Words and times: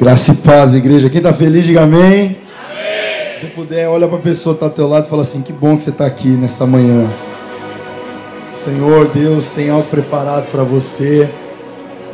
Graça 0.00 0.32
e 0.32 0.34
paz, 0.34 0.74
igreja. 0.74 1.10
Quem 1.10 1.18
está 1.18 1.30
feliz, 1.30 1.62
diga 1.62 1.82
amém. 1.82 2.00
amém. 2.00 3.38
Se 3.38 3.44
puder, 3.48 3.86
olha 3.86 4.08
para 4.08 4.16
a 4.16 4.20
pessoa 4.20 4.54
que 4.54 4.56
está 4.56 4.66
ao 4.66 4.72
teu 4.72 4.88
lado 4.88 5.04
e 5.04 5.10
fala 5.10 5.20
assim: 5.20 5.42
Que 5.42 5.52
bom 5.52 5.76
que 5.76 5.82
você 5.82 5.90
está 5.90 6.06
aqui 6.06 6.28
nessa 6.28 6.64
manhã. 6.64 7.06
Senhor, 8.64 9.08
Deus 9.08 9.50
tem 9.50 9.68
algo 9.68 9.86
preparado 9.90 10.50
para 10.50 10.62
você. 10.62 11.28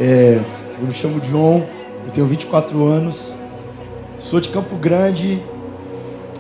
É, 0.01 0.41
eu 0.81 0.85
me 0.85 0.93
chamo 0.93 1.21
John, 1.21 1.65
eu 2.05 2.11
tenho 2.11 2.27
24 2.27 2.85
anos, 2.85 3.37
sou 4.19 4.41
de 4.41 4.49
Campo 4.49 4.75
Grande, 4.75 5.41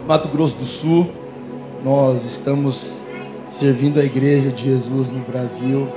Mato 0.04 0.28
Grosso 0.28 0.56
do 0.56 0.64
Sul. 0.64 1.08
Nós 1.84 2.24
estamos 2.24 2.98
servindo 3.46 4.00
a 4.00 4.04
Igreja 4.04 4.50
de 4.50 4.64
Jesus 4.64 5.12
no 5.12 5.20
Brasil. 5.20 5.88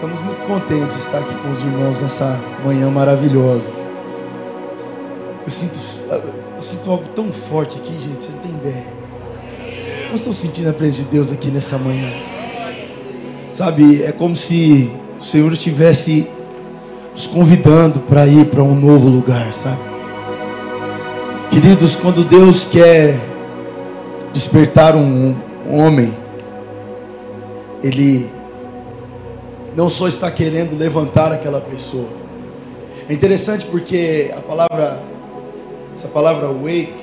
Estamos 0.00 0.18
muito 0.22 0.40
contentes 0.46 0.96
de 0.96 1.02
estar 1.02 1.18
aqui 1.18 1.34
com 1.42 1.50
os 1.50 1.60
irmãos 1.60 2.00
nessa 2.00 2.40
manhã 2.64 2.90
maravilhosa. 2.90 3.70
Eu 5.44 5.52
sinto, 5.52 5.78
eu 6.08 6.62
sinto 6.62 6.90
algo 6.90 7.04
tão 7.14 7.30
forte 7.30 7.76
aqui, 7.76 7.92
gente, 7.98 8.24
você 8.24 8.30
não 8.32 8.38
tem 8.38 8.50
ideia. 8.50 8.86
Como 10.04 10.14
estão 10.14 10.32
sentindo 10.32 10.70
a 10.70 10.72
presença 10.72 11.02
de 11.02 11.08
Deus 11.10 11.30
aqui 11.30 11.50
nessa 11.50 11.76
manhã? 11.76 12.10
Sabe, 13.52 14.02
é 14.02 14.10
como 14.10 14.34
se 14.34 14.90
o 15.20 15.22
Senhor 15.22 15.52
estivesse 15.52 16.26
nos 17.12 17.26
convidando 17.26 18.00
para 18.00 18.26
ir 18.26 18.46
para 18.46 18.62
um 18.62 18.74
novo 18.74 19.06
lugar, 19.06 19.52
sabe? 19.52 19.82
Queridos, 21.50 21.94
quando 21.94 22.24
Deus 22.24 22.64
quer 22.64 23.20
despertar 24.32 24.96
um 24.96 25.36
homem, 25.68 26.16
Ele 27.82 28.39
não 29.76 29.88
só 29.88 30.08
está 30.08 30.30
querendo 30.30 30.76
levantar 30.76 31.32
aquela 31.32 31.60
pessoa. 31.60 32.08
É 33.08 33.12
interessante 33.12 33.66
porque 33.66 34.32
a 34.36 34.40
palavra, 34.40 35.00
essa 35.96 36.08
palavra 36.08 36.48
wake, 36.48 36.94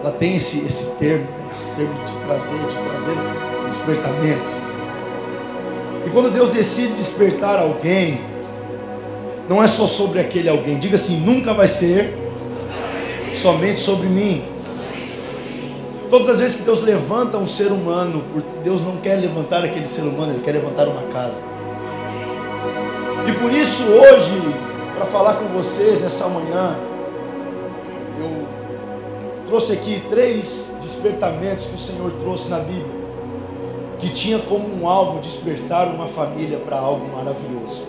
ela 0.00 0.12
tem 0.12 0.36
esse, 0.36 0.58
esse 0.58 0.86
termo, 0.98 1.24
né? 1.24 1.50
esse 1.62 1.72
termo 1.72 1.94
de 1.94 2.18
trazer, 2.18 2.56
de 2.56 2.88
trazer 2.88 3.68
despertamento. 3.68 4.50
E 6.06 6.10
quando 6.10 6.30
Deus 6.30 6.52
decide 6.52 6.92
despertar 6.94 7.58
alguém, 7.58 8.20
não 9.48 9.62
é 9.62 9.66
só 9.66 9.86
sobre 9.86 10.20
aquele 10.20 10.48
alguém. 10.48 10.78
Diga 10.78 10.96
assim: 10.96 11.18
nunca 11.18 11.52
vai 11.52 11.68
ser 11.68 12.14
somente 13.34 13.80
sobre 13.80 14.06
mim. 14.06 14.42
Todas 16.08 16.28
as 16.28 16.38
vezes 16.38 16.56
que 16.56 16.62
Deus 16.62 16.82
levanta 16.82 17.38
um 17.38 17.46
ser 17.46 17.72
humano, 17.72 18.22
Deus 18.62 18.82
não 18.82 18.98
quer 18.98 19.16
levantar 19.16 19.64
aquele 19.64 19.86
ser 19.86 20.02
humano, 20.02 20.32
Ele 20.32 20.42
quer 20.42 20.52
levantar 20.52 20.86
uma 20.86 21.02
casa. 21.04 21.40
E 23.26 23.32
por 23.32 23.52
isso 23.52 23.82
hoje, 23.84 24.40
para 24.96 25.06
falar 25.06 25.34
com 25.34 25.46
vocês 25.46 26.00
nessa 26.00 26.26
manhã, 26.28 26.76
eu 28.18 28.46
trouxe 29.46 29.72
aqui 29.72 30.02
três 30.10 30.72
despertamentos 30.80 31.66
que 31.66 31.74
o 31.74 31.78
Senhor 31.78 32.10
trouxe 32.12 32.48
na 32.48 32.58
Bíblia, 32.58 33.04
que 33.98 34.10
tinha 34.10 34.38
como 34.38 34.68
um 34.74 34.88
alvo 34.88 35.20
despertar 35.20 35.88
uma 35.88 36.06
família 36.06 36.58
para 36.58 36.76
algo 36.76 37.06
maravilhoso. 37.16 37.86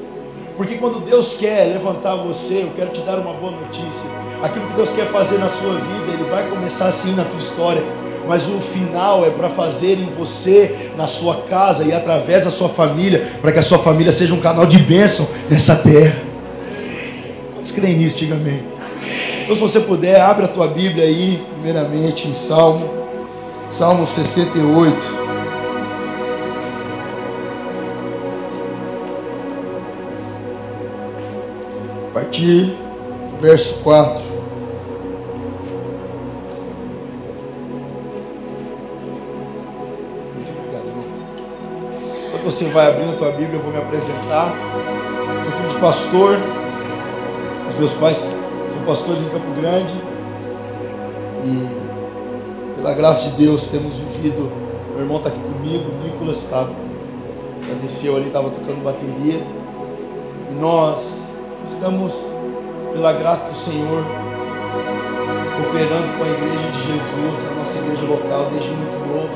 Porque 0.56 0.76
quando 0.76 1.02
Deus 1.02 1.34
quer 1.34 1.66
levantar 1.66 2.16
você, 2.16 2.64
eu 2.64 2.72
quero 2.74 2.92
te 2.92 3.02
dar 3.02 3.20
uma 3.20 3.34
boa 3.34 3.52
notícia. 3.52 4.10
Aquilo 4.42 4.68
que 4.68 4.74
Deus 4.74 4.94
quer 4.94 5.08
fazer 5.08 5.38
na 5.38 5.50
sua 5.50 5.74
vida, 5.74 6.14
Ele 6.14 6.30
vai 6.30 6.50
começar 6.50 6.88
assim 6.88 7.14
na 7.14 7.26
tua 7.26 7.40
história 7.40 7.84
mas 8.28 8.48
o 8.48 8.60
final 8.60 9.26
é 9.26 9.30
para 9.30 9.50
fazer 9.50 10.00
em 10.00 10.10
você, 10.18 10.92
na 10.98 11.08
sua 11.08 11.36
casa 11.44 11.84
e 11.84 11.94
através 11.94 12.46
da 12.46 12.52
sua 12.52 12.70
família, 12.70 13.26
para 13.42 13.52
que 13.52 13.60
a 13.60 13.64
sua 13.64 13.78
família 13.78 14.12
seja 14.12 14.34
um 14.34 14.40
canal 14.40 14.66
de 14.66 14.78
bênção 14.78 15.28
nessa 15.50 15.76
terra. 15.76 16.16
Quantos 17.54 17.72
creem 17.72 17.98
nisso? 17.98 18.18
Diga 18.18 18.36
amém. 18.36 18.64
Então, 19.44 19.56
se 19.56 19.62
você 19.62 19.80
puder, 19.80 20.20
abre 20.20 20.46
a 20.46 20.48
tua 20.48 20.68
Bíblia 20.68 21.04
aí, 21.04 21.44
primeiramente 21.54 22.28
em 22.28 22.34
Salmo, 22.34 22.90
Salmo 23.70 24.06
68. 24.08 25.26
A 32.10 32.14
partir 32.14 32.76
do 33.30 33.38
verso 33.40 33.76
4. 33.84 34.25
Você 42.46 42.66
vai 42.66 42.88
abrindo 42.88 43.10
a 43.10 43.16
tua 43.16 43.32
Bíblia, 43.32 43.58
eu 43.58 43.60
vou 43.60 43.72
me 43.72 43.80
apresentar. 43.80 44.56
Sou 45.44 45.52
filho 45.54 45.70
de 45.70 45.76
pastor. 45.78 46.38
Os 47.68 47.76
meus 47.76 47.92
pais 47.94 48.18
são 48.18 48.84
pastores 48.86 49.24
em 49.24 49.30
Campo 49.30 49.50
Grande. 49.60 49.96
E 51.44 52.76
pela 52.76 52.94
graça 52.94 53.32
de 53.32 53.38
Deus 53.38 53.68
temos 53.68 53.96
vivido. 53.96 54.52
Meu 54.92 55.02
irmão 55.02 55.18
está 55.18 55.30
aqui 55.30 55.40
comigo, 55.40 55.86
o 55.90 56.04
Nicolas 56.04 56.38
estava. 56.38 56.70
Desceu 57.82 58.16
ali, 58.16 58.28
estava 58.28 58.52
tocando 58.52 58.84
bateria. 58.84 59.42
E 60.52 60.54
nós 60.54 61.02
estamos, 61.68 62.14
pela 62.94 63.12
graça 63.14 63.46
do 63.46 63.56
Senhor, 63.56 64.06
cooperando 65.58 66.16
com 66.16 66.24
a 66.24 66.28
igreja 66.28 66.72
de 66.72 66.78
Jesus, 66.78 67.52
a 67.52 67.56
nossa 67.56 67.78
igreja 67.80 68.06
local, 68.06 68.50
desde 68.52 68.70
muito 68.70 69.00
novo. 69.08 69.34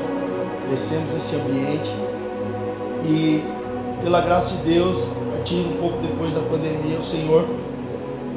Crescemos 0.68 1.12
nesse 1.12 1.34
ambiente. 1.34 2.09
E 3.04 3.42
pela 4.02 4.20
graça 4.20 4.54
de 4.56 4.74
Deus, 4.74 5.08
a 5.08 5.36
partir 5.36 5.56
um 5.56 5.76
pouco 5.80 5.98
depois 5.98 6.32
da 6.32 6.40
pandemia, 6.40 6.98
o 6.98 7.02
Senhor 7.02 7.46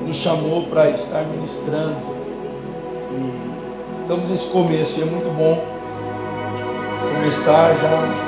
nos 0.06 0.18
chamou 0.18 0.64
para 0.64 0.90
estar 0.90 1.24
ministrando. 1.26 1.96
E 3.12 4.00
estamos 4.00 4.30
nesse 4.30 4.48
começo 4.48 5.00
e 5.00 5.04
é 5.04 5.06
muito 5.06 5.30
bom 5.30 5.64
começar 7.16 7.74
já 7.82 8.24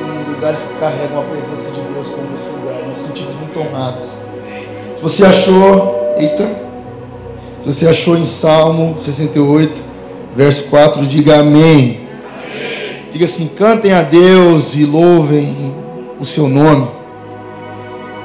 em 0.00 0.34
lugares 0.34 0.62
que 0.62 0.74
carregam 0.78 1.20
a 1.20 1.24
presença 1.24 1.70
de 1.70 1.80
Deus 1.92 2.08
como 2.08 2.34
esse 2.34 2.48
lugar. 2.48 2.82
Nos 2.88 2.98
sentimos 2.98 3.34
muito 3.34 3.60
honrados. 3.60 4.06
Se 4.96 5.02
você 5.02 5.24
achou, 5.24 6.14
eita, 6.16 6.48
se 7.60 7.72
você 7.72 7.88
achou 7.88 8.16
em 8.16 8.24
Salmo 8.24 8.96
68, 8.98 9.82
verso 10.34 10.64
4, 10.64 11.06
diga 11.06 11.40
amém. 11.40 12.07
Diga 13.12 13.24
assim: 13.24 13.48
cantem 13.48 13.92
a 13.92 14.02
Deus 14.02 14.74
e 14.74 14.84
louvem 14.84 15.74
o 16.20 16.24
seu 16.24 16.48
nome. 16.48 16.88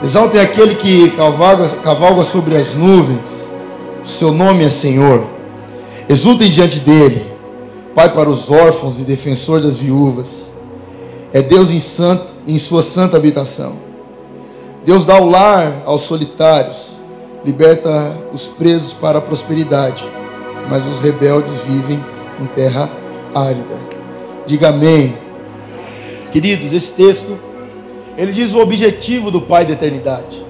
Exaltem 0.03 0.41
aquele 0.41 0.75
que 0.75 1.11
cavalga, 1.11 1.67
cavalga 1.81 2.23
sobre 2.23 2.55
as 2.55 2.73
nuvens. 2.73 3.49
O 4.03 4.07
seu 4.07 4.33
nome 4.33 4.65
é 4.65 4.69
Senhor. 4.69 5.25
Exultem 6.09 6.51
diante 6.51 6.79
dele, 6.79 7.33
Pai 7.95 8.11
para 8.11 8.29
os 8.29 8.49
órfãos 8.49 8.99
e 8.99 9.03
defensor 9.03 9.61
das 9.61 9.77
viúvas. 9.77 10.51
É 11.31 11.41
Deus 11.41 11.69
em, 11.69 11.79
santo, 11.79 12.25
em 12.47 12.57
sua 12.57 12.81
santa 12.81 13.15
habitação. 13.15 13.73
Deus 14.83 15.05
dá 15.05 15.19
o 15.19 15.29
lar 15.29 15.83
aos 15.85 16.01
solitários, 16.01 16.99
liberta 17.45 18.17
os 18.33 18.47
presos 18.47 18.91
para 18.91 19.19
a 19.19 19.21
prosperidade, 19.21 20.03
mas 20.69 20.85
os 20.85 20.99
rebeldes 20.99 21.53
vivem 21.65 22.03
em 22.41 22.45
terra 22.47 22.89
árida. 23.33 23.92
Diga 24.45 24.69
amém. 24.69 25.17
Queridos, 26.31 26.73
esse 26.73 26.91
texto, 26.93 27.37
ele 28.17 28.31
diz 28.31 28.53
o 28.53 28.59
objetivo 28.59 29.31
do 29.31 29.41
Pai 29.41 29.65
da 29.65 29.73
eternidade. 29.73 30.43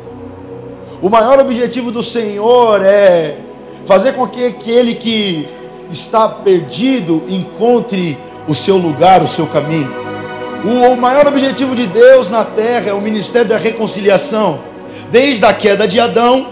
O 1.02 1.10
maior 1.10 1.40
objetivo 1.40 1.92
do 1.92 2.02
Senhor 2.02 2.82
é 2.84 3.38
fazer 3.86 4.14
com 4.14 4.28
que 4.28 4.46
aquele 4.46 4.96
que 4.96 5.48
está 5.92 6.28
perdido 6.28 7.24
encontre 7.28 8.18
o 8.48 8.56
seu 8.56 8.78
lugar, 8.78 9.22
o 9.22 9.28
seu 9.28 9.46
caminho. 9.46 9.92
O 10.64 10.96
maior 10.96 11.28
objetivo 11.28 11.76
de 11.76 11.86
Deus 11.86 12.30
na 12.30 12.44
terra 12.46 12.90
é 12.90 12.94
o 12.94 13.02
ministério 13.02 13.50
da 13.50 13.58
reconciliação. 13.58 14.60
Desde 15.12 15.46
a 15.46 15.54
queda 15.54 15.88
de 15.88 16.00
Adão, 16.00 16.48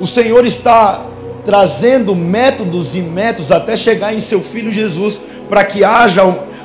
o 0.00 0.06
Senhor 0.06 0.46
está 0.46 1.04
trazendo 1.48 2.14
métodos 2.14 2.94
e 2.94 3.00
métodos 3.00 3.50
até 3.50 3.74
chegar 3.74 4.12
em 4.12 4.20
seu 4.20 4.42
filho 4.42 4.70
Jesus 4.70 5.18
para 5.48 5.64
que 5.64 5.82
haja 5.82 6.22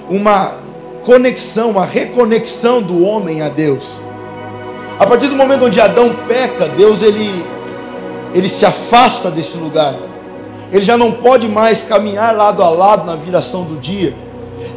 uma 0.10 0.56
conexão, 1.02 1.70
uma 1.70 1.86
reconexão 1.86 2.82
do 2.82 3.02
homem 3.02 3.42
a 3.42 3.48
Deus. 3.48 4.02
A 5.00 5.06
partir 5.06 5.30
do 5.30 5.38
momento 5.38 5.68
onde 5.68 5.80
Adão 5.80 6.14
peca, 6.28 6.68
Deus 6.68 7.02
ele 7.02 7.46
ele 8.34 8.50
se 8.50 8.66
afasta 8.66 9.32
desse 9.32 9.58
lugar. 9.58 9.96
Ele 10.70 10.84
já 10.84 10.98
não 10.98 11.14
pode 11.14 11.48
mais 11.48 11.82
caminhar 11.82 12.36
lado 12.36 12.62
a 12.62 12.68
lado 12.68 13.06
na 13.06 13.16
viração 13.16 13.64
do 13.64 13.78
dia. 13.78 14.14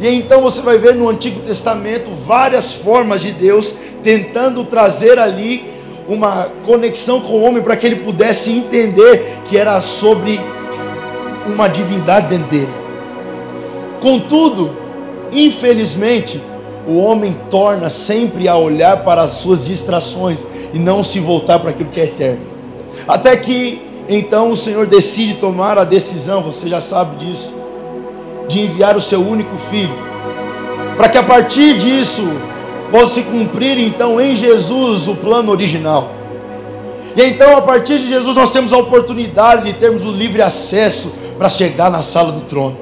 E 0.00 0.06
então 0.06 0.41
você 0.41 0.61
vai 0.61 0.79
ver 0.79 0.94
no 0.94 1.08
Antigo 1.08 1.41
Testamento 1.41 2.12
várias 2.12 2.75
formas 2.75 3.23
de 3.23 3.32
Deus 3.32 3.75
tentando 4.05 4.62
trazer 4.62 5.19
ali 5.19 5.75
uma 6.08 6.49
conexão 6.64 7.20
com 7.20 7.32
o 7.35 7.43
homem 7.43 7.62
para 7.62 7.76
que 7.76 7.87
ele 7.87 7.97
pudesse 7.97 8.50
entender 8.50 9.41
que 9.44 9.56
era 9.56 9.81
sobre 9.81 10.41
uma 11.47 11.69
divindade 11.69 12.29
dentro 12.29 12.49
dele. 12.49 12.73
Contudo, 14.00 14.76
infelizmente, 15.32 16.41
o 16.87 16.99
homem 16.99 17.37
torna 17.50 17.91
sempre 17.91 18.49
a 18.49 18.56
olhar 18.56 18.99
para 19.03 19.23
as 19.23 19.32
suas 19.32 19.64
distrações 19.64 20.47
e 20.73 20.79
não 20.79 21.03
se 21.03 21.19
voltar 21.19 21.58
para 21.58 21.70
aquilo 21.70 21.91
que 21.91 22.00
é 22.00 22.05
eterno. 22.05 22.47
Até 23.08 23.37
que 23.37 23.82
então 24.08 24.50
o 24.50 24.56
Senhor 24.56 24.87
decide 24.87 25.35
tomar 25.35 25.79
a 25.79 25.85
decisão, 25.85 26.41
você 26.43 26.69
já 26.69 26.81
sabe 26.81 27.25
disso, 27.25 27.53
de 28.47 28.61
enviar 28.61 28.97
o 28.97 29.00
seu 29.00 29.20
único 29.20 29.56
filho, 29.56 29.94
para 30.97 31.08
que 31.08 31.19
a 31.19 31.23
partir 31.23 31.76
disso 31.76 32.23
possa 32.90 33.14
se 33.14 33.22
cumprir 33.22 33.78
então 33.78 34.20
em 34.20 34.34
Jesus 34.34 35.08
o 35.08 35.14
plano 35.14 35.50
original. 35.50 36.12
E 37.16 37.22
então, 37.22 37.56
a 37.56 37.62
partir 37.62 37.98
de 37.98 38.08
Jesus, 38.08 38.36
nós 38.36 38.52
temos 38.52 38.72
a 38.72 38.76
oportunidade 38.76 39.64
de 39.64 39.72
termos 39.72 40.04
o 40.04 40.12
livre 40.12 40.42
acesso 40.42 41.10
para 41.38 41.48
chegar 41.48 41.90
na 41.90 42.02
sala 42.02 42.30
do 42.30 42.42
trono. 42.42 42.76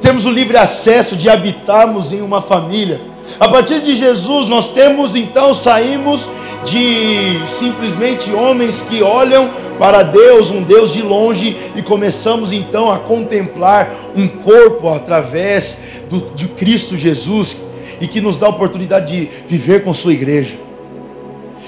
Temos 0.00 0.26
o 0.26 0.30
livre 0.30 0.56
acesso 0.56 1.16
de 1.16 1.30
habitarmos 1.30 2.12
em 2.12 2.20
uma 2.20 2.42
família. 2.42 3.00
A 3.38 3.48
partir 3.48 3.80
de 3.80 3.94
Jesus, 3.94 4.48
nós 4.48 4.72
temos 4.72 5.14
então, 5.14 5.54
saímos 5.54 6.28
de 6.64 7.40
simplesmente 7.46 8.32
homens 8.32 8.82
que 8.88 9.02
olham 9.02 9.48
para 9.78 10.02
Deus, 10.02 10.50
um 10.50 10.62
Deus 10.62 10.92
de 10.92 11.02
longe, 11.02 11.56
e 11.76 11.82
começamos 11.82 12.52
então 12.52 12.90
a 12.90 12.98
contemplar 12.98 13.88
um 14.16 14.26
corpo 14.26 14.88
através 14.88 15.76
do, 16.10 16.20
de 16.34 16.48
Cristo 16.48 16.96
Jesus 16.96 17.56
e 18.04 18.06
que 18.06 18.20
nos 18.20 18.36
dá 18.36 18.48
a 18.48 18.50
oportunidade 18.50 19.16
de 19.16 19.30
viver 19.48 19.82
com 19.82 19.94
Sua 19.94 20.12
igreja. 20.12 20.56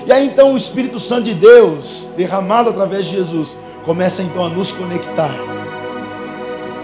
E 0.07 0.13
aí 0.13 0.27
então 0.27 0.53
o 0.53 0.57
Espírito 0.57 1.01
Santo 1.01 1.23
de 1.23 1.35
Deus, 1.35 2.11
derramado 2.15 2.69
através 2.69 3.07
de 3.07 3.13
Jesus, 3.13 3.57
começa 3.87 4.23
então 4.23 4.45
a 4.45 4.49
nos 4.51 4.71
conectar. 4.71 5.35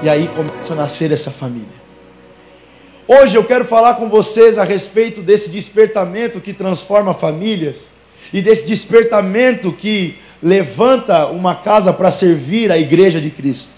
E 0.02 0.08
aí 0.08 0.26
começa 0.28 0.72
a 0.72 0.76
nascer 0.76 1.12
essa 1.12 1.31
família. 1.31 1.82
Hoje 3.06 3.37
eu 3.37 3.44
quero 3.44 3.66
falar 3.66 3.96
com 3.96 4.08
vocês 4.08 4.56
a 4.56 4.64
respeito 4.64 5.20
desse 5.20 5.50
despertamento 5.50 6.40
que 6.40 6.55
transforma 6.55 7.12
famílias 7.12 7.90
e 8.32 8.40
desse 8.40 8.64
despertamento 8.64 9.70
que 9.70 10.19
levanta 10.43 11.26
uma 11.26 11.55
casa 11.55 11.93
para 11.93 12.10
servir 12.10 12.72
a 12.72 12.78
igreja 12.78 13.20
de 13.20 13.28
Cristo. 13.28 13.75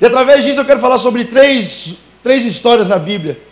E 0.00 0.06
através 0.06 0.44
disso 0.44 0.60
eu 0.60 0.64
quero 0.64 0.78
falar 0.78 0.98
sobre 0.98 1.24
três, 1.24 1.96
três 2.22 2.44
histórias 2.44 2.86
na 2.86 2.96
Bíblia 2.96 3.49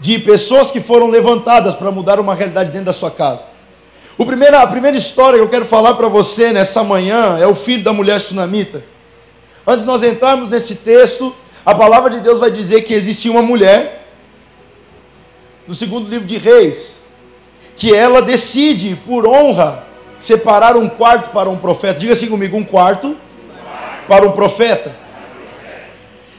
de 0.00 0.18
pessoas 0.18 0.70
que 0.70 0.80
foram 0.80 1.08
levantadas 1.08 1.74
para 1.74 1.90
mudar 1.90 2.20
uma 2.20 2.34
realidade 2.34 2.70
dentro 2.70 2.86
da 2.86 2.92
sua 2.92 3.10
casa. 3.10 3.46
O 4.16 4.24
primeiro, 4.24 4.56
a 4.56 4.66
primeira 4.66 4.96
história 4.96 5.38
que 5.38 5.44
eu 5.44 5.48
quero 5.48 5.64
falar 5.64 5.94
para 5.94 6.08
você 6.08 6.52
nessa 6.52 6.84
manhã 6.84 7.36
é 7.38 7.46
o 7.46 7.54
filho 7.54 7.82
da 7.82 7.92
mulher 7.92 8.20
sunamita. 8.20 8.84
Antes 9.66 9.80
de 9.80 9.86
nós 9.86 10.02
entrarmos 10.02 10.50
nesse 10.50 10.76
texto, 10.76 11.34
a 11.64 11.74
palavra 11.74 12.10
de 12.10 12.20
Deus 12.20 12.38
vai 12.38 12.50
dizer 12.50 12.82
que 12.82 12.94
existia 12.94 13.30
uma 13.30 13.42
mulher, 13.42 14.06
no 15.66 15.74
segundo 15.74 16.08
livro 16.08 16.26
de 16.26 16.36
Reis, 16.36 17.00
que 17.76 17.94
ela 17.94 18.20
decide, 18.20 18.94
por 19.06 19.26
honra, 19.26 19.84
separar 20.20 20.76
um 20.76 20.88
quarto 20.88 21.30
para 21.30 21.48
um 21.48 21.56
profeta. 21.56 21.98
Diga 21.98 22.12
assim 22.12 22.28
comigo: 22.28 22.56
um 22.56 22.64
quarto 22.64 23.16
para 24.06 24.26
um 24.26 24.32
profeta. 24.32 24.94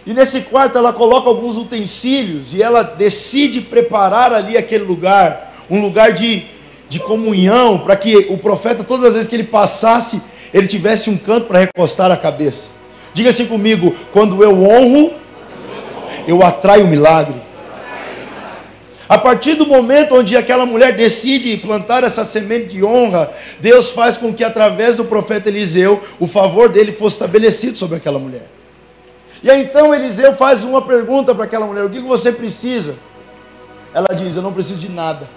E 0.06 0.14
nesse 0.14 0.42
quarto 0.42 0.78
ela 0.78 0.94
coloca 0.94 1.28
alguns 1.28 1.58
utensílios 1.58 2.54
e 2.54 2.62
ela 2.62 2.84
decide 2.84 3.62
preparar 3.62 4.32
ali 4.32 4.58
aquele 4.58 4.84
lugar, 4.84 5.54
um 5.70 5.82
lugar 5.82 6.14
de 6.14 6.46
de 6.88 7.00
comunhão, 7.00 7.80
para 7.80 7.96
que 7.96 8.28
o 8.30 8.38
profeta, 8.38 8.84
todas 8.84 9.08
as 9.08 9.14
vezes 9.14 9.28
que 9.28 9.36
ele 9.36 9.44
passasse, 9.44 10.22
ele 10.54 10.68
tivesse 10.68 11.10
um 11.10 11.18
canto 11.18 11.48
para 11.48 11.60
recostar 11.60 12.12
a 12.12 12.18
cabeça. 12.18 12.70
Diga 13.14 13.30
assim 13.30 13.46
comigo: 13.46 13.96
quando 14.12 14.44
eu 14.44 14.64
honro, 14.64 15.14
eu 16.28 16.44
atraio 16.44 16.86
o 16.86 16.88
milagre. 16.88 17.44
A 19.08 19.20
partir 19.20 19.54
do 19.54 19.68
momento 19.68 20.16
onde 20.16 20.36
aquela 20.36 20.66
mulher 20.66 20.96
decide 20.96 21.56
plantar 21.58 22.04
essa 22.04 22.24
semente 22.24 22.70
de 22.70 22.84
honra, 22.84 23.30
Deus 23.60 23.92
faz 23.92 24.18
com 24.18 24.34
que 24.34 24.44
através 24.44 24.98
do 24.98 25.06
profeta 25.06 25.48
Eliseu 25.48 26.02
o 26.20 26.28
favor 26.28 26.70
dele 26.70 26.92
fosse 26.92 27.16
estabelecido 27.16 27.78
sobre 27.78 27.98
aquela 27.98 28.18
mulher. 28.18 28.55
E 29.46 29.52
aí 29.52 29.62
então 29.62 29.94
Eliseu 29.94 30.34
faz 30.34 30.64
uma 30.64 30.82
pergunta 30.82 31.36
para 31.36 31.44
aquela 31.44 31.68
mulher: 31.68 31.86
O 31.86 31.90
que 31.92 32.00
você 32.00 32.32
precisa? 32.32 32.96
Ela 33.94 34.08
diz: 34.16 34.36
Eu 34.36 34.42
não 34.42 34.52
preciso 34.52 34.80
de 34.80 34.90
nada. 34.90 35.30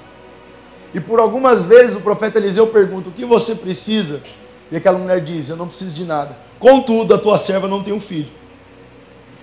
E 0.95 0.99
por 0.99 1.21
algumas 1.21 1.67
vezes 1.67 1.95
o 1.95 2.01
profeta 2.01 2.39
Eliseu 2.39 2.67
pergunta: 2.69 3.11
O 3.11 3.13
que 3.13 3.27
você 3.27 3.55
precisa? 3.55 4.23
E 4.73 4.77
aquela 4.79 4.97
mulher 4.97 5.21
diz: 5.21 5.51
Eu 5.51 5.57
não 5.57 5.69
preciso 5.69 5.93
de 5.93 6.07
nada. 6.07 6.39
Contudo, 6.59 7.13
a 7.13 7.19
tua 7.19 7.37
serva 7.37 7.69
não 7.69 7.83
tem 7.83 7.93
um 7.93 8.01
filho. 8.01 8.31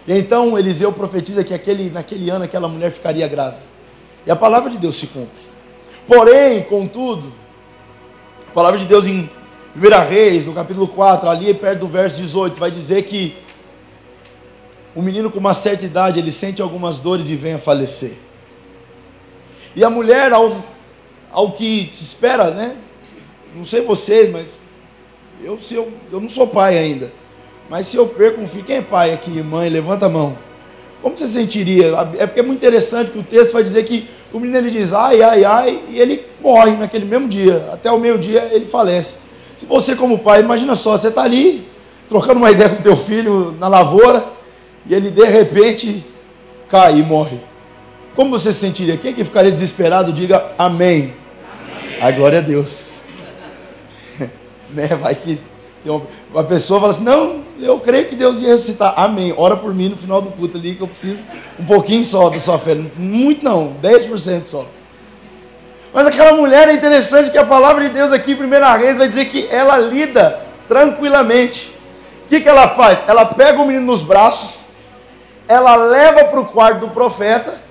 E 0.08 0.18
então 0.18 0.58
Eliseu 0.58 0.92
profetiza 0.92 1.44
que 1.44 1.54
aquele, 1.54 1.92
naquele 1.92 2.32
ano 2.32 2.46
aquela 2.46 2.68
mulher 2.68 2.92
ficaria 2.92 3.28
grávida. 3.28 3.62
E 4.26 4.32
a 4.32 4.36
palavra 4.36 4.72
de 4.72 4.80
Deus 4.80 4.96
se 4.96 5.06
cumpre. 5.06 5.46
Porém, 6.08 6.64
contudo, 6.64 7.32
a 8.50 8.52
palavra 8.52 8.80
de 8.80 8.86
Deus 8.86 9.06
em 9.06 9.30
1 9.76 10.10
Reis, 10.10 10.48
no 10.48 10.54
capítulo 10.54 10.88
4, 10.88 11.30
ali 11.30 11.54
perto 11.54 11.82
do 11.82 11.88
verso 11.88 12.18
18, 12.18 12.60
vai 12.60 12.72
dizer 12.72 13.04
que 13.04 13.44
o 14.95 15.01
menino 15.01 15.30
com 15.30 15.39
uma 15.39 15.53
certa 15.53 15.86
idade, 15.86 16.19
ele 16.19 16.31
sente 16.31 16.62
algumas 16.62 17.00
dores 17.00 17.30
e 17.30 17.36
vem 17.36 17.53
a 17.53 17.59
falecer. 17.59 18.13
E 19.75 19.83
a 19.83 19.89
mulher, 19.89 20.31
ao 20.31 20.63
ao 21.36 21.51
que 21.51 21.89
se 21.92 22.06
espera, 22.06 22.50
né? 22.51 22.77
Não 23.53 23.65
sei 23.65 23.81
vocês, 23.81 24.31
mas 24.31 24.47
eu, 25.44 25.59
se 25.59 25.75
eu, 25.75 25.92
eu 26.09 26.21
não 26.21 26.30
sou 26.30 26.47
pai 26.47 26.77
ainda. 26.77 27.12
Mas 27.69 27.88
se 27.88 27.97
eu 27.97 28.07
perco 28.07 28.39
um 28.39 28.47
filho, 28.47 28.63
quem 28.63 28.77
é 28.77 28.81
pai 28.81 29.12
aqui, 29.12 29.44
mãe? 29.44 29.69
Levanta 29.69 30.06
a 30.06 30.09
mão. 30.09 30.38
Como 31.01 31.18
você 31.18 31.27
sentiria? 31.27 31.88
É 32.18 32.25
porque 32.25 32.39
é 32.39 32.44
muito 32.44 32.59
interessante 32.59 33.12
que 33.12 33.19
o 33.19 33.24
texto 33.24 33.51
vai 33.51 33.63
dizer 33.63 33.83
que 33.83 34.07
o 34.31 34.39
menino 34.39 34.57
ele 34.57 34.71
diz 34.71 34.94
ai, 34.94 35.21
ai, 35.21 35.44
ai, 35.44 35.81
e 35.89 36.00
ele 36.00 36.25
morre 36.42 36.71
naquele 36.77 37.03
mesmo 37.03 37.27
dia. 37.27 37.69
Até 37.74 37.92
o 37.92 38.00
meio-dia 38.00 38.50
ele 38.53 38.65
falece. 38.65 39.18
Se 39.57 39.65
você, 39.65 39.94
como 39.94 40.19
pai, 40.19 40.39
imagina 40.39 40.74
só, 40.74 40.97
você 40.97 41.09
está 41.09 41.24
ali, 41.24 41.68
trocando 42.07 42.38
uma 42.38 42.50
ideia 42.51 42.69
com 42.69 42.81
teu 42.81 42.95
filho 42.95 43.56
na 43.59 43.68
lavoura, 43.68 44.24
e 44.86 44.94
ele 44.94 45.10
de 45.10 45.26
repente 45.26 46.06
cai 46.70 47.00
e 47.00 47.04
morre. 47.04 47.40
Como 48.16 48.32
você 48.32 48.54
se 48.54 48.60
sentiria? 48.60 48.98
Quem 48.98 49.14
que 49.14 49.24
ficaria 49.24 49.52
desesperado, 49.52 50.14
diga 50.14 50.54
amém. 50.58 51.14
Ai, 52.02 52.14
glória 52.14 52.40
a 52.40 52.42
Deus. 52.42 52.88
né? 54.70 54.88
Vai 54.88 55.16
que 55.16 55.40
uma, 56.34 56.44
pessoa 56.44 56.80
fala 56.80 56.92
assim: 56.94 57.04
Não, 57.04 57.44
eu 57.60 57.80
creio 57.80 58.08
que 58.08 58.16
Deus 58.16 58.42
ia 58.42 58.50
ressuscitar. 58.50 58.94
Amém. 58.98 59.34
Ora 59.38 59.56
por 59.56 59.74
mim 59.74 59.90
no 59.90 59.98
final 59.98 60.22
do 60.22 60.32
culto 60.32 60.58
ali, 60.58 60.76
que 60.76 60.82
eu 60.82 60.88
preciso 60.88 61.26
um 61.60 61.66
pouquinho 61.66 62.04
só 62.04 62.30
da 62.30 62.40
sua 62.40 62.58
fé. 62.58 62.76
Muito 62.98 63.46
não, 63.46 63.76
10% 63.81 64.46
só. 64.46 64.66
Mas 65.94 66.08
aquela 66.08 66.34
mulher 66.34 66.68
é 66.68 66.74
interessante 66.74 67.31
que 67.31 67.38
a 67.38 67.46
palavra 67.46 67.88
de 67.88 67.94
Deus 67.94 68.12
aqui 68.12 68.36
primeira 68.36 68.76
vez 68.78 68.98
vai 68.98 69.08
dizer 69.08 69.26
que 69.26 69.48
ela 69.50 69.78
lida 69.78 70.42
tranquilamente. 70.68 71.72
O 72.26 72.28
que, 72.28 72.42
que 72.42 72.50
ela 72.50 72.68
faz? 72.68 73.00
Ela 73.07 73.24
pega 73.24 73.62
o 73.62 73.66
menino 73.66 73.86
nos 73.86 74.02
braços, 74.02 74.55
ela 75.47 75.75
leva 75.75 76.25
para 76.25 76.40
o 76.40 76.45
quarto 76.45 76.80
do 76.81 76.90
profeta, 76.90 77.61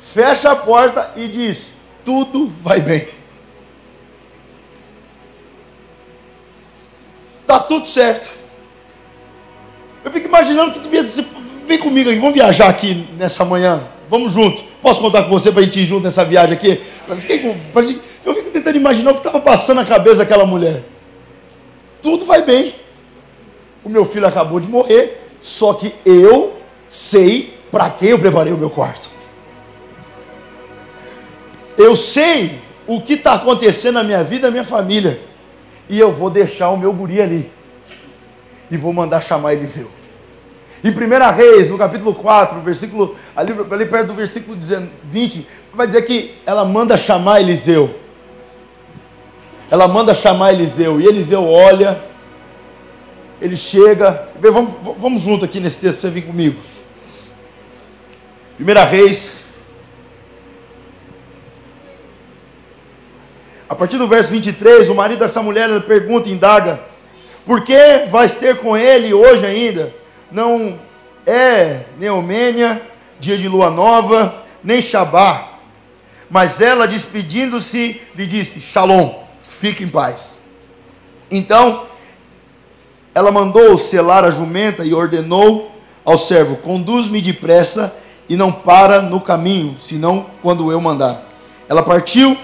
fecha 0.00 0.50
a 0.50 0.56
porta 0.56 1.12
e 1.16 1.28
diz: 1.28 1.72
Tudo 2.04 2.52
vai 2.62 2.80
bem. 2.80 3.08
Está 7.42 7.60
tudo 7.60 7.86
certo. 7.86 8.32
Eu 10.04 10.10
fico 10.10 10.26
imaginando 10.26 10.72
que 10.72 10.80
devia 10.80 11.04
ser. 11.04 11.26
Vem 11.66 11.78
comigo 11.78 12.08
aqui, 12.08 12.18
vamos 12.18 12.34
viajar 12.34 12.68
aqui 12.68 13.08
nessa 13.18 13.44
manhã. 13.44 13.88
Vamos 14.08 14.32
junto. 14.32 14.62
Posso 14.80 15.00
contar 15.00 15.24
com 15.24 15.30
você 15.30 15.50
para 15.50 15.62
a 15.62 15.64
gente 15.64 15.80
ir 15.80 15.86
junto 15.86 16.04
nessa 16.04 16.24
viagem 16.24 16.54
aqui? 16.54 16.80
Eu 17.08 18.34
fico 18.34 18.50
tentando 18.50 18.76
imaginar 18.76 19.10
o 19.10 19.14
que 19.14 19.20
estava 19.20 19.40
passando 19.40 19.78
na 19.78 19.84
cabeça 19.84 20.18
daquela 20.18 20.46
mulher. 20.46 20.84
Tudo 22.00 22.24
vai 22.24 22.42
bem. 22.42 22.74
O 23.82 23.88
meu 23.88 24.04
filho 24.04 24.26
acabou 24.26 24.60
de 24.60 24.68
morrer, 24.68 25.28
só 25.40 25.72
que 25.74 25.92
eu 26.04 26.55
sei 26.88 27.54
para 27.70 27.90
quem 27.90 28.10
eu 28.10 28.18
preparei 28.18 28.52
o 28.52 28.58
meu 28.58 28.70
quarto. 28.70 29.10
Eu 31.76 31.96
sei 31.96 32.58
o 32.86 33.00
que 33.00 33.14
está 33.14 33.34
acontecendo 33.34 33.94
na 33.94 34.02
minha 34.02 34.22
vida, 34.22 34.48
na 34.48 34.52
minha 34.52 34.64
família 34.64 35.20
e 35.88 35.98
eu 35.98 36.12
vou 36.12 36.30
deixar 36.30 36.70
o 36.70 36.76
meu 36.76 36.92
guri 36.92 37.20
ali. 37.20 37.50
E 38.70 38.76
vou 38.76 38.92
mandar 38.92 39.20
chamar 39.20 39.54
Eliseu. 39.54 39.88
Em 40.82 40.90
1 40.90 41.34
Reis, 41.34 41.70
no 41.70 41.78
capítulo 41.78 42.14
4, 42.14 42.60
versículo, 42.60 43.16
ali, 43.34 43.52
ali 43.70 43.86
perto 43.86 44.08
do 44.08 44.14
versículo 44.14 44.56
20, 45.04 45.46
vai 45.72 45.86
dizer 45.86 46.02
que 46.02 46.34
ela 46.44 46.64
manda 46.64 46.96
chamar 46.96 47.40
Eliseu. 47.40 47.94
Ela 49.70 49.88
manda 49.88 50.14
chamar 50.14 50.52
Eliseu. 50.52 51.00
E 51.00 51.06
Eliseu 51.06 51.44
olha, 51.44 52.02
ele 53.40 53.56
chega. 53.56 54.28
Vamos, 54.40 54.74
vamos 54.98 55.22
junto 55.22 55.44
aqui 55.44 55.60
nesse 55.60 55.80
texto 55.80 56.00
para 56.00 56.08
você 56.08 56.14
vir 56.14 56.22
comigo. 56.22 56.60
1 58.58 58.64
Reis, 58.90 59.36
A 63.68 63.74
partir 63.74 63.98
do 63.98 64.06
verso 64.06 64.30
23, 64.30 64.88
o 64.88 64.94
marido 64.94 65.18
dessa 65.18 65.42
mulher 65.42 65.68
pergunta, 65.82 66.28
indaga: 66.28 66.80
Por 67.44 67.64
que 67.64 68.06
vais 68.08 68.36
ter 68.36 68.58
com 68.58 68.76
ele 68.76 69.12
hoje 69.12 69.44
ainda? 69.44 69.92
Não 70.30 70.78
é 71.26 71.80
Neomênia, 71.98 72.80
dia 73.18 73.36
de 73.36 73.48
lua 73.48 73.70
nova, 73.70 74.44
nem 74.62 74.80
Shabá. 74.80 75.58
Mas 76.30 76.60
ela, 76.60 76.86
despedindo-se, 76.86 78.00
lhe 78.14 78.26
disse: 78.26 78.60
Shalom, 78.60 79.24
fique 79.42 79.82
em 79.82 79.88
paz. 79.88 80.38
Então, 81.28 81.86
ela 83.12 83.32
mandou 83.32 83.76
selar 83.76 84.24
a 84.24 84.30
jumenta 84.30 84.84
e 84.84 84.94
ordenou 84.94 85.72
ao 86.04 86.16
servo: 86.16 86.56
Conduz-me 86.58 87.20
depressa 87.20 87.92
e 88.28 88.36
não 88.36 88.50
para 88.50 89.00
no 89.00 89.20
caminho, 89.20 89.76
senão 89.80 90.26
quando 90.42 90.70
eu 90.70 90.80
mandar. 90.80 91.22
Ela 91.68 91.82
partiu 91.82 92.36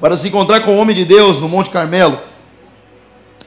para 0.00 0.16
se 0.16 0.28
encontrar 0.28 0.60
com 0.60 0.76
o 0.76 0.78
homem 0.78 0.94
de 0.94 1.04
Deus 1.04 1.40
no 1.40 1.48
Monte 1.48 1.70
Carmelo. 1.70 2.18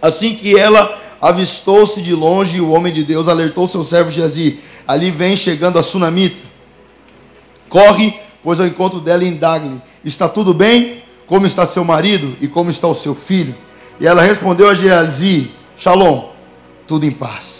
Assim 0.01 0.35
que 0.35 0.57
ela 0.57 0.97
avistou-se 1.21 2.01
de 2.01 2.13
longe, 2.13 2.61
o 2.61 2.71
homem 2.71 2.93
de 2.93 3.03
Deus 3.03 3.27
alertou 3.27 3.67
seu 3.67 3.83
servo 3.83 4.11
Geazi: 4.11 4.59
Ali 4.87 5.11
vem 5.11 5.35
chegando 5.35 5.77
a 5.77 5.83
sunamita. 5.83 6.47
Corre, 7.67 8.19
pois 8.43 8.59
ao 8.59 8.65
encontro 8.65 8.99
dela 8.99 9.23
e 9.23 9.27
indague 9.27 9.79
Está 10.03 10.27
tudo 10.27 10.53
bem? 10.53 11.03
Como 11.27 11.45
está 11.45 11.65
seu 11.65 11.83
marido 11.83 12.35
e 12.41 12.47
como 12.47 12.69
está 12.69 12.87
o 12.87 12.95
seu 12.95 13.13
filho? 13.13 13.53
E 13.99 14.07
ela 14.07 14.21
respondeu 14.21 14.69
a 14.69 14.73
Geazi: 14.73 15.51
Shalom, 15.77 16.29
tudo 16.87 17.05
em 17.05 17.11
paz. 17.11 17.58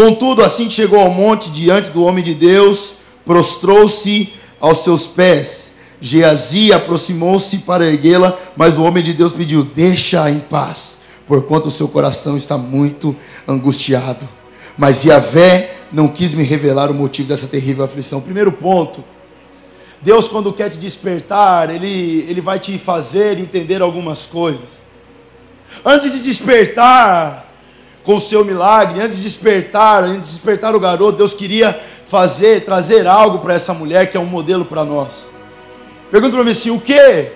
Contudo, 0.00 0.42
assim 0.42 0.66
que 0.66 0.72
chegou 0.72 0.98
ao 0.98 1.10
monte 1.10 1.50
diante 1.50 1.90
do 1.90 2.02
homem 2.02 2.24
de 2.24 2.32
Deus, 2.32 2.94
prostrou-se 3.22 4.32
aos 4.58 4.78
seus 4.78 5.06
pés. 5.06 5.72
Geazi 6.00 6.72
aproximou-se 6.72 7.58
para 7.58 7.84
erguê-la, 7.84 8.34
mas 8.56 8.78
o 8.78 8.82
homem 8.82 9.04
de 9.04 9.12
Deus 9.12 9.30
pediu: 9.30 9.62
Deixa 9.62 10.30
em 10.30 10.40
paz, 10.40 11.00
porquanto 11.26 11.68
o 11.68 11.70
seu 11.70 11.86
coração 11.86 12.34
está 12.34 12.56
muito 12.56 13.14
angustiado. 13.46 14.26
Mas 14.74 15.04
Yahvé 15.04 15.74
não 15.92 16.08
quis 16.08 16.32
me 16.32 16.44
revelar 16.44 16.90
o 16.90 16.94
motivo 16.94 17.28
dessa 17.28 17.46
terrível 17.46 17.84
aflição. 17.84 18.22
Primeiro 18.22 18.52
ponto. 18.52 19.04
Deus, 20.00 20.28
quando 20.28 20.50
quer 20.50 20.70
te 20.70 20.78
despertar, 20.78 21.68
Ele, 21.68 22.24
ele 22.26 22.40
vai 22.40 22.58
te 22.58 22.78
fazer 22.78 23.38
entender 23.38 23.82
algumas 23.82 24.24
coisas. 24.24 24.80
Antes 25.84 26.10
de 26.10 26.20
despertar 26.20 27.49
com 28.04 28.16
o 28.16 28.20
seu 28.20 28.44
milagre, 28.44 29.00
antes 29.00 29.18
de 29.18 29.22
despertar, 29.22 30.04
antes 30.04 30.30
de 30.30 30.36
despertar 30.36 30.74
o 30.74 30.80
garoto, 30.80 31.18
Deus 31.18 31.34
queria 31.34 31.78
fazer, 32.06 32.64
trazer 32.64 33.06
algo 33.06 33.38
para 33.40 33.54
essa 33.54 33.74
mulher 33.74 34.10
que 34.10 34.16
é 34.16 34.20
um 34.20 34.26
modelo 34.26 34.64
para 34.64 34.84
nós. 34.84 35.30
Pergunta 36.10 36.34
para 36.34 36.44
mim 36.44 36.50
assim: 36.50 36.70
o 36.70 36.80
que? 36.80 37.30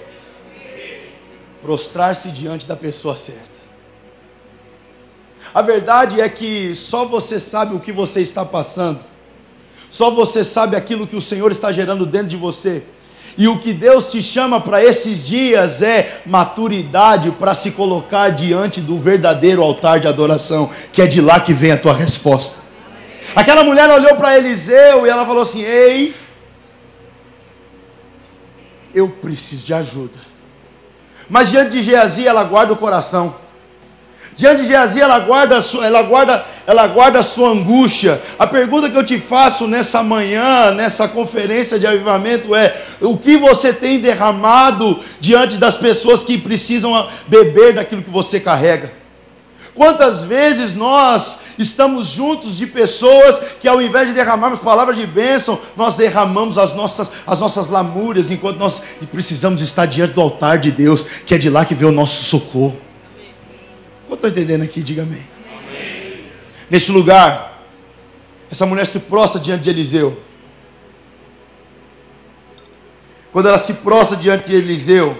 Prostrar-se 1.62 2.30
diante 2.30 2.66
da 2.66 2.76
pessoa 2.76 3.16
certa. 3.16 3.54
A 5.52 5.62
verdade 5.62 6.20
é 6.20 6.28
que 6.28 6.74
só 6.74 7.04
você 7.04 7.38
sabe 7.38 7.74
o 7.74 7.80
que 7.80 7.92
você 7.92 8.20
está 8.20 8.44
passando, 8.44 9.00
só 9.90 10.10
você 10.10 10.42
sabe 10.42 10.76
aquilo 10.76 11.06
que 11.06 11.16
o 11.16 11.20
Senhor 11.20 11.52
está 11.52 11.70
gerando 11.70 12.06
dentro 12.06 12.28
de 12.28 12.36
você. 12.36 12.82
E 13.36 13.48
o 13.48 13.58
que 13.58 13.72
Deus 13.72 14.10
te 14.10 14.22
chama 14.22 14.60
para 14.60 14.82
esses 14.82 15.26
dias 15.26 15.82
é 15.82 16.22
maturidade 16.24 17.32
para 17.32 17.54
se 17.54 17.70
colocar 17.70 18.30
diante 18.30 18.80
do 18.80 18.98
verdadeiro 18.98 19.62
altar 19.62 19.98
de 19.98 20.06
adoração, 20.06 20.70
que 20.92 21.02
é 21.02 21.06
de 21.06 21.20
lá 21.20 21.40
que 21.40 21.52
vem 21.52 21.72
a 21.72 21.76
tua 21.76 21.94
resposta. 21.94 22.56
Aquela 23.34 23.64
mulher 23.64 23.90
olhou 23.90 24.14
para 24.16 24.38
Eliseu 24.38 25.06
e 25.06 25.10
ela 25.10 25.26
falou 25.26 25.42
assim: 25.42 25.62
Ei, 25.62 26.14
eu 28.94 29.08
preciso 29.08 29.66
de 29.66 29.74
ajuda. 29.74 30.18
Mas 31.28 31.50
diante 31.50 31.70
de 31.70 31.82
Geazi 31.82 32.26
ela 32.26 32.44
guarda 32.44 32.72
o 32.72 32.76
coração. 32.76 33.34
Diante 34.36 34.62
de 34.62 34.68
Geazi, 34.68 35.00
ela 35.00 35.20
guarda, 35.20 35.58
ela, 35.82 36.02
guarda, 36.02 36.44
ela 36.66 36.86
guarda 36.88 37.20
a 37.20 37.22
sua 37.22 37.50
angústia. 37.50 38.20
A 38.36 38.46
pergunta 38.46 38.90
que 38.90 38.96
eu 38.96 39.04
te 39.04 39.20
faço 39.20 39.68
nessa 39.68 40.02
manhã, 40.02 40.72
nessa 40.72 41.06
conferência 41.06 41.78
de 41.78 41.86
avivamento 41.86 42.54
é: 42.54 42.74
o 43.00 43.16
que 43.16 43.36
você 43.36 43.72
tem 43.72 44.00
derramado 44.00 44.98
diante 45.20 45.56
das 45.56 45.76
pessoas 45.76 46.24
que 46.24 46.36
precisam 46.36 47.08
beber 47.28 47.74
daquilo 47.74 48.02
que 48.02 48.10
você 48.10 48.40
carrega? 48.40 48.92
Quantas 49.72 50.22
vezes 50.22 50.74
nós 50.74 51.38
estamos 51.58 52.08
juntos 52.08 52.56
de 52.56 52.66
pessoas 52.66 53.40
que, 53.60 53.68
ao 53.68 53.82
invés 53.82 54.08
de 54.08 54.14
derramarmos 54.14 54.60
palavras 54.60 54.96
de 54.96 55.06
bênção, 55.06 55.58
nós 55.76 55.96
derramamos 55.96 56.58
as 56.58 56.74
nossas, 56.74 57.10
as 57.26 57.40
nossas 57.40 57.68
lamúrias, 57.68 58.30
enquanto 58.30 58.58
nós 58.58 58.80
precisamos 59.10 59.62
estar 59.62 59.86
diante 59.86 60.14
do 60.14 60.20
altar 60.20 60.58
de 60.58 60.70
Deus, 60.70 61.04
que 61.26 61.34
é 61.34 61.38
de 61.38 61.50
lá 61.50 61.64
que 61.64 61.74
vem 61.74 61.88
o 61.88 61.92
nosso 61.92 62.24
socorro. 62.24 62.83
Eu 64.14 64.16
estou 64.16 64.30
entendendo 64.30 64.62
aqui? 64.62 64.80
Diga 64.80 65.02
amém. 65.02 65.26
Nesse 66.70 66.92
lugar, 66.92 67.64
essa 68.48 68.64
mulher 68.64 68.86
se 68.86 69.00
prostra 69.00 69.40
diante 69.40 69.64
de 69.64 69.70
Eliseu. 69.70 70.16
Quando 73.32 73.48
ela 73.48 73.58
se 73.58 73.74
prostra 73.74 74.16
diante 74.16 74.46
de 74.46 74.54
Eliseu, 74.54 75.18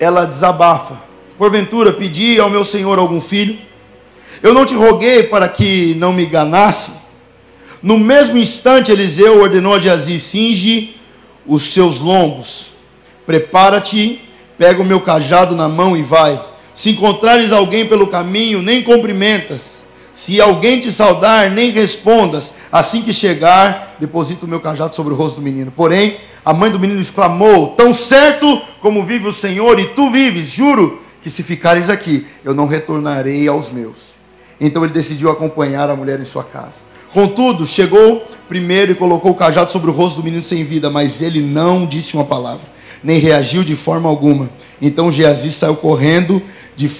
ela 0.00 0.24
desabafa. 0.24 1.00
Porventura, 1.38 1.92
pedi 1.92 2.40
ao 2.40 2.50
meu 2.50 2.64
senhor 2.64 2.98
algum 2.98 3.20
filho? 3.20 3.56
Eu 4.42 4.52
não 4.52 4.66
te 4.66 4.74
roguei 4.74 5.22
para 5.22 5.48
que 5.48 5.94
não 5.94 6.12
me 6.12 6.26
enganasse. 6.26 6.90
No 7.80 8.00
mesmo 8.00 8.36
instante, 8.36 8.90
Eliseu 8.90 9.40
ordenou 9.40 9.76
a 9.76 9.78
Geazi: 9.78 10.18
cinge 10.18 10.96
os 11.46 11.72
seus 11.72 12.00
lombos 12.00 12.71
Prepara-te, 13.26 14.20
pega 14.58 14.82
o 14.82 14.84
meu 14.84 15.00
cajado 15.00 15.54
na 15.54 15.68
mão 15.68 15.96
e 15.96 16.02
vai. 16.02 16.40
Se 16.74 16.90
encontrares 16.90 17.52
alguém 17.52 17.86
pelo 17.86 18.06
caminho, 18.06 18.62
nem 18.62 18.82
cumprimentas. 18.82 19.82
Se 20.12 20.40
alguém 20.40 20.80
te 20.80 20.90
saudar, 20.90 21.50
nem 21.50 21.70
respondas. 21.70 22.50
Assim 22.70 23.02
que 23.02 23.12
chegar, 23.12 23.96
deposita 23.98 24.46
o 24.46 24.48
meu 24.48 24.60
cajado 24.60 24.94
sobre 24.94 25.12
o 25.12 25.16
rosto 25.16 25.36
do 25.36 25.42
menino. 25.42 25.70
Porém, 25.70 26.16
a 26.44 26.52
mãe 26.52 26.70
do 26.70 26.80
menino 26.80 27.00
exclamou: 27.00 27.68
Tão 27.68 27.92
certo 27.92 28.60
como 28.80 29.04
vive 29.04 29.28
o 29.28 29.32
Senhor 29.32 29.78
e 29.78 29.86
tu 29.86 30.10
vives, 30.10 30.48
juro 30.48 31.00
que 31.22 31.30
se 31.30 31.42
ficares 31.42 31.88
aqui, 31.88 32.26
eu 32.44 32.52
não 32.52 32.66
retornarei 32.66 33.46
aos 33.46 33.70
meus. 33.70 34.12
Então 34.60 34.82
ele 34.82 34.92
decidiu 34.92 35.30
acompanhar 35.30 35.88
a 35.88 35.96
mulher 35.96 36.20
em 36.20 36.24
sua 36.24 36.42
casa. 36.42 36.92
Contudo, 37.12 37.66
chegou 37.66 38.26
primeiro 38.48 38.92
e 38.92 38.94
colocou 38.94 39.32
o 39.32 39.34
cajado 39.34 39.70
sobre 39.70 39.90
o 39.90 39.92
rosto 39.92 40.16
do 40.16 40.24
menino 40.24 40.42
sem 40.42 40.64
vida, 40.64 40.90
mas 40.90 41.22
ele 41.22 41.40
não 41.40 41.86
disse 41.86 42.14
uma 42.14 42.24
palavra 42.24 42.71
nem 43.02 43.18
reagiu 43.18 43.64
de 43.64 43.74
forma 43.74 44.08
alguma. 44.08 44.50
Então 44.80 45.10
Geazi 45.10 45.50
saiu 45.52 45.76
correndo 45.76 46.42
de, 46.76 46.90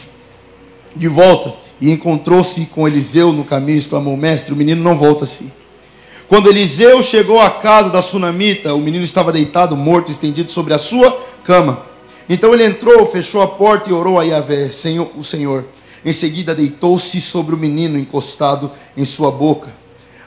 de 0.95 1.09
volta 1.09 1.55
e 1.81 1.91
encontrou-se 1.91 2.65
com 2.67 2.87
Eliseu 2.87 3.33
no 3.33 3.45
caminho 3.45 3.77
e 3.77 3.79
exclamou: 3.79 4.17
Mestre, 4.17 4.53
o 4.53 4.57
menino 4.57 4.83
não 4.83 4.97
volta 4.97 5.25
assim. 5.25 5.51
Quando 6.29 6.49
Eliseu 6.49 7.03
chegou 7.03 7.41
à 7.41 7.51
casa 7.51 7.91
da 7.91 8.01
sunamita, 8.01 8.75
o 8.75 8.81
menino 8.81 9.05
estava 9.05 9.33
deitado, 9.33 9.77
morto, 9.77 10.11
estendido 10.11 10.51
sobre 10.51 10.73
a 10.73 10.79
sua 10.79 11.11
cama. 11.45 11.85
Então 12.29 12.55
ele 12.55 12.65
entrou, 12.65 13.05
fechou 13.05 13.43
a 13.43 13.47
porta 13.47 13.91
e 13.91 13.93
orou 13.93 14.19
a 14.19 14.23
Yahvé, 14.23 14.71
Senhor, 14.71 15.11
o 15.17 15.23
Senhor. 15.23 15.67
Em 16.05 16.13
seguida 16.13 16.55
deitou-se 16.55 17.21
sobre 17.21 17.55
o 17.55 17.59
menino, 17.59 17.99
encostado 17.99 18.71
em 18.97 19.05
sua 19.05 19.31
boca, 19.31 19.75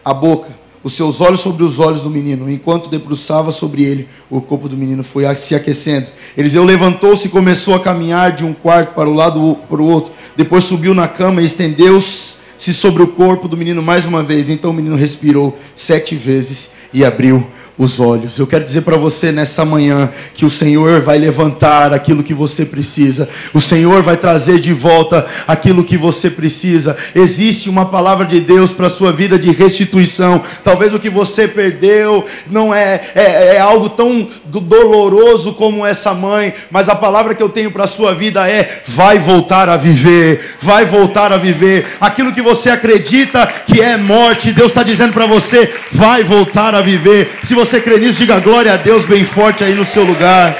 a 0.03 0.13
boca 0.13 0.64
os 0.86 0.94
seus 0.94 1.20
olhos 1.20 1.39
sobre 1.39 1.63
os 1.63 1.80
olhos 1.80 2.04
do 2.04 2.12
menino. 2.12 2.48
Enquanto 2.48 2.92
debruçava 2.92 3.51
sobre 3.51 3.84
ele, 3.84 4.08
o 4.30 4.39
corpo 4.39 4.70
do 4.70 4.77
menino 4.77 5.04
foi 5.04 5.25
se 5.36 5.56
aquecendo. 5.56 6.12
Eliseu 6.38 6.63
levantou-se 6.63 7.25
e 7.25 7.32
começou 7.32 7.74
a 7.74 7.80
caminhar 7.80 8.34
de 8.34 8.46
um 8.46 8.54
quarto 8.54 8.94
para 8.94 9.10
o 9.10 9.13
lado 9.15 9.58
para 9.68 9.82
o 9.82 9.89
outro. 9.89 10.13
Depois 10.38 10.63
subiu 10.63 10.94
na 10.94 11.08
cama 11.08 11.42
e 11.42 11.46
estendeu-se 11.46 12.36
sobre 12.72 13.01
o 13.01 13.08
corpo 13.08 13.48
do 13.48 13.58
menino 13.58 13.82
mais 13.82 14.06
uma 14.06 14.22
vez. 14.22 14.48
Então 14.48 14.70
o 14.70 14.74
menino 14.75 14.96
respirou 14.96 15.58
sete 15.75 16.15
vezes 16.15 16.70
e 16.94 17.04
abriu 17.04 17.48
os 17.77 18.00
olhos. 18.00 18.39
Eu 18.39 18.48
quero 18.48 18.63
dizer 18.63 18.82
para 18.82 18.96
você 18.96 19.32
nessa 19.32 19.65
manhã 19.65 20.10
que 20.34 20.46
o 20.46 20.50
Senhor 20.50 21.01
vai 21.01 21.17
levantar 21.17 21.94
aquilo 21.94 22.24
que 22.24 22.34
você 22.34 22.65
precisa. 22.65 23.27
O 23.53 23.60
Senhor 23.60 24.01
vai 24.01 24.15
trazer 24.15 24.60
de 24.60 24.74
volta 24.74 25.25
aquilo 25.48 25.84
que 25.84 25.98
você 25.98 26.29
precisa. 26.29 26.96
Existe 27.13 27.70
uma 27.70 27.86
palavra 27.86 28.25
de 28.25 28.39
Deus 28.39 28.72
para 28.72 28.88
a 28.88 28.89
sua 28.89 29.12
vida 29.12 29.38
de 29.38 29.51
restituição. 29.51 30.41
Talvez 30.63 30.94
o 30.94 31.00
que 31.00 31.10
você 31.10 31.48
perdeu 31.48 32.25
não 32.50 32.74
é, 32.74 33.01
é, 33.13 33.55
é 33.55 33.60
algo 33.60 33.89
tão 33.89 34.27
doloroso 34.46 35.53
como 35.53 35.86
essa 35.86 36.13
mãe, 36.13 36.53
mas 36.72 36.88
a 36.88 36.96
palavra 36.96 37.36
que 37.36 37.44
eu 37.44 37.50
tenho 37.50 37.72
para 37.72 37.84
a 37.84 37.88
sua 37.88 38.13
vida 38.13 38.48
é: 38.50 38.82
vai 38.86 39.20
voltar 39.20 39.67
a 39.67 39.75
viver, 39.75 40.55
vai 40.62 40.86
voltar 40.86 41.34
a 41.34 41.38
viver. 41.38 41.86
Aquilo 42.00 42.32
que 42.32 42.41
você 42.41 42.70
acredita 42.70 43.46
que 43.67 43.82
é 43.82 43.98
morte, 43.98 44.53
Deus 44.53 44.72
está 44.72 44.84
dizendo 44.84 45.12
para 45.12 45.25
você: 45.25 45.74
vai 45.91 46.24
voltar 46.24 46.74
a 46.74 46.82
viver. 46.82 47.29
Se 47.44 47.53
você 47.53 47.64
você 47.65 47.81
crê 47.81 47.98
nisso, 47.98 48.19
diga 48.19 48.39
glória 48.39 48.72
a 48.74 48.77
Deus 48.77 49.05
bem 49.05 49.25
forte 49.25 49.63
aí 49.63 49.74
no 49.74 49.84
seu 49.84 50.03
lugar. 50.03 50.55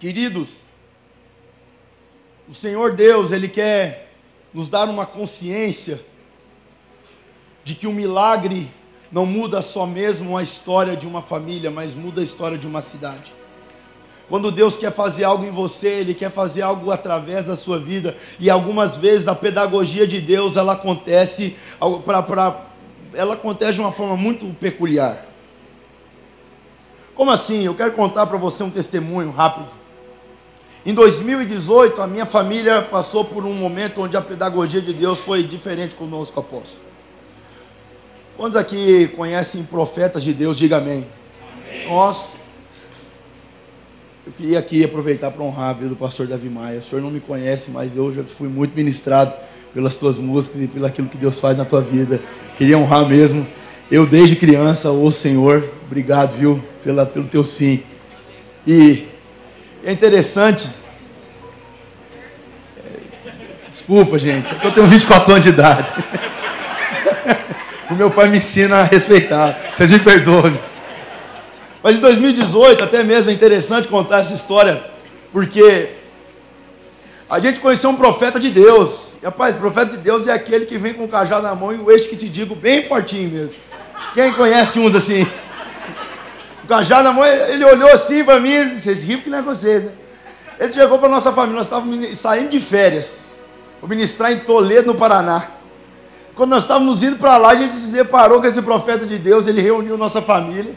Queridos, 0.00 0.48
o 2.48 2.54
Senhor 2.54 2.96
Deus, 2.96 3.30
Ele 3.30 3.46
quer 3.48 4.12
nos 4.52 4.68
dar 4.68 4.88
uma 4.88 5.06
consciência 5.06 6.04
de 7.62 7.76
que 7.76 7.86
o 7.86 7.92
milagre 7.92 8.68
não 9.12 9.24
muda 9.24 9.62
só 9.62 9.86
mesmo 9.86 10.36
a 10.36 10.42
história 10.42 10.96
de 10.96 11.06
uma 11.06 11.22
família, 11.22 11.70
mas 11.70 11.94
muda 11.94 12.20
a 12.20 12.24
história 12.24 12.58
de 12.58 12.66
uma 12.66 12.82
cidade. 12.82 13.32
Quando 14.28 14.50
Deus 14.50 14.76
quer 14.76 14.92
fazer 14.92 15.24
algo 15.24 15.44
em 15.44 15.50
você, 15.50 15.88
Ele 15.88 16.14
quer 16.14 16.32
fazer 16.32 16.62
algo 16.62 16.90
através 16.90 17.46
da 17.46 17.56
sua 17.56 17.78
vida. 17.78 18.16
E 18.40 18.50
algumas 18.50 18.96
vezes 18.96 19.28
a 19.28 19.34
pedagogia 19.34 20.06
de 20.06 20.20
Deus 20.20 20.56
ela 20.56 20.72
acontece 20.72 21.56
para 22.04 22.66
ela 23.14 23.34
acontece 23.34 23.74
de 23.74 23.80
uma 23.80 23.92
forma 23.92 24.16
muito 24.16 24.46
peculiar. 24.54 25.26
Como 27.14 27.30
assim? 27.30 27.64
Eu 27.64 27.74
quero 27.74 27.92
contar 27.92 28.26
para 28.26 28.36
você 28.36 28.62
um 28.62 28.70
testemunho 28.70 29.30
rápido. 29.30 29.68
Em 30.84 30.92
2018, 30.92 32.00
a 32.02 32.06
minha 32.06 32.26
família 32.26 32.82
passou 32.82 33.24
por 33.24 33.44
um 33.44 33.54
momento 33.54 34.02
onde 34.02 34.16
a 34.16 34.20
pedagogia 34.20 34.82
de 34.82 34.92
Deus 34.92 35.18
foi 35.18 35.42
diferente 35.42 35.94
conosco, 35.94 36.38
apóstolo. 36.38 36.84
Quantos 38.36 38.56
aqui 38.56 39.08
conhecem 39.08 39.64
profetas 39.64 40.22
de 40.22 40.34
Deus? 40.34 40.58
Diga 40.58 40.76
amém. 40.76 41.06
amém. 41.66 41.88
Nós, 41.88 42.34
eu 44.26 44.32
queria 44.32 44.58
aqui 44.58 44.82
aproveitar 44.82 45.30
para 45.30 45.44
honrar 45.44 45.70
a 45.70 45.72
vida 45.72 45.90
do 45.90 45.94
pastor 45.94 46.26
Davi 46.26 46.48
Maia. 46.48 46.80
O 46.80 46.82
senhor 46.82 47.00
não 47.00 47.12
me 47.12 47.20
conhece, 47.20 47.70
mas 47.70 47.96
eu 47.96 48.12
já 48.12 48.24
fui 48.24 48.48
muito 48.48 48.74
ministrado 48.74 49.32
pelas 49.72 49.94
tuas 49.94 50.18
músicas 50.18 50.62
e 50.62 50.66
pelo 50.66 50.84
aquilo 50.84 51.06
que 51.06 51.16
Deus 51.16 51.38
faz 51.38 51.56
na 51.56 51.64
tua 51.64 51.80
vida. 51.80 52.20
Queria 52.58 52.76
honrar 52.76 53.06
mesmo. 53.06 53.46
Eu, 53.88 54.04
desde 54.04 54.34
criança, 54.34 54.90
o 54.90 55.08
Senhor, 55.12 55.70
obrigado, 55.86 56.36
viu, 56.36 56.60
pela, 56.82 57.06
pelo 57.06 57.26
teu 57.26 57.44
sim. 57.44 57.84
E 58.66 59.06
é 59.84 59.92
interessante. 59.92 60.68
Desculpa, 63.70 64.18
gente, 64.18 64.52
é 64.52 64.58
que 64.58 64.66
eu 64.66 64.72
tenho 64.72 64.88
24 64.88 65.34
anos 65.34 65.44
de 65.44 65.50
idade. 65.50 65.92
o 67.88 67.94
meu 67.94 68.10
pai 68.10 68.26
me 68.26 68.38
ensina 68.38 68.78
a 68.78 68.82
respeitar. 68.82 69.56
Vocês 69.76 69.92
me 69.92 70.00
perdoem. 70.00 70.58
Mas 71.86 71.98
em 71.98 72.00
2018, 72.00 72.82
até 72.82 73.04
mesmo 73.04 73.30
é 73.30 73.32
interessante 73.32 73.86
contar 73.86 74.18
essa 74.18 74.34
história, 74.34 74.82
porque 75.32 75.90
a 77.30 77.38
gente 77.38 77.60
conheceu 77.60 77.90
um 77.90 77.94
profeta 77.94 78.40
de 78.40 78.50
Deus. 78.50 78.90
E, 79.22 79.24
rapaz, 79.24 79.54
profeta 79.54 79.92
de 79.92 79.98
Deus 79.98 80.26
é 80.26 80.32
aquele 80.32 80.66
que 80.66 80.78
vem 80.78 80.94
com 80.94 81.04
o 81.04 81.08
cajado 81.08 81.46
na 81.46 81.54
mão 81.54 81.72
e 81.72 81.76
o 81.76 81.88
eixo 81.88 82.08
que 82.08 82.16
te 82.16 82.28
digo 82.28 82.56
bem 82.56 82.82
fortinho 82.82 83.30
mesmo. 83.30 83.54
Quem 84.14 84.32
conhece 84.32 84.80
uns 84.80 84.96
assim? 84.96 85.24
O 86.64 86.66
cajado 86.66 87.04
na 87.04 87.12
mão, 87.12 87.24
ele 87.24 87.64
olhou 87.64 87.88
assim 87.92 88.24
para 88.24 88.40
mim, 88.40 88.68
vocês 88.68 89.04
riram 89.04 89.22
que 89.22 89.30
não 89.30 89.38
é 89.38 89.42
vocês, 89.42 89.84
né? 89.84 89.92
Ele 90.58 90.72
chegou 90.72 90.98
para 90.98 91.08
nossa 91.08 91.30
família, 91.30 91.58
nós 91.58 91.66
estávamos 91.66 92.18
saindo 92.18 92.48
de 92.48 92.58
férias, 92.58 93.26
vou 93.80 93.88
ministrar 93.88 94.32
em 94.32 94.40
Toledo, 94.40 94.88
no 94.88 94.98
Paraná. 94.98 95.50
Quando 96.34 96.50
nós 96.50 96.62
estávamos 96.62 97.04
indo 97.04 97.14
para 97.14 97.36
lá, 97.36 97.50
a 97.50 97.54
gente 97.54 97.76
deparou 97.92 98.40
com 98.40 98.46
esse 98.48 98.60
profeta 98.60 99.06
de 99.06 99.20
Deus, 99.20 99.46
ele 99.46 99.60
reuniu 99.60 99.96
nossa 99.96 100.20
família. 100.20 100.74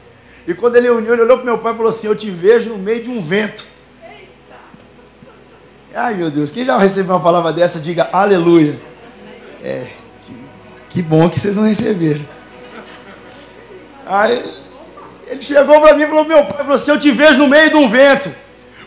E 0.47 0.53
quando 0.53 0.75
ele 0.75 0.87
reuniu, 0.87 1.13
ele 1.13 1.21
olhou 1.23 1.37
para 1.37 1.45
meu 1.45 1.57
pai 1.57 1.73
e 1.73 1.75
falou 1.75 1.89
assim: 1.89 2.07
Eu 2.07 2.15
te 2.15 2.29
vejo 2.29 2.69
no 2.69 2.77
meio 2.77 3.03
de 3.03 3.09
um 3.09 3.21
vento. 3.21 3.65
Ai 5.93 6.13
meu 6.13 6.29
Deus, 6.29 6.51
quem 6.51 6.63
já 6.63 6.77
recebeu 6.77 7.15
uma 7.15 7.21
palavra 7.21 7.51
dessa, 7.51 7.79
diga 7.79 8.09
aleluia. 8.11 8.79
É, 9.63 9.87
que, 10.25 10.33
que 10.89 11.01
bom 11.01 11.29
que 11.29 11.39
vocês 11.39 11.57
não 11.57 11.63
receberam. 11.63 12.25
Aí 14.05 14.43
ele 15.27 15.41
chegou 15.41 15.79
para 15.79 15.95
mim 15.95 16.03
e 16.03 16.07
falou: 16.07 16.25
Meu 16.25 16.43
pai, 16.45 16.57
falou 16.59 16.73
assim, 16.73 16.91
eu 16.91 16.99
te 16.99 17.11
vejo 17.11 17.37
no 17.37 17.47
meio 17.47 17.69
de 17.69 17.75
um 17.75 17.87
vento. 17.87 18.31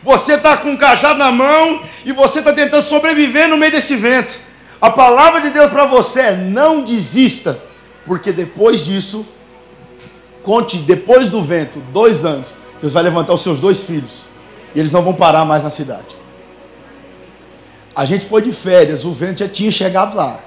Você 0.03 0.35
está 0.35 0.57
com 0.57 0.71
um 0.71 0.77
cajado 0.77 1.19
na 1.19 1.31
mão 1.31 1.81
e 2.05 2.13
você 2.13 2.41
está 2.41 2.53
tentando 2.53 2.83
sobreviver 2.83 3.49
no 3.49 3.57
meio 3.57 3.71
desse 3.71 3.95
vento. 3.95 4.37
A 4.81 4.91
palavra 4.91 5.41
de 5.41 5.51
Deus 5.51 5.71
para 5.71 5.85
você 5.85 6.21
é: 6.21 6.37
não 6.37 6.83
desista, 6.83 7.61
porque 8.05 8.33
depois 8.33 8.85
disso, 8.85 9.27
conte 10.43 10.79
depois 10.79 11.29
do 11.29 11.43
vento, 11.43 11.79
dois 11.93 12.25
anos, 12.25 12.49
Deus 12.81 12.93
vai 12.93 13.03
levantar 13.03 13.35
os 13.35 13.43
seus 13.43 13.61
dois 13.61 13.85
filhos 13.85 14.23
e 14.75 14.81
eles 14.81 14.91
não 14.91 15.03
vão 15.03 15.15
parar 15.15 15.45
mais 15.45 15.63
na 15.63 15.71
cidade. 15.71 16.17
A 17.95 18.07
gente 18.07 18.25
foi 18.25 18.43
de 18.43 18.53
férias, 18.53 19.05
o 19.05 19.13
vento 19.13 19.41
já 19.41 19.49
tinha 19.49 19.71
chegado 19.71 20.17
lá. 20.17 20.41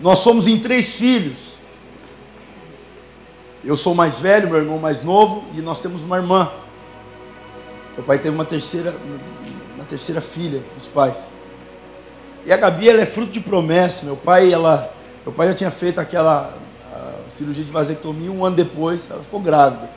Nós 0.00 0.18
somos 0.20 0.46
em 0.46 0.58
três 0.58 0.94
filhos. 0.94 1.56
Eu 3.64 3.76
sou 3.76 3.94
mais 3.94 4.20
velho, 4.20 4.48
meu 4.48 4.58
irmão 4.58 4.78
mais 4.78 5.02
novo, 5.02 5.44
e 5.54 5.60
nós 5.60 5.80
temos 5.80 6.02
uma 6.02 6.16
irmã. 6.16 6.52
Meu 7.96 8.04
pai 8.04 8.18
teve 8.18 8.34
uma 8.34 8.44
terceira, 8.44 8.94
terceira 9.88 10.20
filha 10.20 10.62
dos 10.76 10.86
pais. 10.86 11.16
E 12.44 12.52
a 12.52 12.56
Gabi, 12.56 12.88
ela 12.88 13.00
é 13.00 13.06
fruto 13.06 13.32
de 13.32 13.40
promessa. 13.40 14.04
Meu 14.04 14.16
pai, 14.16 14.52
ela, 14.52 14.94
meu 15.26 15.34
pai 15.34 15.48
já 15.48 15.54
tinha 15.54 15.70
feito 15.72 15.98
aquela 15.98 16.56
cirurgia 17.28 17.64
de 17.64 17.70
vasectomia 17.72 18.30
um 18.30 18.44
ano 18.44 18.54
depois, 18.54 19.02
ela 19.10 19.20
ficou 19.20 19.40
grávida. 19.40 19.90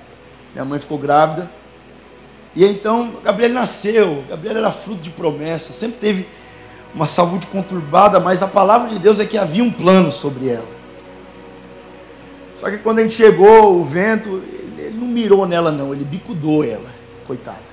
Minha 0.53 0.65
mãe 0.65 0.79
ficou 0.79 0.97
grávida. 0.97 1.47
E 2.55 2.65
então, 2.65 3.13
Gabriela 3.23 3.53
nasceu. 3.53 4.25
Gabriela 4.27 4.57
era 4.57 4.71
fruto 4.71 5.01
de 5.01 5.11
promessa. 5.11 5.71
Sempre 5.71 5.99
teve 5.99 6.27
uma 6.95 7.05
saúde 7.05 7.45
conturbada, 7.45 8.19
mas 8.19 8.41
a 8.41 8.47
palavra 8.47 8.89
de 8.89 8.97
Deus 8.97 9.19
é 9.19 9.25
que 9.25 9.37
havia 9.37 9.63
um 9.63 9.71
plano 9.71 10.11
sobre 10.11 10.49
ela. 10.49 10.67
Só 12.55 12.67
que 12.71 12.79
quando 12.79 12.97
a 12.97 13.03
gente 13.03 13.13
chegou, 13.13 13.79
o 13.79 13.85
vento, 13.85 14.29
ele, 14.29 14.81
ele 14.81 14.97
não 14.97 15.05
mirou 15.05 15.45
nela, 15.45 15.71
não, 15.71 15.93
ele 15.93 16.03
bicudou 16.03 16.63
ela, 16.63 16.89
coitada. 17.27 17.69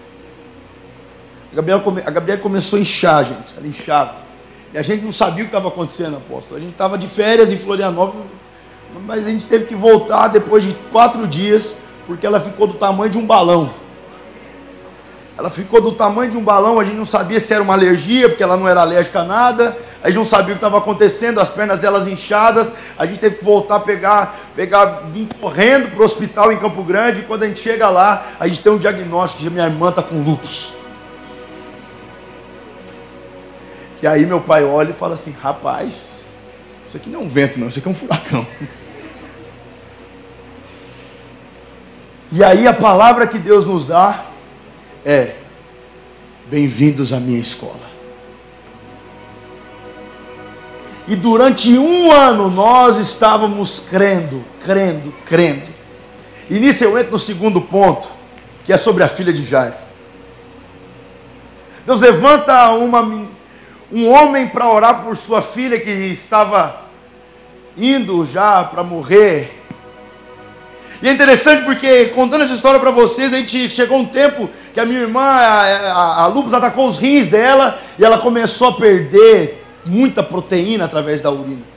A 1.51 1.57
Gabriela, 1.57 1.81
come, 1.81 2.03
começou 2.43 2.77
a 2.77 2.83
inchar, 2.83 3.25
gente. 3.25 3.57
Ela 3.57 3.67
inchava. 3.67 4.26
E 4.73 4.79
a 4.79 4.83
gente 4.83 5.05
não 5.05 5.13
sabia 5.13 5.45
o 5.45 5.47
que 5.47 5.55
estava 5.55 5.69
acontecendo, 5.69 6.17
apóstolo. 6.17 6.57
A 6.57 6.61
gente 6.61 6.73
estava 6.73 6.99
de 6.99 7.07
férias 7.07 7.51
em 7.51 7.57
Florianópolis, 7.57 8.27
mas 9.07 9.27
a 9.27 9.31
gente 9.31 9.47
teve 9.47 9.67
que 9.67 9.75
voltar 9.75 10.29
depois 10.29 10.65
de 10.65 10.75
quatro 10.91 11.27
dias, 11.27 11.75
porque 12.07 12.27
ela 12.27 12.41
ficou 12.41 12.67
do 12.67 12.75
tamanho 12.75 13.11
de 13.11 13.19
um 13.19 13.27
balão. 13.27 13.71
Ela 15.39 15.51
ficou 15.51 15.83
do 15.83 15.93
tamanho 15.93 16.31
de 16.31 16.37
um 16.39 16.43
balão, 16.43 16.81
a 16.81 16.85
gente 16.85 16.97
não 16.97 17.05
sabia 17.05 17.39
se 17.39 17.53
era 17.53 17.63
uma 17.63 17.75
alergia, 17.75 18.27
porque 18.27 18.43
ela 18.43 18.57
não 18.57 18.67
era 18.67 18.81
alérgica 18.81 19.21
a 19.21 19.25
nada. 19.25 19.77
A 20.03 20.09
gente 20.09 20.17
não 20.17 20.25
sabia 20.25 20.55
o 20.55 20.59
que 20.59 20.65
estava 20.65 20.79
acontecendo, 20.79 21.39
as 21.41 21.51
pernas 21.51 21.79
delas 21.79 22.09
inchadas. 22.09 22.73
A 22.99 23.05
gente 23.05 23.21
teve 23.21 23.37
que 23.37 23.45
voltar, 23.45 23.81
pegar, 23.81 24.35
pegar, 24.55 25.03
vir 25.13 25.29
correndo 25.39 25.91
para 25.91 26.01
o 26.01 26.05
hospital 26.05 26.53
em 26.53 26.57
Campo 26.57 26.83
Grande. 26.83 27.21
E 27.21 27.23
quando 27.25 27.43
a 27.43 27.47
gente 27.47 27.59
chega 27.59 27.91
lá, 27.91 28.25
a 28.41 28.49
gente 28.49 28.61
tem 28.61 28.73
um 28.73 28.79
diagnóstico 28.79 29.43
de 29.43 29.51
minha 29.51 29.67
irmã 29.67 29.91
está 29.91 30.03
com 30.03 30.23
lupus. 30.23 30.73
E 34.07 34.09
aí 34.09 34.25
meu 34.25 34.41
pai 34.41 34.63
olha 34.63 34.91
e 34.91 34.93
fala 34.93 35.15
assim: 35.15 35.33
rapaz, 35.33 36.11
isso 36.87 36.97
aqui 36.97 37.11
não 37.11 37.23
é 37.23 37.25
um 37.25 37.29
vento, 37.29 37.59
não, 37.59 37.69
isso 37.69 37.81
aqui 37.81 37.89
é 37.89 37.91
um 37.91 37.95
furacão. 37.95 38.47
E 42.31 42.45
aí 42.45 42.69
a 42.69 42.73
palavra 42.73 43.27
que 43.27 43.37
Deus 43.37 43.67
nos 43.67 43.85
dá 43.85 44.27
é: 45.05 45.35
bem-vindos 46.49 47.13
à 47.13 47.19
minha 47.19 47.41
escola. 47.41 47.81
E 51.09 51.17
durante 51.17 51.77
um 51.77 52.13
ano 52.13 52.49
nós 52.49 52.99
estávamos 52.99 53.81
crendo, 53.91 54.45
crendo, 54.65 55.13
crendo. 55.25 55.67
E 56.49 56.61
nisso 56.61 56.85
eu 56.85 56.97
entro 56.97 57.11
no 57.11 57.19
segundo 57.19 57.61
ponto, 57.61 58.09
que 58.65 58.73
é 58.73 58.77
sobre 58.77 59.03
a 59.03 59.09
filha 59.09 59.33
de 59.33 59.43
Jairo. 59.43 59.75
Deus 61.85 61.99
levanta 61.99 62.71
uma, 62.71 63.01
um 63.91 64.11
homem 64.11 64.49
para 64.49 64.69
orar 64.71 65.05
por 65.05 65.17
sua 65.17 65.43
filha 65.43 65.79
que 65.79 65.91
estava 65.91 66.83
indo 67.77 68.25
já 68.27 68.65
para 68.65 68.83
morrer. 68.83 69.63
E 71.03 71.09
é 71.09 71.13
interessante 71.13 71.63
porque, 71.63 72.07
contando 72.07 72.45
essa 72.45 72.55
história 72.55 72.81
para 72.81 72.91
vocês, 72.91 73.33
a 73.33 73.37
gente 73.37 73.71
chegou 73.71 73.99
um 73.99 74.07
tempo 74.07 74.49
que 74.73 74.81
a 74.81 74.87
minha 74.87 75.01
irmã, 75.01 75.21
a, 75.21 76.25
a, 76.25 76.27
a 76.27 76.57
atacou 76.57 76.89
os 76.89 76.97
rins 76.97 77.29
dela 77.29 77.79
e 77.99 78.05
ela 78.05 78.19
começou 78.19 78.69
a 78.69 78.73
perder 78.73 79.63
muita 79.85 80.23
proteína 80.23 80.87
através 80.87 81.21
da 81.21 81.31
urina. 81.31 81.77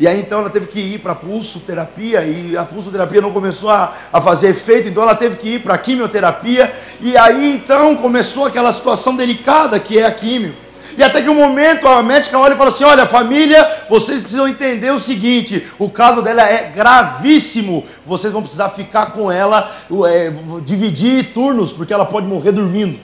E 0.00 0.06
aí 0.06 0.20
então 0.20 0.38
ela 0.38 0.50
teve 0.50 0.68
que 0.68 0.78
ir 0.78 1.00
para 1.00 1.10
a 1.10 1.16
pulsoterapia 1.16 2.22
e 2.22 2.56
a 2.56 2.64
pulsoterapia 2.64 3.20
não 3.20 3.32
começou 3.32 3.68
a, 3.68 3.92
a 4.12 4.20
fazer 4.20 4.50
efeito, 4.50 4.88
então 4.88 5.02
ela 5.02 5.16
teve 5.16 5.36
que 5.36 5.54
ir 5.54 5.62
para 5.62 5.74
a 5.74 5.78
quimioterapia. 5.78 6.72
E 7.00 7.16
aí 7.16 7.52
então 7.52 7.96
começou 7.96 8.44
aquela 8.44 8.72
situação 8.72 9.16
delicada 9.16 9.80
que 9.80 9.98
é 9.98 10.06
a 10.06 10.12
quimio. 10.12 10.54
E 10.96 11.02
até 11.02 11.22
que 11.22 11.28
um 11.28 11.34
momento 11.34 11.86
a 11.86 12.02
médica 12.02 12.38
olha 12.38 12.54
e 12.54 12.56
fala 12.56 12.70
assim: 12.70 12.84
Olha, 12.84 13.06
família, 13.06 13.86
vocês 13.88 14.20
precisam 14.20 14.48
entender 14.48 14.90
o 14.90 14.98
seguinte: 14.98 15.66
o 15.78 15.90
caso 15.90 16.22
dela 16.22 16.42
é 16.42 16.70
gravíssimo. 16.70 17.84
Vocês 18.06 18.32
vão 18.32 18.42
precisar 18.42 18.70
ficar 18.70 19.06
com 19.12 19.30
ela, 19.30 19.70
é, 20.06 20.32
dividir 20.64 21.32
turnos, 21.32 21.72
porque 21.72 21.92
ela 21.92 22.06
pode 22.06 22.26
morrer 22.26 22.52
dormindo. 22.52 22.98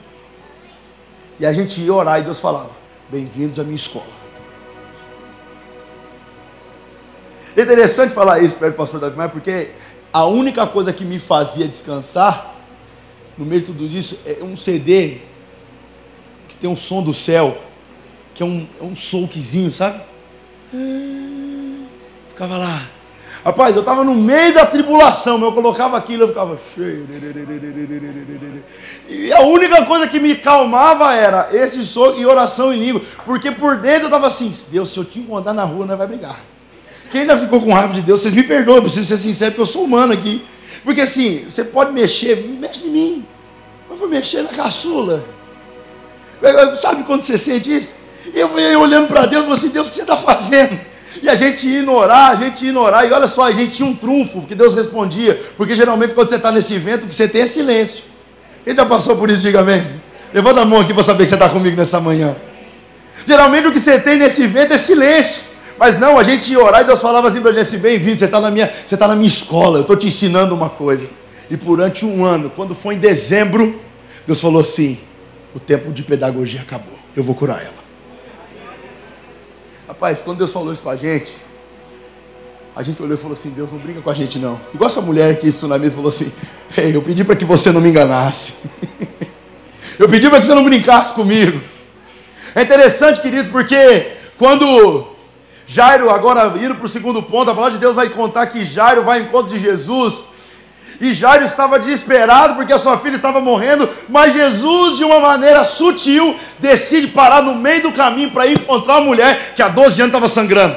E 1.38 1.44
a 1.44 1.52
gente 1.52 1.80
ia 1.80 1.92
orar 1.92 2.20
e 2.20 2.22
Deus 2.22 2.40
falava: 2.40 2.70
Bem-vindos 3.10 3.58
à 3.58 3.64
minha 3.64 3.76
escola. 3.76 4.24
É 7.56 7.62
interessante 7.62 8.12
falar 8.12 8.40
isso 8.40 8.56
perto 8.56 8.74
do 8.74 8.76
pastor 8.76 8.98
Davi 8.98 9.16
Maia, 9.16 9.28
porque 9.28 9.70
a 10.12 10.24
única 10.24 10.66
coisa 10.66 10.92
que 10.92 11.04
me 11.04 11.20
fazia 11.20 11.68
descansar, 11.68 12.56
no 13.38 13.44
meio 13.44 13.60
de 13.60 13.66
tudo 13.68 13.84
isso, 13.84 14.18
é 14.26 14.42
um 14.42 14.56
CD 14.56 15.18
que 16.48 16.56
tem 16.56 16.68
um 16.68 16.74
som 16.74 17.02
do 17.02 17.14
céu 17.14 17.56
que 18.34 18.42
é 18.42 18.46
um, 18.46 18.66
é 18.80 18.84
um 18.84 18.96
soukzinho, 18.96 19.72
sabe? 19.72 20.00
Ficava 22.28 22.58
lá. 22.58 22.88
Rapaz, 23.44 23.74
eu 23.76 23.80
estava 23.80 24.02
no 24.02 24.14
meio 24.14 24.54
da 24.54 24.64
tribulação, 24.64 25.36
mas 25.36 25.48
eu 25.50 25.54
colocava 25.54 25.98
aquilo, 25.98 26.22
eu 26.22 26.28
ficava 26.28 26.58
cheio. 26.74 27.06
E 29.06 29.30
a 29.32 29.40
única 29.42 29.84
coisa 29.84 30.08
que 30.08 30.18
me 30.18 30.34
calmava 30.34 31.12
era 31.12 31.50
esse 31.52 31.84
som 31.84 32.14
e 32.14 32.24
oração 32.24 32.72
em 32.72 32.78
língua. 32.78 33.02
Porque 33.26 33.50
por 33.52 33.76
dentro 33.76 34.04
eu 34.04 34.06
estava 34.06 34.26
assim, 34.26 34.50
Deus, 34.70 34.90
se 34.90 34.98
eu 34.98 35.04
te 35.04 35.18
incomodar 35.18 35.52
na 35.52 35.62
rua, 35.62 35.84
não 35.84 35.96
vai 35.96 36.06
brigar. 36.06 36.40
Quem 37.10 37.20
ainda 37.20 37.36
ficou 37.36 37.60
com 37.60 37.72
raiva 37.72 37.92
de 37.92 38.00
Deus, 38.00 38.22
vocês 38.22 38.32
me 38.32 38.42
perdoem, 38.42 38.78
eu 38.78 38.82
preciso 38.82 39.06
ser 39.06 39.18
sincero, 39.18 39.52
porque 39.52 39.62
eu 39.62 39.66
sou 39.66 39.84
humano 39.84 40.14
aqui. 40.14 40.42
Porque 40.82 41.02
assim, 41.02 41.44
você 41.44 41.62
pode 41.62 41.92
mexer, 41.92 42.36
mexe 42.58 42.80
em 42.84 42.90
mim. 42.90 43.26
Eu 43.90 43.96
vou 43.96 44.08
mexer 44.08 44.42
na 44.42 44.48
caçula. 44.48 45.22
Sabe 46.80 47.04
quando 47.04 47.22
você 47.22 47.36
sente 47.36 47.76
isso? 47.76 48.03
Eu, 48.32 48.58
eu 48.58 48.80
olhando 48.80 49.08
para 49.08 49.26
Deus, 49.26 49.42
eu 49.42 49.42
falei 49.42 49.58
assim, 49.58 49.68
Deus, 49.68 49.88
o 49.88 49.90
que 49.90 49.96
você 49.96 50.02
está 50.02 50.16
fazendo? 50.16 50.78
E 51.22 51.28
a 51.28 51.34
gente 51.34 51.66
ia 51.66 51.90
orar, 51.90 52.30
a 52.30 52.36
gente 52.36 52.64
ia 52.64 52.78
orar, 52.78 53.06
e 53.06 53.12
olha 53.12 53.26
só, 53.26 53.44
a 53.44 53.52
gente 53.52 53.72
tinha 53.72 53.88
um 53.88 53.94
trunfo, 53.94 54.40
porque 54.40 54.54
Deus 54.54 54.74
respondia. 54.74 55.40
Porque 55.56 55.74
geralmente 55.76 56.14
quando 56.14 56.28
você 56.28 56.36
está 56.36 56.50
nesse 56.50 56.74
evento, 56.74 57.04
o 57.04 57.08
que 57.08 57.14
você 57.14 57.28
tem 57.28 57.42
é 57.42 57.46
silêncio. 57.46 58.04
Quem 58.64 58.74
já 58.74 58.86
passou 58.86 59.16
por 59.16 59.30
isso, 59.30 59.42
diga 59.42 59.60
amém. 59.60 59.82
Levanta 60.32 60.62
a 60.62 60.64
mão 60.64 60.80
aqui 60.80 60.92
para 60.92 61.02
saber 61.02 61.24
que 61.24 61.28
você 61.28 61.34
está 61.34 61.48
comigo 61.48 61.76
nessa 61.76 62.00
manhã. 62.00 62.34
Geralmente 63.26 63.68
o 63.68 63.72
que 63.72 63.78
você 63.78 64.00
tem 64.00 64.16
nesse 64.16 64.42
evento 64.42 64.72
é 64.72 64.78
silêncio. 64.78 65.42
Mas 65.78 65.98
não, 65.98 66.18
a 66.18 66.22
gente 66.22 66.52
ia 66.52 66.60
orar 66.60 66.82
e 66.82 66.84
Deus 66.84 67.00
falava 67.00 67.28
assim 67.28 67.40
para 67.40 67.50
a 67.50 67.54
gente: 67.54 67.76
bem-vindo, 67.76 68.18
você 68.18 68.24
está 68.24 68.40
na, 68.40 68.50
minha, 68.50 68.72
você 68.86 68.96
tá 68.96 69.08
na 69.08 69.16
minha 69.16 69.28
escola, 69.28 69.78
eu 69.78 69.82
estou 69.82 69.96
te 69.96 70.06
ensinando 70.06 70.54
uma 70.54 70.70
coisa. 70.70 71.08
E 71.50 71.56
durante 71.56 72.04
um 72.04 72.24
ano, 72.24 72.50
quando 72.50 72.74
foi 72.74 72.94
em 72.94 72.98
dezembro, 72.98 73.80
Deus 74.26 74.40
falou 74.40 74.62
assim: 74.62 74.98
o 75.54 75.60
tempo 75.60 75.92
de 75.92 76.02
pedagogia 76.02 76.60
acabou, 76.60 76.98
eu 77.16 77.22
vou 77.22 77.34
curar 77.34 77.62
ela. 77.62 77.83
Rapaz, 79.86 80.20
quando 80.24 80.38
Deus 80.38 80.52
falou 80.52 80.72
isso 80.72 80.82
com 80.82 80.88
a 80.88 80.96
gente, 80.96 81.34
a 82.74 82.82
gente 82.82 83.02
olhou 83.02 83.16
e 83.16 83.20
falou 83.20 83.34
assim: 83.34 83.50
Deus 83.50 83.70
não 83.70 83.78
brinca 83.78 84.00
com 84.00 84.10
a 84.10 84.14
gente 84.14 84.38
não. 84.38 84.58
Igual 84.72 84.88
essa 84.88 85.00
mulher 85.00 85.38
que 85.38 85.46
isso 85.46 85.68
na 85.68 85.78
mesa 85.78 85.94
falou 85.94 86.08
assim: 86.08 86.32
eu 86.76 87.02
pedi 87.02 87.22
para 87.22 87.36
que 87.36 87.44
você 87.44 87.70
não 87.70 87.80
me 87.80 87.90
enganasse. 87.90 88.54
eu 89.98 90.08
pedi 90.08 90.30
para 90.30 90.40
que 90.40 90.46
você 90.46 90.54
não 90.54 90.64
brincasse 90.64 91.12
comigo. 91.12 91.60
É 92.54 92.62
interessante, 92.62 93.20
querido, 93.20 93.50
porque 93.50 94.12
quando 94.38 95.06
Jairo, 95.66 96.08
agora 96.08 96.54
indo 96.58 96.74
para 96.74 96.86
o 96.86 96.88
segundo 96.88 97.22
ponto, 97.22 97.50
a 97.50 97.54
palavra 97.54 97.74
de 97.74 97.80
Deus 97.80 97.94
vai 97.94 98.08
contar 98.08 98.46
que 98.46 98.64
Jairo 98.64 99.02
vai 99.02 99.20
ao 99.20 99.26
encontro 99.26 99.50
de 99.50 99.58
Jesus. 99.58 100.14
E 101.00 101.12
Jairo 101.12 101.44
estava 101.44 101.78
desesperado 101.78 102.54
porque 102.54 102.72
a 102.72 102.78
sua 102.78 102.98
filha 102.98 103.16
estava 103.16 103.40
morrendo, 103.40 103.88
mas 104.08 104.32
Jesus, 104.32 104.96
de 104.96 105.04
uma 105.04 105.20
maneira 105.20 105.64
sutil, 105.64 106.36
decide 106.58 107.08
parar 107.08 107.42
no 107.42 107.54
meio 107.54 107.82
do 107.82 107.92
caminho 107.92 108.30
para 108.30 108.46
encontrar 108.46 108.94
uma 108.94 109.06
mulher 109.06 109.54
que 109.54 109.62
há 109.62 109.68
12 109.68 110.00
anos 110.00 110.14
estava 110.14 110.28
sangrando. 110.28 110.76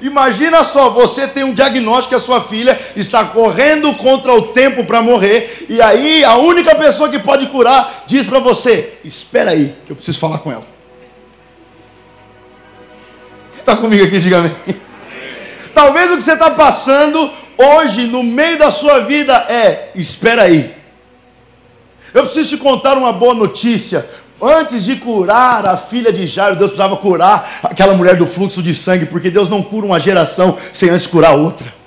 Imagina 0.00 0.64
só, 0.64 0.88
você 0.88 1.28
tem 1.28 1.44
um 1.44 1.52
diagnóstico 1.52 2.10
que 2.10 2.14
a 2.14 2.24
sua 2.24 2.40
filha 2.40 2.78
está 2.96 3.24
correndo 3.24 3.92
contra 3.94 4.32
o 4.32 4.42
tempo 4.42 4.84
para 4.84 5.02
morrer, 5.02 5.66
e 5.68 5.82
aí 5.82 6.24
a 6.24 6.36
única 6.36 6.74
pessoa 6.74 7.10
que 7.10 7.18
pode 7.18 7.46
curar 7.46 8.04
diz 8.06 8.24
para 8.24 8.38
você: 8.38 8.94
Espera 9.04 9.50
aí, 9.50 9.74
que 9.84 9.92
eu 9.92 9.96
preciso 9.96 10.18
falar 10.18 10.38
com 10.38 10.50
ela. 10.50 10.66
Está 13.54 13.76
comigo 13.76 14.04
aqui, 14.04 14.18
diga 14.18 14.38
amém. 14.38 14.52
Talvez 15.74 16.10
o 16.10 16.16
que 16.16 16.22
você 16.22 16.32
está 16.32 16.50
passando 16.50 17.30
hoje 17.60 18.06
no 18.06 18.22
meio 18.22 18.58
da 18.58 18.70
sua 18.70 19.00
vida 19.00 19.34
é: 19.48 19.90
espera 19.94 20.42
aí. 20.42 20.74
Eu 22.14 22.22
preciso 22.22 22.50
te 22.50 22.56
contar 22.56 22.96
uma 22.96 23.12
boa 23.12 23.34
notícia. 23.34 24.06
Antes 24.42 24.84
de 24.84 24.96
curar 24.96 25.66
a 25.66 25.76
filha 25.76 26.10
de 26.10 26.26
Jairo, 26.26 26.56
Deus 26.56 26.70
precisava 26.70 26.96
curar 26.96 27.60
aquela 27.62 27.92
mulher 27.92 28.16
do 28.16 28.26
fluxo 28.26 28.62
de 28.62 28.74
sangue, 28.74 29.04
porque 29.04 29.30
Deus 29.30 29.50
não 29.50 29.62
cura 29.62 29.84
uma 29.84 30.00
geração 30.00 30.56
sem 30.72 30.88
antes 30.88 31.06
curar 31.06 31.36
outra. 31.36 31.79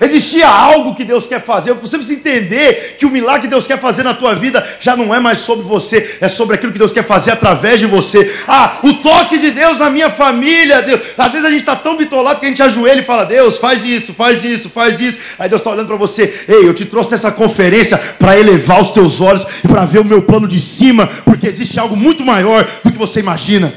Existia 0.00 0.48
algo 0.48 0.94
que 0.94 1.04
Deus 1.04 1.26
quer 1.26 1.42
fazer. 1.42 1.74
Você 1.74 1.98
precisa 1.98 2.18
entender 2.18 2.96
que 2.98 3.04
o 3.04 3.10
milagre 3.10 3.42
que 3.42 3.48
Deus 3.48 3.66
quer 3.66 3.78
fazer 3.78 4.02
na 4.02 4.14
tua 4.14 4.34
vida 4.34 4.66
já 4.80 4.96
não 4.96 5.14
é 5.14 5.20
mais 5.20 5.40
sobre 5.40 5.64
você, 5.64 6.18
é 6.20 6.28
sobre 6.28 6.54
aquilo 6.54 6.72
que 6.72 6.78
Deus 6.78 6.92
quer 6.92 7.04
fazer 7.04 7.32
através 7.32 7.78
de 7.78 7.86
você. 7.86 8.34
Ah, 8.48 8.78
o 8.82 8.94
toque 8.94 9.38
de 9.38 9.50
Deus 9.50 9.78
na 9.78 9.90
minha 9.90 10.08
família. 10.08 10.80
Deus. 10.80 11.00
Às 11.18 11.30
vezes 11.30 11.46
a 11.46 11.50
gente 11.50 11.60
está 11.60 11.76
tão 11.76 11.98
bitolado 11.98 12.40
que 12.40 12.46
a 12.46 12.48
gente 12.48 12.62
ajoelha 12.62 13.00
e 13.00 13.04
fala: 13.04 13.24
Deus, 13.24 13.58
faz 13.58 13.84
isso, 13.84 14.14
faz 14.14 14.42
isso, 14.42 14.70
faz 14.70 15.00
isso. 15.00 15.18
Aí 15.38 15.48
Deus 15.50 15.60
está 15.60 15.70
olhando 15.70 15.88
para 15.88 15.96
você: 15.96 16.44
Ei, 16.48 16.66
eu 16.66 16.72
te 16.72 16.86
trouxe 16.86 17.10
nessa 17.10 17.30
conferência 17.30 17.98
para 18.18 18.38
elevar 18.38 18.80
os 18.80 18.90
teus 18.90 19.20
olhos 19.20 19.44
e 19.62 19.68
para 19.68 19.84
ver 19.84 19.98
o 19.98 20.04
meu 20.04 20.22
plano 20.22 20.48
de 20.48 20.60
cima, 20.60 21.06
porque 21.24 21.46
existe 21.46 21.78
algo 21.78 21.94
muito 21.94 22.24
maior 22.24 22.66
do 22.82 22.90
que 22.90 22.98
você 22.98 23.20
imagina. 23.20 23.72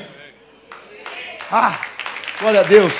Ah, 1.51 1.77
glória 2.39 2.61
a 2.61 2.63
Deus. 2.63 2.93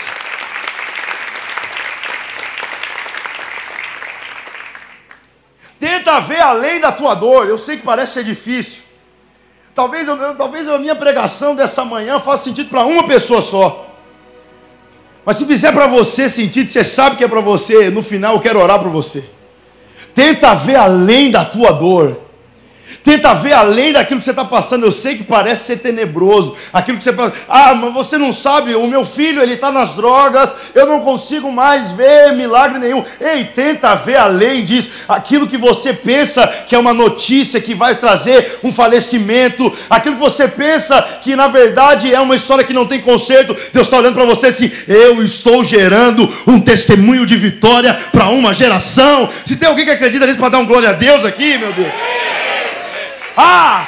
Tenta 6.13 6.19
ver 6.19 6.41
além 6.41 6.79
da 6.79 6.91
tua 6.91 7.15
dor. 7.15 7.47
Eu 7.47 7.57
sei 7.57 7.77
que 7.77 7.83
parece 7.83 8.13
ser 8.13 8.23
difícil. 8.23 8.83
Talvez, 9.73 10.07
eu, 10.07 10.35
talvez 10.35 10.67
a 10.67 10.77
minha 10.77 10.95
pregação 10.95 11.55
dessa 11.55 11.83
manhã 11.83 12.19
faça 12.19 12.43
sentido 12.43 12.69
para 12.69 12.85
uma 12.85 13.07
pessoa 13.07 13.41
só. 13.41 13.87
Mas 15.25 15.37
se 15.37 15.45
fizer 15.45 15.71
para 15.71 15.87
você 15.87 16.29
sentido, 16.29 16.69
você 16.69 16.83
sabe 16.83 17.15
que 17.15 17.23
é 17.23 17.27
para 17.27 17.39
você, 17.39 17.89
no 17.89 18.03
final 18.03 18.35
eu 18.35 18.39
quero 18.39 18.59
orar 18.59 18.79
por 18.79 18.89
você. 18.89 19.27
Tenta 20.13 20.53
ver 20.53 20.75
além 20.75 21.31
da 21.31 21.43
tua 21.45 21.71
dor. 21.71 22.19
Tenta 23.03 23.33
ver 23.33 23.53
além 23.53 23.91
daquilo 23.91 24.19
que 24.19 24.25
você 24.25 24.31
está 24.31 24.45
passando. 24.45 24.85
Eu 24.85 24.91
sei 24.91 25.17
que 25.17 25.23
parece 25.23 25.65
ser 25.65 25.77
tenebroso. 25.77 26.55
Aquilo 26.71 26.97
que 26.97 27.03
você 27.03 27.13
ah, 27.49 27.75
mas 27.75 27.93
você 27.93 28.17
não 28.17 28.31
sabe, 28.31 28.75
o 28.75 28.87
meu 28.87 29.05
filho 29.05 29.41
ele 29.41 29.53
está 29.53 29.71
nas 29.71 29.93
drogas, 29.95 30.53
eu 30.73 30.85
não 30.85 30.99
consigo 31.01 31.51
mais 31.51 31.91
ver 31.91 32.33
milagre 32.33 32.79
nenhum. 32.79 33.03
Ei, 33.19 33.43
tenta 33.45 33.93
ver 33.95 34.17
além 34.17 34.63
disso. 34.63 34.89
Aquilo 35.07 35.47
que 35.47 35.57
você 35.57 35.93
pensa 35.93 36.47
que 36.47 36.75
é 36.75 36.79
uma 36.79 36.93
notícia 36.93 37.59
que 37.59 37.75
vai 37.75 37.95
trazer 37.95 38.59
um 38.63 38.71
falecimento, 38.71 39.71
aquilo 39.89 40.15
que 40.15 40.21
você 40.21 40.47
pensa 40.47 41.01
que 41.21 41.35
na 41.35 41.47
verdade 41.47 42.13
é 42.13 42.19
uma 42.19 42.35
história 42.35 42.63
que 42.63 42.73
não 42.73 42.85
tem 42.85 43.01
conserto. 43.01 43.55
Deus 43.73 43.87
está 43.87 43.97
olhando 43.97 44.15
para 44.15 44.25
você 44.25 44.47
assim: 44.47 44.71
eu 44.87 45.21
estou 45.23 45.63
gerando 45.63 46.31
um 46.47 46.59
testemunho 46.59 47.25
de 47.25 47.35
vitória 47.35 47.93
para 48.11 48.29
uma 48.29 48.53
geração. 48.53 49.29
Se 49.45 49.57
tem 49.57 49.67
alguém 49.67 49.85
que 49.85 49.91
acredita 49.91 50.25
nisso 50.25 50.39
para 50.39 50.49
dar 50.49 50.59
um 50.59 50.65
glória 50.65 50.89
a 50.89 50.93
Deus 50.93 51.25
aqui, 51.25 51.57
meu 51.57 51.73
Deus. 51.73 51.91
Ah! 53.35 53.87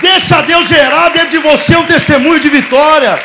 Deixa 0.00 0.42
Deus 0.42 0.66
gerar 0.66 1.10
dentro 1.10 1.30
de 1.30 1.38
você 1.38 1.76
um 1.76 1.86
testemunho 1.86 2.40
de 2.40 2.48
vitória. 2.48 3.22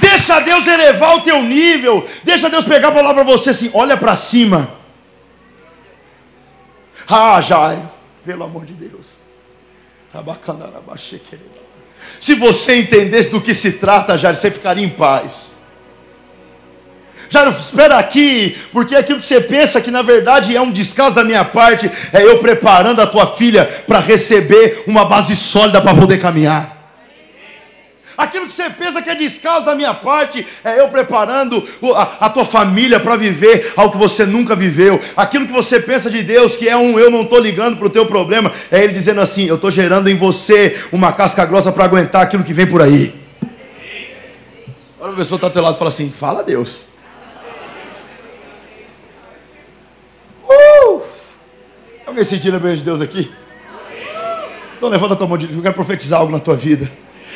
Deixa 0.00 0.40
Deus 0.40 0.66
elevar 0.66 1.16
o 1.16 1.20
teu 1.20 1.42
nível. 1.42 2.06
Deixa 2.24 2.50
Deus 2.50 2.64
pegar 2.64 2.88
a 2.88 2.92
palavra 2.92 3.24
para 3.24 3.32
você 3.32 3.50
assim: 3.50 3.70
olha 3.72 3.96
para 3.96 4.16
cima. 4.16 4.70
Ah, 7.08 7.40
Jairo, 7.40 7.88
pelo 8.24 8.44
amor 8.44 8.64
de 8.64 8.72
Deus. 8.72 9.06
Se 12.18 12.34
você 12.34 12.80
entendesse 12.80 13.28
do 13.28 13.40
que 13.40 13.54
se 13.54 13.72
trata, 13.72 14.18
Jairo, 14.18 14.36
você 14.36 14.50
ficaria 14.50 14.84
em 14.84 14.88
paz. 14.88 15.56
Já 17.30 17.48
espera 17.48 17.96
aqui, 17.96 18.56
porque 18.72 18.96
aquilo 18.96 19.20
que 19.20 19.26
você 19.26 19.40
pensa 19.40 19.80
que 19.80 19.90
na 19.90 20.02
verdade 20.02 20.54
é 20.54 20.60
um 20.60 20.72
descaso 20.72 21.14
da 21.14 21.22
minha 21.22 21.44
parte, 21.44 21.90
é 22.12 22.24
eu 22.24 22.40
preparando 22.40 23.00
a 23.00 23.06
tua 23.06 23.26
filha 23.28 23.64
para 23.86 24.00
receber 24.00 24.82
uma 24.86 25.04
base 25.04 25.36
sólida 25.36 25.80
para 25.80 25.94
poder 25.94 26.18
caminhar. 26.18 26.80
Aquilo 28.20 28.46
que 28.46 28.52
você 28.52 28.68
pensa 28.68 29.00
que 29.00 29.08
é 29.08 29.14
descaso 29.14 29.64
da 29.64 29.74
minha 29.74 29.94
parte, 29.94 30.46
é 30.62 30.78
eu 30.78 30.88
preparando 30.88 31.66
a, 31.94 32.26
a 32.26 32.28
tua 32.28 32.44
família 32.44 33.00
para 33.00 33.16
viver 33.16 33.72
algo 33.78 33.92
que 33.92 33.98
você 33.98 34.26
nunca 34.26 34.54
viveu. 34.54 35.00
Aquilo 35.16 35.46
que 35.46 35.52
você 35.52 35.80
pensa 35.80 36.10
de 36.10 36.22
Deus, 36.22 36.54
que 36.54 36.68
é 36.68 36.76
um 36.76 36.98
eu 36.98 37.10
não 37.10 37.22
estou 37.22 37.38
ligando 37.38 37.78
para 37.78 37.86
o 37.86 37.90
teu 37.90 38.04
problema, 38.04 38.52
é 38.70 38.84
Ele 38.84 38.92
dizendo 38.92 39.22
assim: 39.22 39.46
eu 39.46 39.54
estou 39.54 39.70
gerando 39.70 40.10
em 40.10 40.16
você 40.16 40.84
uma 40.92 41.14
casca 41.14 41.46
grossa 41.46 41.72
para 41.72 41.84
aguentar 41.84 42.22
aquilo 42.22 42.44
que 42.44 42.52
vem 42.52 42.66
por 42.66 42.82
aí. 42.82 43.14
Olha 45.00 45.12
a 45.12 45.16
pessoa 45.16 45.38
está 45.38 45.48
teu 45.48 45.62
lado 45.62 45.76
e 45.76 45.78
fala 45.78 45.88
assim: 45.88 46.10
fala 46.10 46.42
Deus. 46.42 46.90
Uh! 50.46 51.02
Alguém 52.10 52.24
sentindo 52.24 52.56
a 52.56 52.58
bênção 52.58 52.78
de 52.78 52.84
Deus 52.84 53.00
aqui? 53.00 53.30
Então 54.76 54.88
levanta 54.88 55.14
a 55.14 55.16
tua 55.16 55.28
mão, 55.28 55.38
eu 55.40 55.62
quero 55.62 55.74
profetizar 55.74 56.18
algo 56.18 56.32
na 56.32 56.40
tua 56.40 56.56
vida. 56.56 56.90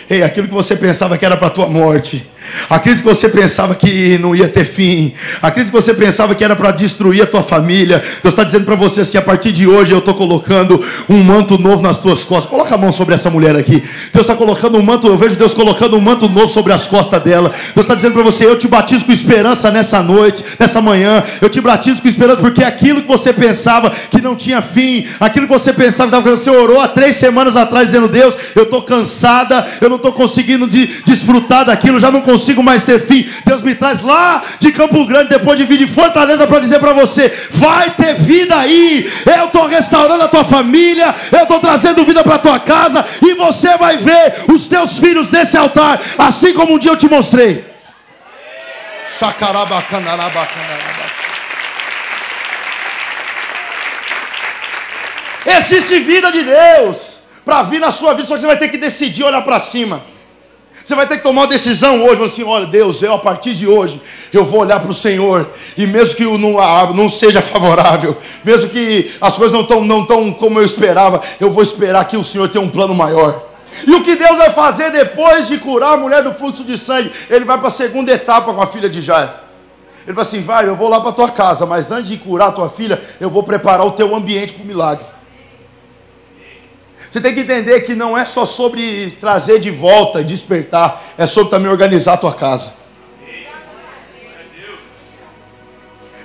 Ei, 0.08 0.22
aquilo 0.22 0.48
que 0.48 0.54
você 0.54 0.76
pensava 0.76 1.16
que 1.16 1.24
era 1.24 1.36
para 1.36 1.46
a 1.46 1.50
tua 1.50 1.68
morte, 1.68 2.24
a 2.68 2.78
crise 2.78 3.02
que 3.02 3.08
você 3.08 3.28
pensava 3.28 3.74
que 3.74 4.18
não 4.18 4.34
ia 4.34 4.48
ter 4.48 4.64
fim, 4.64 5.12
a 5.40 5.50
crise 5.50 5.70
que 5.70 5.76
você 5.76 5.94
pensava 5.94 6.34
que 6.34 6.44
era 6.44 6.54
para 6.54 6.70
destruir 6.70 7.22
a 7.22 7.26
tua 7.26 7.42
família, 7.42 8.02
Deus 8.22 8.32
está 8.32 8.44
dizendo 8.44 8.64
para 8.64 8.74
você 8.74 9.00
assim: 9.00 9.16
a 9.16 9.22
partir 9.22 9.50
de 9.50 9.66
hoje 9.66 9.92
eu 9.92 9.98
estou 9.98 10.14
colocando 10.14 10.82
um 11.08 11.22
manto 11.22 11.58
novo 11.58 11.82
nas 11.82 12.00
tuas 12.00 12.24
costas. 12.24 12.50
Coloca 12.50 12.74
a 12.74 12.78
mão 12.78 12.92
sobre 12.92 13.14
essa 13.14 13.30
mulher 13.30 13.56
aqui. 13.56 13.82
Deus 14.12 14.26
está 14.26 14.34
colocando 14.34 14.78
um 14.78 14.82
manto, 14.82 15.06
eu 15.06 15.16
vejo 15.16 15.36
Deus 15.36 15.54
colocando 15.54 15.96
um 15.96 16.00
manto 16.00 16.28
novo 16.28 16.48
sobre 16.48 16.72
as 16.72 16.86
costas 16.86 17.22
dela. 17.22 17.50
Deus 17.74 17.84
está 17.84 17.94
dizendo 17.94 18.12
para 18.12 18.22
você: 18.22 18.44
eu 18.44 18.58
te 18.58 18.68
batizo 18.68 19.04
com 19.04 19.12
esperança 19.12 19.70
nessa 19.70 20.02
noite, 20.02 20.44
nessa 20.58 20.80
manhã. 20.80 21.22
Eu 21.40 21.48
te 21.48 21.60
batizo 21.60 22.02
com 22.02 22.08
esperança, 22.08 22.40
porque 22.40 22.62
aquilo 22.62 23.00
que 23.02 23.08
você 23.08 23.32
pensava 23.32 23.90
que 24.10 24.20
não 24.20 24.36
tinha 24.36 24.60
fim, 24.60 25.06
aquilo 25.18 25.46
que 25.46 25.52
você 25.52 25.72
pensava 25.72 26.22
que 26.22 26.28
você 26.28 26.50
orou 26.50 26.80
há 26.80 26.88
três 26.88 27.16
semanas 27.16 27.56
atrás, 27.56 27.86
dizendo: 27.86 28.08
Deus, 28.08 28.36
eu 28.54 28.64
estou 28.64 28.82
cansada, 28.82 29.66
eu 29.80 29.88
não 29.88 29.93
estou 29.96 30.12
conseguindo 30.12 30.66
de, 30.66 30.86
desfrutar 31.02 31.64
daquilo, 31.64 32.00
já 32.00 32.10
não 32.10 32.20
consigo 32.20 32.62
mais 32.62 32.84
ter 32.84 33.04
fim. 33.06 33.28
Deus 33.44 33.62
me 33.62 33.74
traz 33.74 34.02
lá 34.02 34.42
de 34.58 34.72
Campo 34.72 35.04
Grande, 35.06 35.28
depois 35.28 35.58
de 35.58 35.64
vir 35.64 35.78
de 35.78 35.86
Fortaleza, 35.86 36.46
para 36.46 36.58
dizer 36.58 36.78
para 36.78 36.92
você: 36.92 37.32
vai 37.50 37.90
ter 37.90 38.14
vida 38.14 38.56
aí. 38.56 39.10
Eu 39.26 39.46
estou 39.46 39.66
restaurando 39.66 40.24
a 40.24 40.28
tua 40.28 40.44
família, 40.44 41.14
eu 41.32 41.42
estou 41.42 41.60
trazendo 41.60 42.04
vida 42.04 42.22
para 42.22 42.36
a 42.36 42.38
tua 42.38 42.58
casa, 42.58 43.04
e 43.22 43.34
você 43.34 43.76
vai 43.76 43.96
ver 43.96 44.44
os 44.52 44.68
teus 44.68 44.98
filhos 44.98 45.30
nesse 45.30 45.56
altar, 45.56 46.00
assim 46.18 46.52
como 46.52 46.74
um 46.74 46.78
dia 46.78 46.90
eu 46.90 46.96
te 46.96 47.08
mostrei. 47.08 47.64
Existe 55.46 56.00
vida 56.00 56.32
de 56.32 56.42
Deus 56.42 57.13
para 57.44 57.62
vir 57.62 57.80
na 57.80 57.90
sua 57.90 58.14
vida, 58.14 58.26
só 58.26 58.34
que 58.34 58.40
você 58.40 58.46
vai 58.46 58.56
ter 58.56 58.68
que 58.68 58.78
decidir 58.78 59.24
olhar 59.24 59.42
para 59.42 59.60
cima. 59.60 60.02
Você 60.84 60.94
vai 60.94 61.06
ter 61.06 61.16
que 61.16 61.22
tomar 61.22 61.42
uma 61.42 61.46
decisão 61.46 62.04
hoje, 62.04 62.22
assim, 62.22 62.42
olha, 62.42 62.66
Deus, 62.66 63.00
eu 63.00 63.14
a 63.14 63.18
partir 63.18 63.54
de 63.54 63.66
hoje, 63.66 64.02
eu 64.32 64.44
vou 64.44 64.60
olhar 64.60 64.80
para 64.80 64.90
o 64.90 64.94
Senhor, 64.94 65.48
e 65.78 65.86
mesmo 65.86 66.14
que 66.14 66.24
não, 66.24 66.92
não 66.92 67.08
seja 67.08 67.40
favorável, 67.40 68.18
mesmo 68.44 68.68
que 68.68 69.10
as 69.20 69.34
coisas 69.36 69.52
não 69.52 69.62
estão 69.62 69.84
não 69.84 70.04
tão 70.04 70.32
como 70.32 70.58
eu 70.58 70.64
esperava, 70.64 71.22
eu 71.40 71.50
vou 71.50 71.62
esperar 71.62 72.04
que 72.06 72.16
o 72.16 72.24
Senhor 72.24 72.48
tenha 72.48 72.62
um 72.62 72.68
plano 72.68 72.94
maior. 72.94 73.54
E 73.86 73.94
o 73.94 74.02
que 74.02 74.14
Deus 74.14 74.36
vai 74.36 74.50
fazer 74.50 74.90
depois 74.90 75.48
de 75.48 75.58
curar 75.58 75.94
a 75.94 75.96
mulher 75.96 76.22
do 76.22 76.32
fluxo 76.32 76.62
de 76.64 76.78
sangue? 76.78 77.10
Ele 77.28 77.44
vai 77.44 77.58
para 77.58 77.68
a 77.68 77.72
segunda 77.72 78.12
etapa 78.12 78.52
com 78.52 78.60
a 78.60 78.66
filha 78.66 78.88
de 78.88 79.00
Jair. 79.00 79.30
Ele 80.04 80.12
vai 80.12 80.22
assim: 80.22 80.42
vai, 80.42 80.68
eu 80.68 80.76
vou 80.76 80.88
lá 80.88 81.00
para 81.00 81.12
tua 81.12 81.28
casa, 81.30 81.66
mas 81.66 81.90
antes 81.90 82.08
de 82.08 82.16
curar 82.16 82.48
a 82.48 82.52
tua 82.52 82.70
filha, 82.70 83.02
eu 83.18 83.30
vou 83.30 83.42
preparar 83.42 83.84
o 83.86 83.92
teu 83.92 84.14
ambiente 84.14 84.52
para 84.52 84.62
o 84.62 84.66
milagre. 84.66 85.04
Você 87.10 87.20
tem 87.20 87.34
que 87.34 87.40
entender 87.40 87.80
que 87.80 87.94
não 87.94 88.16
é 88.16 88.24
só 88.24 88.44
sobre 88.44 89.16
trazer 89.20 89.58
de 89.58 89.70
volta, 89.70 90.24
despertar, 90.24 91.02
é 91.16 91.26
sobre 91.26 91.50
também 91.50 91.70
organizar 91.70 92.14
a 92.14 92.16
tua 92.16 92.34
casa. 92.34 92.72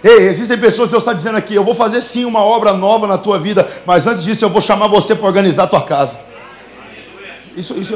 Ei, 0.04 0.28
existem 0.28 0.58
pessoas 0.58 0.88
que 0.88 0.94
Deus 0.94 1.04
está 1.04 1.14
dizendo 1.14 1.38
aqui: 1.38 1.54
eu 1.54 1.64
vou 1.64 1.76
fazer 1.76 2.02
sim 2.02 2.26
uma 2.26 2.42
obra 2.42 2.74
nova 2.74 3.06
na 3.06 3.18
tua 3.18 3.38
vida, 3.38 3.68
mas 3.86 4.08
antes 4.08 4.24
disso 4.24 4.46
eu 4.46 4.50
vou 4.50 4.62
chamar 4.62 4.88
você 4.88 5.14
para 5.14 5.28
organizar 5.28 5.64
a 5.64 5.68
tua 5.68 5.82
casa. 5.82 6.20
Isso, 7.56 7.74
isso, 7.78 7.96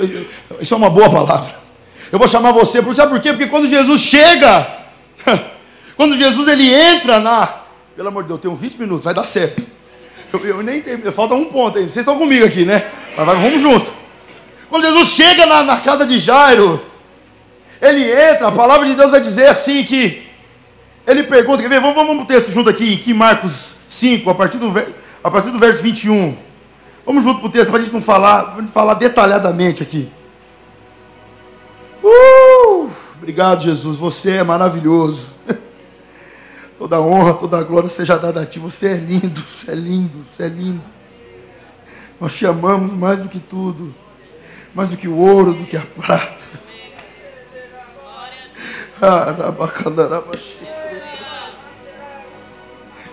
isso 0.60 0.74
é 0.74 0.78
uma 0.78 0.90
boa 0.90 1.10
palavra. 1.10 1.56
Eu 2.12 2.20
vou 2.20 2.28
chamar 2.28 2.52
você, 2.52 2.82
porque, 2.82 3.00
sabe 3.00 3.14
por 3.14 3.22
quê? 3.22 3.30
Porque 3.30 3.48
quando 3.48 3.68
Jesus 3.68 4.02
chega, 4.02 4.68
quando 5.96 6.18
Jesus 6.18 6.48
ele 6.48 6.72
entra 6.74 7.20
na. 7.20 7.62
Pelo 7.96 8.10
amor 8.10 8.24
de 8.24 8.30
Deus, 8.30 8.38
eu 8.40 8.42
tenho 8.42 8.56
20 8.56 8.76
minutos, 8.78 9.06
vai 9.06 9.14
dar 9.14 9.24
certo. 9.24 9.66
Eu, 10.34 10.44
eu 10.44 10.64
nem 10.64 10.82
tenho, 10.82 11.12
falta 11.12 11.36
um 11.36 11.46
ponto 11.46 11.78
ainda. 11.78 11.90
Vocês 11.92 12.02
estão 12.02 12.18
comigo 12.18 12.44
aqui, 12.44 12.66
né? 12.66 12.90
Mas 13.16 13.26
vamos 13.26 13.62
junto. 13.62 13.94
Quando 14.68 14.84
Jesus 14.84 15.10
chega 15.10 15.46
na, 15.46 15.64
na 15.64 15.78
casa 15.78 16.08
de 16.08 16.18
Jairo, 16.18 16.82
ele 17.80 18.12
entra, 18.12 18.48
a 18.48 18.52
palavra 18.52 18.88
de 18.88 18.96
Deus 18.96 19.12
vai 19.12 19.22
dizer 19.22 19.46
assim 19.46 19.84
que 19.84 20.24
ele 21.06 21.22
pergunta, 21.22 21.62
quer 21.62 21.70
ver? 21.70 21.80
Vamos, 21.80 21.96
vamos 21.96 22.24
o 22.24 22.26
texto 22.26 22.52
junto 22.52 22.68
aqui, 22.68 22.96
aqui 22.96 23.14
Marcos 23.14 23.76
5, 23.86 24.28
a 24.28 24.34
partir 24.34 24.58
do, 24.58 24.74
a 25.24 25.30
partir 25.30 25.52
do 25.52 25.60
verso 25.60 25.84
21. 25.84 26.36
Vamos 27.06 27.24
junto 27.24 27.40
para 27.40 27.48
o 27.48 27.52
texto 27.52 27.70
para 27.70 27.80
a 27.80 27.84
gente 27.84 27.94
não 27.94 28.02
falar, 28.02 28.58
falar 28.74 28.96
detalhadamente 28.96 29.84
aqui. 29.84 30.10
Uh, 32.04 32.90
obrigado, 33.18 33.62
Jesus. 33.62 34.00
Você 34.00 34.32
é 34.32 34.44
maravilhoso. 34.44 35.28
Toda 36.84 37.00
honra, 37.00 37.34
toda 37.34 37.64
glória 37.64 37.88
seja 37.88 38.18
dada 38.18 38.42
a 38.42 38.46
ti. 38.46 38.60
Você 38.60 38.88
é 38.88 38.96
lindo, 38.96 39.40
você 39.40 39.72
é 39.72 39.74
lindo, 39.74 40.22
você 40.22 40.44
é 40.44 40.48
lindo. 40.50 40.82
Nós 42.20 42.36
te 42.36 42.46
amamos 42.46 42.92
mais 42.92 43.22
do 43.22 43.30
que 43.30 43.40
tudo, 43.40 43.96
mais 44.76 44.90
do 44.90 44.98
que 44.98 45.08
o 45.08 45.16
ouro, 45.16 45.54
do 45.54 45.64
que 45.64 45.78
a 45.78 45.82
prata. 45.96 46.44
Ah, 49.02 49.34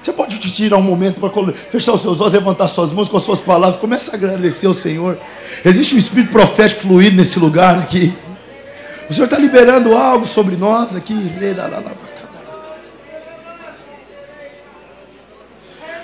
você 0.01 0.13
pode 0.15 0.41
te 0.41 0.51
tirar 0.51 0.77
um 0.77 0.83
momento 0.83 1.21
para 1.21 1.31
fechar 1.71 1.93
os 1.93 2.03
seus 2.03 2.21
olhos, 2.21 2.33
levantar 2.33 2.67
suas 2.67 2.93
mãos 2.93 3.09
com 3.09 3.19
as 3.19 3.23
suas 3.23 3.39
palavras, 3.41 3.77
começa 3.77 4.11
a 4.11 4.15
agradecer 4.17 4.67
ao 4.67 4.75
Senhor. 4.75 5.17
Existe 5.65 5.95
um 5.95 5.99
espírito 5.99 6.33
profético 6.33 6.83
fluido 6.83 7.17
nesse 7.17 7.39
lugar 7.39 7.79
aqui. 7.79 8.13
O 9.09 9.15
Senhor 9.15 9.27
está 9.27 9.39
liberando 9.39 9.97
algo 9.97 10.27
sobre 10.27 10.57
nós 10.57 10.93
aqui. 10.97 11.15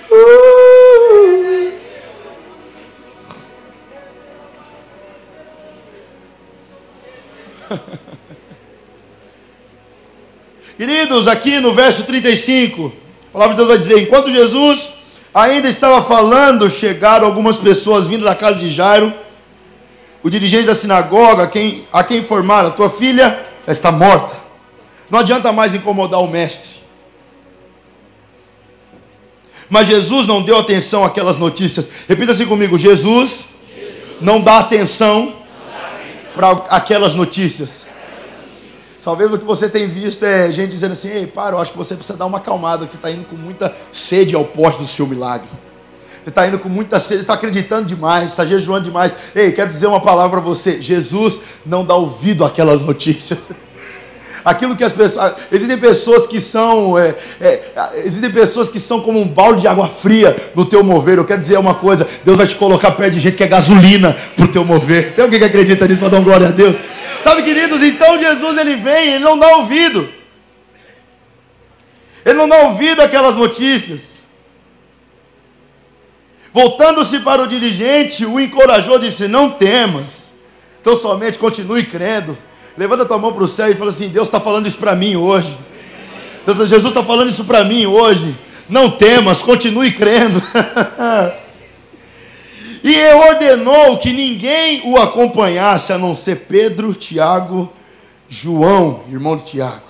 Queridos, 10.77 11.27
aqui 11.27 11.59
no 11.59 11.75
verso 11.75 12.05
35. 12.05 12.93
A 13.29 13.33
palavra 13.33 13.55
de 13.55 13.59
Deus 13.59 13.69
vai 13.69 13.79
dizer: 13.79 14.01
enquanto 14.01 14.31
Jesus 14.31 14.93
ainda 15.35 15.69
estava 15.69 16.01
falando, 16.03 16.71
chegaram 16.71 17.27
algumas 17.27 17.59
pessoas 17.59 18.07
vindo 18.07 18.25
da 18.25 18.35
casa 18.35 18.61
de 18.61 18.71
Jairo. 18.71 19.13
O 20.23 20.31
dirigente 20.31 20.67
da 20.67 20.75
sinagoga, 20.75 21.45
a 21.45 21.47
quem, 21.47 21.87
a 21.93 22.05
quem 22.05 22.19
informaram: 22.19 22.71
tua 22.71 22.91
filha 22.91 23.41
já 23.67 23.73
está 23.73 23.91
morta. 23.91 24.37
Não 25.11 25.21
adianta 25.21 25.53
mais 25.53 25.75
incomodar 25.75 26.21
o 26.21 26.29
mestre. 26.29 26.76
Mas 29.69 29.89
Jesus 29.89 30.27
não 30.27 30.43
deu 30.43 30.59
atenção 30.59 31.05
àquelas 31.05 31.39
notícias. 31.39 31.89
Repita 32.09 32.33
assim 32.33 32.47
comigo: 32.47 32.79
Jesus, 32.79 33.47
Jesus. 33.75 33.95
não 34.21 34.41
dá 34.41 34.59
atenção, 34.59 35.35
atenção. 35.35 36.33
para 36.35 36.51
aquelas 36.77 37.15
notícias. 37.15 37.87
Talvez 39.07 39.33
o 39.33 39.39
que 39.39 39.45
você 39.45 39.69
tem 39.69 39.87
visto 39.87 40.25
é 40.25 40.51
gente 40.51 40.71
dizendo 40.71 40.91
assim: 40.91 41.09
ei, 41.09 41.29
para, 41.29 41.55
eu 41.55 41.61
acho 41.61 41.71
que 41.71 41.79
você 41.79 41.95
precisa 41.95 42.19
dar 42.19 42.27
uma 42.27 42.39
acalmada, 42.39 42.87
que 42.87 42.93
você 42.93 42.97
está 42.97 43.09
indo 43.09 43.25
com 43.25 43.37
muita 43.37 43.73
sede 43.93 44.35
ao 44.35 44.45
poste 44.45 44.83
do 44.83 44.89
seu 44.89 45.07
milagre. 45.07 45.49
Você 46.25 46.31
está 46.31 46.45
indo 46.49 46.59
com 46.59 46.69
muita 46.69 46.99
sede, 46.99 47.21
está 47.21 47.35
acreditando 47.35 47.87
demais, 47.87 48.33
está 48.33 48.45
jejuando 48.45 48.87
demais. 48.87 49.15
Ei, 49.33 49.53
quero 49.53 49.71
dizer 49.71 49.87
uma 49.87 50.01
palavra 50.01 50.41
para 50.41 50.41
você: 50.41 50.83
Jesus 50.83 51.41
não 51.65 51.85
dá 51.85 51.95
ouvido 51.95 52.45
àquelas 52.45 52.81
notícias. 52.83 53.39
Aquilo 54.47 54.77
que 54.77 54.85
as 54.85 54.93
pessoas. 54.93 55.35
Existem 55.51 55.77
pessoas 55.77 56.25
que 56.25 56.41
são. 56.41 56.97
É, 56.97 57.17
é, 57.41 57.73
existem 58.05 58.31
pessoas 58.31 58.69
que 58.69 58.79
são 58.79 59.01
como 59.01 59.21
um 59.21 59.27
balde 59.27 59.63
de 59.63 59.67
água 59.67 59.89
fria 59.89 60.37
no 60.55 60.65
teu 60.65 60.85
mover. 60.85 61.19
Eu 61.19 61.25
quero 61.25 61.41
dizer 61.41 61.59
uma 61.59 61.75
coisa: 61.75 62.07
Deus 62.25 62.37
vai 62.37 62.47
te 62.47 62.55
colocar 62.55 62.93
perto 62.93 63.15
de 63.15 63.19
gente 63.19 63.37
que 63.37 63.43
é 63.43 63.49
gasolina 63.49 64.17
para 64.37 64.45
o 64.45 64.49
teu 64.49 64.65
mover. 64.65 65.11
Tem 65.15 65.25
alguém 65.25 65.41
que 65.41 65.47
acredita 65.47 65.89
nisso 65.89 65.99
para 65.99 66.11
dar 66.11 66.19
uma 66.19 66.25
glória 66.25 66.47
a 66.47 66.51
Deus? 66.53 66.77
Sabe, 67.25 67.43
queridos, 67.43 67.83
então 67.83 68.21
Jesus 68.21 68.57
ele 68.57 68.77
vem, 68.77 69.15
ele 69.15 69.25
não 69.25 69.37
dá 69.37 69.49
ouvido. 69.57 70.09
Ele 72.25 72.35
não 72.35 72.49
dá 72.49 72.59
ouvido 72.69 73.03
àquelas 73.03 73.35
notícias. 73.35 74.01
Voltando-se 76.53 77.19
para 77.19 77.43
o 77.43 77.49
dirigente, 77.49 78.25
o 78.25 78.39
encorajou, 78.39 78.97
disse: 78.97 79.27
Não 79.27 79.51
temas, 79.51 80.33
então 80.81 80.95
somente 80.95 81.37
continue 81.37 81.83
crendo. 81.83 82.39
Levanta 82.77 83.07
tua 83.07 83.19
mão 83.19 83.33
para 83.33 83.45
o 83.45 83.49
céu 83.49 83.71
e 83.71 83.75
fala 83.75 83.91
assim: 83.91 84.09
Deus 84.09 84.29
está 84.29 84.41
falando 84.41 84.67
isso 84.67 84.79
para 84.79 84.95
mim 84.95 85.17
hoje. 85.17 85.57
Deus, 86.45 86.69
Jesus 86.69 86.91
está 86.91 87.03
falando 87.03 87.31
isso 87.31 87.45
para 87.45 87.65
mim 87.65 87.87
hoje. 87.87 88.39
Não 88.69 88.91
temas, 88.91 89.43
continue 89.43 89.93
crendo. 89.93 90.43
E 92.89 93.13
ordenou 93.15 93.97
que 93.99 94.13
ninguém 94.13 94.83
o 94.85 94.97
acompanhasse, 94.97 95.93
a 95.93 95.99
não 95.99 96.15
ser 96.15 96.47
Pedro, 96.47 96.95
Tiago, 96.95 97.73
João, 98.29 99.01
irmão 99.09 99.37
de 99.37 99.43
Tiago. 99.43 99.83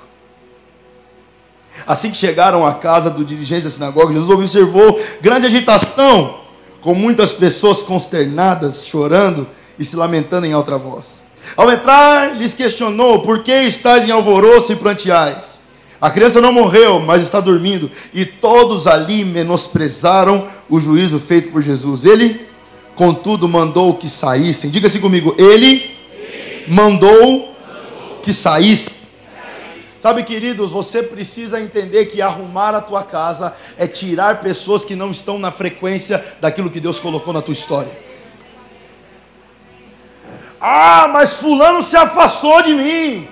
Assim 1.87 2.11
que 2.11 2.17
chegaram 2.17 2.65
à 2.65 2.73
casa 2.73 3.11
do 3.11 3.23
dirigente 3.23 3.65
da 3.65 3.71
sinagoga, 3.71 4.15
Jesus 4.15 4.31
observou 4.31 4.99
grande 5.21 5.45
agitação, 5.45 6.41
com 6.81 6.95
muitas 6.95 7.35
pessoas 7.35 7.83
consternadas, 7.83 8.87
chorando 8.87 9.47
e 9.79 9.85
se 9.85 9.95
lamentando 9.95 10.47
em 10.47 10.55
alta 10.55 10.79
voz. 10.79 11.21
Ao 11.55 11.71
entrar, 11.71 12.37
lhes 12.37 12.55
questionou: 12.55 13.21
Por 13.21 13.43
que 13.43 13.53
estáis 13.53 14.09
em 14.09 14.11
alvoroço 14.11 14.73
e 14.73 14.77
planteais? 14.77 15.57
A 16.01 16.11
criança 16.11 16.41
não 16.41 16.53
morreu, 16.53 17.01
mas 17.01 17.23
está 17.23 17.41
dormindo. 17.41 17.91
E 18.13 18.25
todos 18.25 18.87
ali 18.87 19.25
menosprezaram 19.25 20.47
o 20.69 20.79
juízo 20.79 21.19
feito 21.19 21.51
por 21.51 21.63
Jesus. 21.63 22.05
Ele 22.05 22.47
contudo 22.95 23.49
mandou 23.49 23.95
que 23.95 24.09
saíssem. 24.09 24.71
Diga 24.71 24.89
assim 24.89 25.01
comigo, 25.01 25.35
ele, 25.39 25.97
mandou, 26.69 27.55
que 28.23 28.33
saíssem. 28.33 28.95
Sabe, 30.01 30.23
queridos, 30.23 30.71
você 30.71 31.03
precisa 31.03 31.61
entender 31.61 32.07
que 32.07 32.23
arrumar 32.23 32.75
a 32.75 32.81
tua 32.81 33.03
casa 33.03 33.55
é 33.77 33.87
tirar 33.87 34.41
pessoas 34.41 34.85
que 34.85 34.95
não 34.95 35.11
estão 35.11 35.39
na 35.39 35.51
frequência 35.51 36.23
daquilo 36.41 36.71
que 36.71 36.79
Deus 36.79 37.01
colocou 37.01 37.33
na 37.33 37.43
tua 37.43 37.53
história. 37.53 37.91
Ah, 40.69 41.07
mas 41.13 41.35
fulano 41.35 41.81
se 41.81 41.97
afastou 41.97 42.61
de 42.61 42.75
mim. 42.75 43.29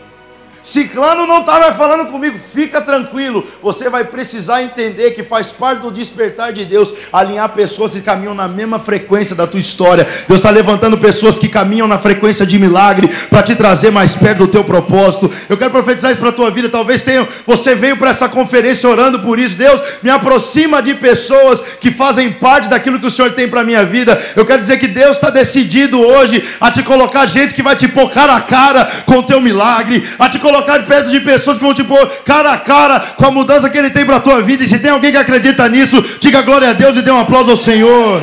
Ciclano 0.65 1.27
não 1.27 1.41
está 1.41 1.61
mais 1.61 1.77
falando 1.77 2.07
comigo, 2.07 2.39
fica 2.39 2.81
tranquilo. 2.81 3.47
Você 3.63 3.91
vai 3.91 4.03
precisar 4.03 4.63
entender 4.63 5.11
que 5.11 5.23
faz 5.23 5.53
parte 5.53 5.83
do 5.83 5.91
despertar 5.91 6.55
de 6.55 6.65
Deus 6.65 6.91
alinhar 7.13 7.51
pessoas 7.51 7.93
que 7.93 8.01
caminham 8.01 8.35
na 8.35 8.49
mesma 8.49 8.79
frequência 8.79 9.37
da 9.37 9.47
tua 9.47 9.61
história. 9.61 10.09
Deus 10.27 10.41
está 10.41 10.49
levantando 10.49 10.97
pessoas 10.97 11.39
que 11.39 11.51
caminham 11.51 11.87
na 11.87 11.99
frequência 11.99 12.47
de 12.47 12.59
milagre 12.59 13.09
para 13.29 13.43
te 13.43 13.55
trazer 13.55 13.91
mais 13.91 14.17
perto 14.17 14.39
do 14.39 14.49
teu 14.49 14.65
propósito. 14.65 15.31
Eu 15.51 15.59
quero 15.59 15.71
profetizar 15.71 16.11
isso 16.11 16.21
para 16.21 16.31
a 16.31 16.33
tua 16.33 16.51
vida. 16.51 16.71
Talvez 16.71 17.03
tenha, 17.03 17.29
você 17.47 17.75
veio 17.75 17.99
para 17.99 18.09
essa 18.09 18.27
conferência 18.27 18.89
orando 18.89 19.21
por 19.21 19.39
isso. 19.39 19.59
Deus 19.59 19.83
me 20.03 20.09
aproxima 20.09 20.81
de 20.81 20.95
pessoas 20.95 21.63
que 21.79 21.91
fazem 21.91 22.33
parte 22.33 22.69
daquilo 22.69 22.99
que 22.99 23.07
o 23.07 23.11
Senhor 23.11 23.33
tem 23.33 23.47
para 23.47 23.61
a 23.61 23.65
minha 23.65 23.85
vida. 23.85 24.19
Eu 24.35 24.47
quero 24.47 24.63
dizer 24.63 24.79
que 24.79 24.89
Deus 24.89 25.17
está 25.17 25.29
decidido 25.29 26.01
hoje 26.01 26.43
a 26.59 26.71
te 26.71 26.83
colocar 26.83 27.27
gente 27.27 27.53
que 27.53 27.63
vai 27.63 27.77
te 27.77 27.87
pôr 27.87 28.09
cara 28.09 28.35
a 28.35 28.41
cara 28.41 28.91
com 29.05 29.19
o 29.19 29.23
teu 29.23 29.43
milagre, 29.43 30.03
a 30.19 30.27
te 30.27 30.39
colocar 30.39 30.54
colocar 30.55 30.87
perto 30.87 31.11
de 31.11 31.21
pessoas 31.21 31.59
que 31.59 31.65
vão 31.65 31.75
te 31.75 31.83
pôr 31.83 32.07
cara 32.25 32.53
a 32.53 32.59
cara 32.59 33.01
com 33.17 33.27
a 33.27 33.31
mudança 33.31 33.69
que 33.69 33.77
Ele 33.77 33.91
tem 33.91 34.07
para 34.07 34.17
a 34.17 34.21
tua 34.21 34.41
vida. 34.41 34.63
E 34.63 34.69
se 34.69 34.79
tem 34.79 34.91
alguém 34.91 35.11
que 35.11 35.19
acredita 35.19 35.69
nisso, 35.69 36.01
diga 36.21 36.43
glória 36.43 36.71
a 36.71 36.73
Deus 36.73 36.97
e 36.97 37.03
dê 37.03 37.11
um 37.11 37.19
aplauso 37.19 37.51
ao 37.51 37.57
Senhor. 37.57 38.23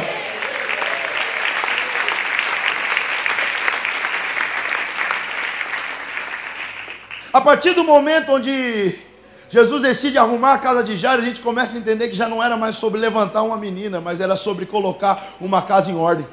A 7.33 7.41
partir 7.41 7.73
do 7.73 7.83
momento 7.83 8.33
onde 8.33 8.95
Jesus 9.49 9.81
decide 9.81 10.17
arrumar 10.17 10.53
a 10.53 10.57
casa 10.57 10.83
de 10.83 10.95
Jairo, 10.95 11.21
a 11.21 11.25
gente 11.25 11.41
começa 11.41 11.75
a 11.75 11.79
entender 11.79 12.07
que 12.07 12.15
já 12.15 12.29
não 12.29 12.41
era 12.41 12.55
mais 12.55 12.75
sobre 12.75 12.99
levantar 12.99 13.41
uma 13.43 13.57
menina, 13.57 13.99
mas 13.99 14.21
era 14.21 14.37
sobre 14.37 14.65
colocar 14.65 15.21
uma 15.39 15.61
casa 15.61 15.91
em 15.91 15.95
ordem. 15.95 16.25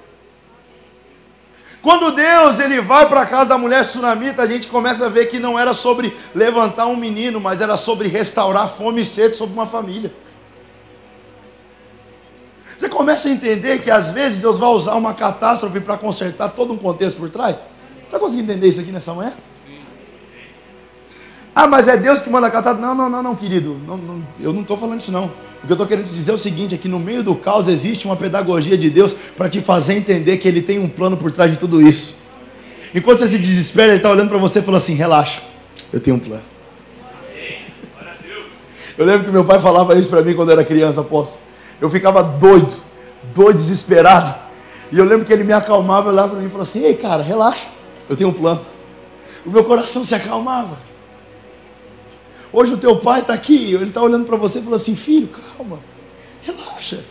Quando 1.88 2.10
Deus 2.10 2.60
ele 2.60 2.82
vai 2.82 3.08
para 3.08 3.22
a 3.22 3.26
casa 3.26 3.48
da 3.48 3.56
mulher 3.56 3.82
sunamita, 3.82 4.42
a 4.42 4.46
gente 4.46 4.66
começa 4.66 5.06
a 5.06 5.08
ver 5.08 5.24
que 5.24 5.38
não 5.38 5.58
era 5.58 5.72
sobre 5.72 6.14
levantar 6.34 6.86
um 6.86 6.94
menino, 6.94 7.40
mas 7.40 7.62
era 7.62 7.78
sobre 7.78 8.08
restaurar 8.08 8.68
fome 8.68 9.00
e 9.00 9.04
sede 9.06 9.34
sobre 9.34 9.54
uma 9.54 9.64
família. 9.64 10.12
Você 12.76 12.90
começa 12.90 13.26
a 13.26 13.30
entender 13.30 13.78
que 13.78 13.90
às 13.90 14.10
vezes 14.10 14.42
Deus 14.42 14.58
vai 14.58 14.68
usar 14.68 14.96
uma 14.96 15.14
catástrofe 15.14 15.80
para 15.80 15.96
consertar 15.96 16.50
todo 16.50 16.74
um 16.74 16.76
contexto 16.76 17.16
por 17.16 17.30
trás? 17.30 17.56
Você 17.56 18.04
está 18.04 18.18
conseguindo 18.18 18.52
entender 18.52 18.68
isso 18.68 18.80
aqui 18.80 18.92
nessa 18.92 19.14
manhã? 19.14 19.32
Ah, 21.60 21.66
mas 21.66 21.88
é 21.88 21.96
Deus 21.96 22.20
que 22.20 22.30
manda 22.30 22.48
catástrofe? 22.48 22.80
Não, 22.80 22.94
não, 22.94 23.10
não, 23.10 23.20
não, 23.20 23.34
querido. 23.34 23.76
Não, 23.84 23.96
não, 23.96 24.24
eu 24.38 24.52
não 24.52 24.62
estou 24.62 24.76
falando 24.76 25.00
isso 25.00 25.10
não. 25.10 25.24
O 25.24 25.66
que 25.66 25.72
eu 25.72 25.74
estou 25.74 25.88
querendo 25.88 26.08
dizer 26.08 26.30
é 26.30 26.34
o 26.34 26.38
seguinte: 26.38 26.72
é 26.76 26.78
que 26.78 26.86
no 26.86 27.00
meio 27.00 27.20
do 27.20 27.34
caos 27.34 27.66
existe 27.66 28.06
uma 28.06 28.14
pedagogia 28.14 28.78
de 28.78 28.88
Deus 28.88 29.12
para 29.36 29.48
te 29.48 29.60
fazer 29.60 29.94
entender 29.94 30.36
que 30.36 30.46
Ele 30.46 30.62
tem 30.62 30.78
um 30.78 30.88
plano 30.88 31.16
por 31.16 31.32
trás 31.32 31.50
de 31.50 31.56
tudo 31.56 31.82
isso. 31.82 32.16
Enquanto 32.94 33.18
você 33.18 33.26
se 33.26 33.38
desespera, 33.38 33.88
Ele 33.88 33.96
está 33.96 34.08
olhando 34.08 34.28
para 34.28 34.38
você 34.38 34.60
e 34.60 34.62
falando 34.62 34.76
assim: 34.76 34.94
relaxa, 34.94 35.42
eu 35.92 35.98
tenho 35.98 36.14
um 36.14 36.20
plano. 36.20 36.44
Eu 38.96 39.04
lembro 39.04 39.24
que 39.24 39.32
meu 39.32 39.44
pai 39.44 39.58
falava 39.58 39.96
isso 39.96 40.08
para 40.08 40.22
mim 40.22 40.34
quando 40.34 40.50
eu 40.50 40.52
era 40.52 40.64
criança, 40.64 41.00
apóstolo. 41.00 41.40
Eu 41.80 41.90
ficava 41.90 42.22
doido, 42.22 42.72
doido, 43.34 43.56
desesperado. 43.56 44.32
E 44.92 44.98
eu 44.98 45.04
lembro 45.04 45.26
que 45.26 45.32
ele 45.32 45.42
me 45.42 45.52
acalmava, 45.52 46.10
olhava 46.10 46.28
para 46.28 46.38
mim 46.38 46.46
e 46.46 46.50
falava 46.50 46.70
assim: 46.70 46.84
Ei, 46.84 46.94
cara, 46.94 47.20
relaxa, 47.20 47.66
eu 48.08 48.14
tenho 48.14 48.30
um 48.30 48.32
plano. 48.32 48.64
O 49.44 49.50
meu 49.50 49.64
coração 49.64 50.04
se 50.04 50.14
acalmava. 50.14 50.86
Hoje 52.52 52.72
o 52.72 52.78
teu 52.78 52.96
pai 52.96 53.20
está 53.20 53.34
aqui, 53.34 53.74
ele 53.74 53.86
está 53.86 54.02
olhando 54.02 54.24
para 54.24 54.36
você 54.36 54.58
e 54.58 54.62
falou 54.62 54.76
assim: 54.76 54.96
Filho, 54.96 55.28
calma, 55.28 55.80
relaxa, 56.42 57.04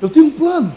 eu 0.00 0.08
tenho 0.08 0.26
um 0.26 0.30
plano. 0.30 0.74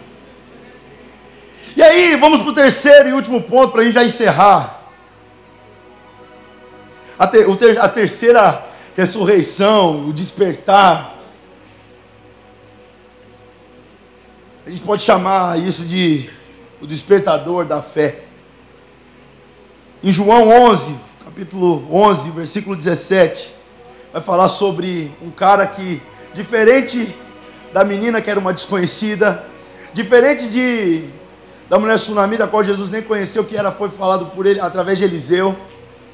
E 1.76 1.82
aí, 1.82 2.16
vamos 2.16 2.42
para 2.42 2.52
o 2.52 2.54
terceiro 2.54 3.10
e 3.10 3.14
último 3.14 3.42
ponto 3.42 3.72
para 3.72 3.82
a 3.82 3.84
gente 3.84 3.94
já 3.94 4.04
encerrar. 4.04 4.82
A, 7.18 7.28
ter, 7.28 7.46
a 7.80 7.90
terceira 7.90 8.64
ressurreição, 8.96 10.08
o 10.08 10.14
despertar. 10.14 11.18
A 14.66 14.70
gente 14.70 14.82
pode 14.82 15.04
chamar 15.04 15.60
isso 15.60 15.84
de 15.84 16.30
o 16.80 16.86
despertador 16.86 17.66
da 17.66 17.82
fé. 17.82 18.24
Em 20.04 20.12
João 20.12 20.50
11, 20.50 20.96
capítulo 21.26 21.88
11, 21.92 22.30
versículo 22.32 22.76
17 22.76 23.63
vai 24.14 24.22
falar 24.22 24.48
sobre 24.48 25.12
um 25.24 25.32
cara 25.32 25.66
que, 25.66 26.00
diferente 26.36 27.14
da 27.74 27.84
menina 27.84 28.22
que 28.22 28.30
era 28.30 28.40
uma 28.40 28.54
desconhecida, 28.54 29.44
diferente 29.92 30.48
de 30.48 31.10
da 31.68 31.80
mulher 31.80 31.96
tsunami, 31.96 32.38
da 32.38 32.48
qual 32.48 32.64
Jesus 32.64 32.92
nem 32.92 33.02
conheceu, 33.02 33.44
que 33.44 33.58
era 33.58 33.72
foi 33.72 33.90
falado 33.90 34.28
por 34.28 34.46
ele 34.46 34.60
através 34.60 35.00
de 35.00 35.06
Eliseu. 35.06 35.58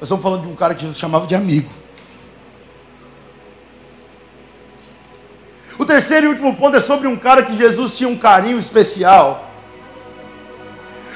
Nós 0.00 0.04
estamos 0.04 0.22
falando 0.22 0.42
de 0.42 0.48
um 0.48 0.56
cara 0.56 0.74
que 0.74 0.80
Jesus 0.80 0.98
chamava 0.98 1.26
de 1.26 1.34
amigo. 1.34 1.68
O 5.78 5.84
terceiro 5.84 6.26
e 6.26 6.28
último 6.30 6.56
ponto 6.56 6.78
é 6.78 6.80
sobre 6.80 7.06
um 7.06 7.16
cara 7.16 7.42
que 7.42 7.54
Jesus 7.54 7.98
tinha 7.98 8.08
um 8.08 8.16
carinho 8.16 8.58
especial. 8.58 9.50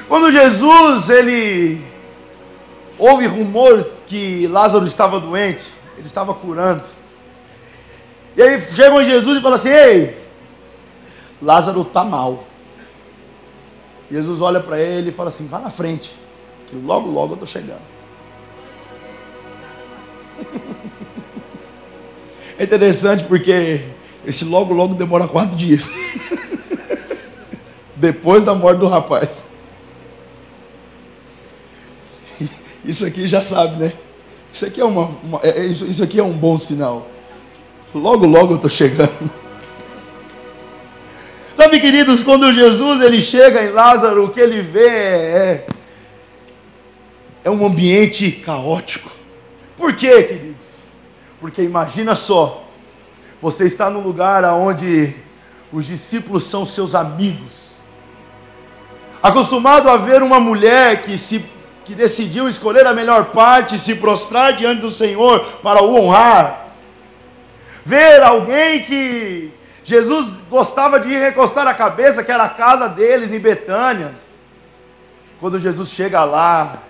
Quando 0.07 0.29
Jesus 0.29 1.09
ele 1.09 1.83
houve 2.99 3.25
rumor 3.25 3.87
que 4.05 4.45
Lázaro 4.47 4.85
estava 4.85 5.19
doente, 5.19 5.73
ele 5.97 6.07
estava 6.07 6.33
curando. 6.33 6.83
E 8.35 8.41
aí 8.41 8.59
chegam 8.59 9.03
Jesus 9.03 9.37
e 9.37 9.41
fala 9.41 9.55
assim: 9.55 9.69
Ei, 9.69 10.17
Lázaro 11.41 11.81
está 11.81 12.03
mal. 12.03 12.45
Jesus 14.11 14.41
olha 14.41 14.59
para 14.59 14.79
ele 14.79 15.09
e 15.09 15.13
fala 15.13 15.29
assim: 15.29 15.47
Vá 15.47 15.59
na 15.59 15.69
frente, 15.69 16.15
que 16.67 16.75
logo, 16.75 17.09
logo 17.09 17.33
eu 17.33 17.35
estou 17.35 17.47
chegando. 17.47 17.81
É 22.57 22.63
interessante 22.63 23.25
porque 23.25 23.81
esse 24.25 24.45
logo, 24.45 24.73
logo 24.73 24.95
demora 24.95 25.27
quatro 25.27 25.57
dias. 25.57 25.89
Depois 27.97 28.45
da 28.45 28.55
morte 28.55 28.79
do 28.79 28.87
rapaz. 28.87 29.43
Isso 32.85 33.05
aqui 33.05 33.27
já 33.27 33.41
sabe, 33.41 33.75
né? 33.75 33.91
Isso 34.55 34.65
aqui 34.65 34.79
é, 34.79 34.85
uma, 34.85 35.07
uma 35.21 35.41
é, 35.43 35.49
é, 35.49 35.65
isso, 35.65 35.85
isso 35.85 36.01
aqui 36.01 36.17
é 36.17 36.23
um 36.23 36.31
bom 36.31 36.57
sinal. 36.57 37.09
Logo, 37.93 38.25
logo 38.25 38.53
eu 38.53 38.55
estou 38.55 38.69
chegando. 38.69 39.11
Sabe, 41.57 41.77
queridos, 41.81 42.23
quando 42.23 42.53
Jesus 42.53 43.01
ele 43.01 43.19
chega 43.19 43.65
em 43.65 43.71
Lázaro, 43.71 44.23
o 44.23 44.29
que 44.29 44.39
ele 44.39 44.61
vê 44.61 44.87
é, 44.87 45.67
é 47.43 47.51
um 47.51 47.65
ambiente 47.65 48.31
caótico. 48.31 49.11
Por 49.75 49.93
quê, 49.93 50.23
queridos? 50.23 50.63
Porque 51.41 51.61
imagina 51.61 52.15
só, 52.15 52.63
você 53.41 53.65
está 53.65 53.89
num 53.89 53.99
lugar 53.99 54.45
onde 54.45 55.13
os 55.69 55.85
discípulos 55.85 56.45
são 56.45 56.65
seus 56.65 56.95
amigos. 56.95 57.75
Acostumado 59.21 59.89
a 59.89 59.97
ver 59.97 60.23
uma 60.23 60.39
mulher 60.39 61.01
que 61.01 61.17
se 61.17 61.43
que 61.85 61.93
decidiu 61.93 62.49
escolher 62.49 62.85
a 62.87 62.93
melhor 62.93 63.25
parte, 63.25 63.79
se 63.79 63.95
prostrar 63.95 64.53
diante 64.53 64.81
do 64.81 64.91
Senhor 64.91 65.39
para 65.61 65.83
o 65.83 65.95
honrar. 65.95 66.65
Ver 67.85 68.23
alguém 68.23 68.81
que 68.81 69.53
Jesus 69.83 70.33
gostava 70.49 70.99
de 70.99 71.09
ir 71.09 71.19
recostar 71.19 71.67
a 71.67 71.73
cabeça, 71.75 72.23
que 72.23 72.31
era 72.31 72.45
a 72.45 72.49
casa 72.49 72.89
deles 72.89 73.31
em 73.31 73.39
Betânia. 73.39 74.15
Quando 75.39 75.59
Jesus 75.59 75.89
chega 75.89 76.23
lá, 76.25 76.81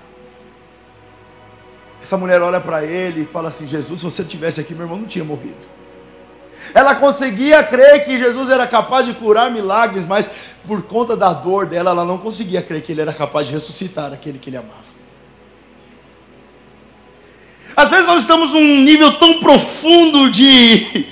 essa 2.01 2.15
mulher 2.15 2.41
olha 2.41 2.61
para 2.61 2.85
ele 2.85 3.23
e 3.23 3.25
fala 3.25 3.49
assim: 3.49 3.67
Jesus, 3.67 3.99
se 3.99 4.05
você 4.05 4.23
tivesse 4.23 4.61
aqui, 4.61 4.73
meu 4.73 4.83
irmão 4.83 4.99
não 4.99 5.07
tinha 5.07 5.25
morrido. 5.25 5.74
Ela 6.73 6.95
conseguia 6.95 7.63
crer 7.63 8.05
que 8.05 8.17
Jesus 8.17 8.49
era 8.49 8.65
capaz 8.67 9.05
de 9.05 9.13
curar 9.13 9.51
milagres, 9.51 10.05
mas 10.05 10.29
por 10.67 10.83
conta 10.83 11.15
da 11.15 11.31
dor 11.31 11.65
dela, 11.65 11.91
ela 11.91 12.05
não 12.05 12.17
conseguia 12.17 12.61
crer 12.61 12.81
que 12.81 12.91
ele 12.91 13.01
era 13.01 13.13
capaz 13.13 13.47
de 13.47 13.53
ressuscitar 13.53 14.11
aquele 14.11 14.39
que 14.39 14.49
ele 14.49 14.57
amava. 14.57 14.85
Às 17.75 17.89
vezes 17.89 18.07
nós 18.07 18.21
estamos 18.21 18.53
num 18.53 18.81
nível 18.81 19.19
tão 19.19 19.39
profundo 19.39 20.31
de, 20.31 21.07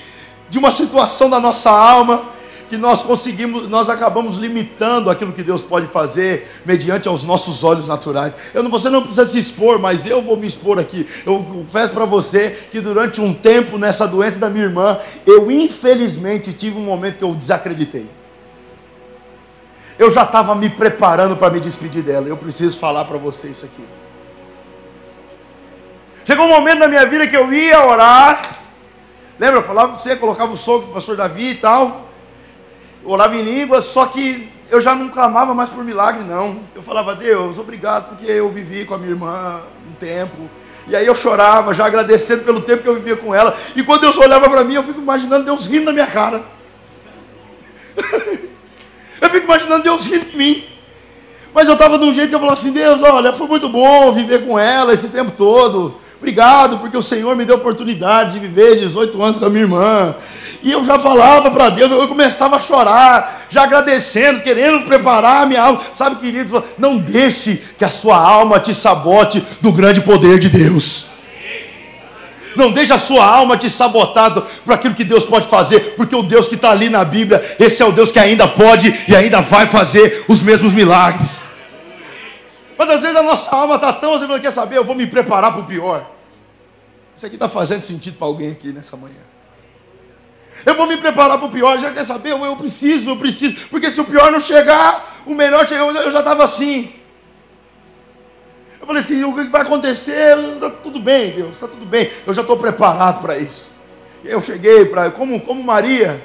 de 0.49 0.57
uma 0.57 0.71
situação 0.71 1.29
da 1.29 1.39
nossa 1.39 1.69
alma 1.69 2.32
que 2.73 2.77
nós 2.77 3.03
conseguimos, 3.03 3.67
nós 3.67 3.87
acabamos 3.87 4.37
limitando 4.37 5.11
aquilo 5.11 5.31
que 5.31 5.43
Deus 5.43 5.61
pode 5.61 5.85
fazer 5.85 6.49
mediante 6.65 7.07
aos 7.07 7.23
nossos 7.23 7.63
olhos 7.63 7.87
naturais. 7.87 8.35
Eu 8.51 8.63
não, 8.63 8.71
você 8.71 8.89
não 8.89 9.03
precisa 9.03 9.25
se 9.25 9.37
expor, 9.37 9.77
mas 9.77 10.07
eu 10.07 10.23
vou 10.23 10.35
me 10.35 10.47
expor 10.47 10.79
aqui. 10.79 11.07
Eu 11.23 11.43
confesso 11.43 11.93
para 11.93 12.05
você 12.05 12.49
que 12.71 12.81
durante 12.81 13.21
um 13.21 13.31
tempo 13.31 13.77
nessa 13.77 14.07
doença 14.07 14.39
da 14.39 14.49
minha 14.49 14.65
irmã, 14.65 14.97
eu 15.23 15.51
infelizmente 15.51 16.51
tive 16.51 16.75
um 16.79 16.83
momento 16.83 17.19
que 17.19 17.23
eu 17.23 17.35
desacreditei. 17.35 18.09
Eu 19.99 20.09
já 20.09 20.23
estava 20.23 20.55
me 20.55 20.71
preparando 20.71 21.37
para 21.37 21.53
me 21.53 21.59
despedir 21.59 22.01
dela. 22.01 22.27
Eu 22.27 22.37
preciso 22.37 22.79
falar 22.79 23.05
para 23.05 23.19
você 23.19 23.49
isso 23.49 23.65
aqui. 23.65 23.85
Chegou 26.25 26.47
um 26.47 26.49
momento 26.49 26.79
na 26.79 26.87
minha 26.87 27.05
vida 27.05 27.27
que 27.27 27.37
eu 27.37 27.53
ia 27.53 27.85
orar. 27.85 28.41
Lembra? 29.37 29.59
Eu 29.59 29.63
falava 29.63 29.89
para 29.89 30.01
você, 30.01 30.15
colocava 30.15 30.51
o 30.51 30.57
soco 30.57 30.89
o 30.89 30.93
pastor 30.93 31.15
Davi 31.15 31.49
e 31.49 31.55
tal. 31.55 32.02
Orava 33.05 33.35
em 33.35 33.41
línguas, 33.41 33.85
só 33.85 34.05
que 34.05 34.49
eu 34.69 34.79
já 34.79 34.95
não 34.95 35.09
clamava 35.09 35.53
mais 35.53 35.69
por 35.69 35.83
milagre, 35.83 36.23
não. 36.23 36.61
Eu 36.73 36.81
falava, 36.81 37.13
Deus, 37.13 37.59
obrigado, 37.59 38.09
porque 38.09 38.31
eu 38.31 38.49
vivi 38.49 38.85
com 38.85 38.93
a 38.93 38.97
minha 38.97 39.11
irmã 39.11 39.61
um 39.89 39.93
tempo. 39.93 40.49
E 40.87 40.95
aí 40.95 41.05
eu 41.05 41.15
chorava, 41.15 41.73
já 41.73 41.85
agradecendo 41.85 42.43
pelo 42.43 42.61
tempo 42.61 42.83
que 42.83 42.89
eu 42.89 42.95
vivia 42.95 43.15
com 43.15 43.33
ela. 43.33 43.55
E 43.75 43.83
quando 43.83 44.01
Deus 44.01 44.17
olhava 44.17 44.49
para 44.49 44.63
mim, 44.63 44.73
eu 44.75 44.83
fico 44.83 44.99
imaginando 44.99 45.45
Deus 45.45 45.67
rindo 45.67 45.85
na 45.85 45.93
minha 45.93 46.07
cara. 46.07 46.43
eu 49.21 49.29
fico 49.29 49.45
imaginando 49.45 49.83
Deus 49.83 50.05
rindo 50.07 50.25
de 50.25 50.37
mim. 50.37 50.65
Mas 51.53 51.67
eu 51.67 51.73
estava 51.73 51.97
de 51.97 52.05
um 52.05 52.13
jeito 52.13 52.29
que 52.29 52.35
eu 52.35 52.39
falava 52.39 52.59
assim: 52.59 52.71
Deus, 52.71 53.01
olha, 53.03 53.31
foi 53.31 53.47
muito 53.47 53.69
bom 53.69 54.11
viver 54.11 54.45
com 54.45 54.57
ela 54.57 54.91
esse 54.91 55.09
tempo 55.09 55.31
todo. 55.31 55.95
Obrigado, 56.23 56.77
porque 56.77 56.95
o 56.95 57.03
Senhor 57.03 57.35
me 57.35 57.43
deu 57.43 57.57
a 57.57 57.59
oportunidade 57.59 58.31
de 58.31 58.39
viver 58.39 58.79
18 58.79 59.21
anos 59.21 59.39
com 59.39 59.45
a 59.45 59.49
minha 59.49 59.63
irmã. 59.63 60.15
E 60.61 60.71
eu 60.71 60.85
já 60.85 60.97
falava 60.97 61.51
para 61.51 61.67
Deus, 61.67 61.91
eu 61.91 62.07
começava 62.07 62.55
a 62.55 62.59
chorar, 62.59 63.41
já 63.49 63.63
agradecendo, 63.63 64.39
querendo 64.39 64.85
preparar 64.85 65.43
a 65.43 65.45
minha 65.45 65.61
alma. 65.61 65.81
Sabe, 65.93 66.15
querido, 66.21 66.63
não 66.77 66.95
deixe 66.95 67.61
que 67.77 67.83
a 67.83 67.89
sua 67.89 68.15
alma 68.15 68.57
te 68.57 68.73
sabote 68.73 69.45
do 69.59 69.73
grande 69.73 69.99
poder 69.99 70.39
de 70.39 70.47
Deus. 70.47 71.07
Não 72.55 72.71
deixe 72.71 72.93
a 72.93 72.97
sua 72.97 73.25
alma 73.25 73.57
te 73.57 73.69
sabotar 73.69 74.31
por 74.63 74.73
aquilo 74.73 74.95
que 74.95 75.03
Deus 75.03 75.25
pode 75.25 75.49
fazer, 75.49 75.93
porque 75.97 76.15
o 76.15 76.23
Deus 76.23 76.47
que 76.47 76.55
está 76.55 76.71
ali 76.71 76.89
na 76.89 77.03
Bíblia, 77.03 77.43
esse 77.59 77.83
é 77.83 77.85
o 77.85 77.91
Deus 77.91 78.13
que 78.13 78.19
ainda 78.19 78.47
pode 78.47 78.97
e 79.09 79.13
ainda 79.13 79.41
vai 79.41 79.67
fazer 79.67 80.23
os 80.29 80.41
mesmos 80.41 80.71
milagres. 80.71 81.41
Mas 82.77 82.89
às 82.89 83.01
vezes 83.01 83.17
a 83.17 83.23
nossa 83.23 83.53
alma 83.53 83.75
está 83.75 83.91
tão, 83.91 84.17
você 84.17 84.39
quer 84.39 84.51
saber, 84.51 84.77
eu 84.77 84.85
vou 84.85 84.95
me 84.95 85.05
preparar 85.05 85.51
para 85.51 85.61
o 85.61 85.65
pior. 85.65 86.12
Isso 87.15 87.25
aqui 87.25 87.35
está 87.35 87.47
fazendo 87.47 87.81
sentido 87.81 88.17
para 88.17 88.27
alguém 88.27 88.51
aqui 88.51 88.71
nessa 88.71 88.97
manhã. 88.97 89.15
Eu 90.65 90.75
vou 90.75 90.85
me 90.85 90.97
preparar 90.97 91.37
para 91.37 91.47
o 91.47 91.51
pior, 91.51 91.79
já 91.79 91.91
quer 91.91 92.05
saber? 92.05 92.31
Eu, 92.31 92.55
preciso, 92.55 93.09
eu 93.09 93.17
preciso. 93.17 93.67
Porque 93.69 93.89
se 93.89 93.99
o 93.99 94.05
pior 94.05 94.31
não 94.31 94.39
chegar, 94.39 95.21
o 95.25 95.33
melhor 95.33 95.67
chegou. 95.67 95.91
Eu 95.91 96.11
já 96.11 96.19
estava 96.19 96.43
assim. 96.43 96.93
Eu 98.79 98.87
falei 98.87 99.01
assim: 99.01 99.23
o 99.23 99.33
que 99.33 99.45
vai 99.45 99.61
acontecer? 99.61 100.37
Está 100.37 100.69
tudo 100.69 100.99
bem, 100.99 101.31
Deus, 101.31 101.51
está 101.51 101.67
tudo 101.67 101.85
bem. 101.85 102.09
Eu 102.25 102.33
já 102.33 102.41
estou 102.41 102.57
preparado 102.57 103.21
para 103.21 103.37
isso. 103.37 103.67
Eu 104.23 104.41
cheguei 104.41 104.85
para, 104.85 105.11
como, 105.11 105.41
como 105.41 105.61
Maria, 105.61 106.23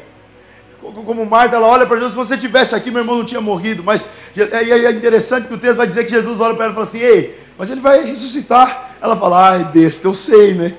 como 0.80 1.26
Marta, 1.26 1.57
ela 1.57 1.66
olha 1.66 1.86
para 1.86 1.97
Jesus. 1.97 2.12
Se 2.12 2.18
você 2.18 2.39
tivesse 2.39 2.74
aqui, 2.74 2.91
meu 2.91 3.01
irmão 3.01 3.18
não 3.18 3.24
tinha 3.24 3.41
morrido. 3.41 3.82
Mas 3.82 4.07
é, 4.36 4.70
é 4.70 4.91
interessante 4.91 5.49
que 5.49 5.55
o 5.55 5.59
texto 5.59 5.78
vai 5.78 5.86
dizer 5.86 6.05
que 6.05 6.11
Jesus 6.11 6.39
olha 6.39 6.55
para 6.55 6.66
ela 6.66 6.72
e 6.72 6.74
fala 6.74 6.86
assim: 6.86 6.99
Ei, 6.99 7.39
mas 7.59 7.68
ele 7.70 7.80
vai 7.80 8.04
ressuscitar. 8.04 8.96
Ela 9.00 9.16
fala: 9.16 9.50
Ai, 9.50 9.64
besta, 9.64 10.06
eu 10.06 10.14
sei, 10.14 10.54
né? 10.54 10.74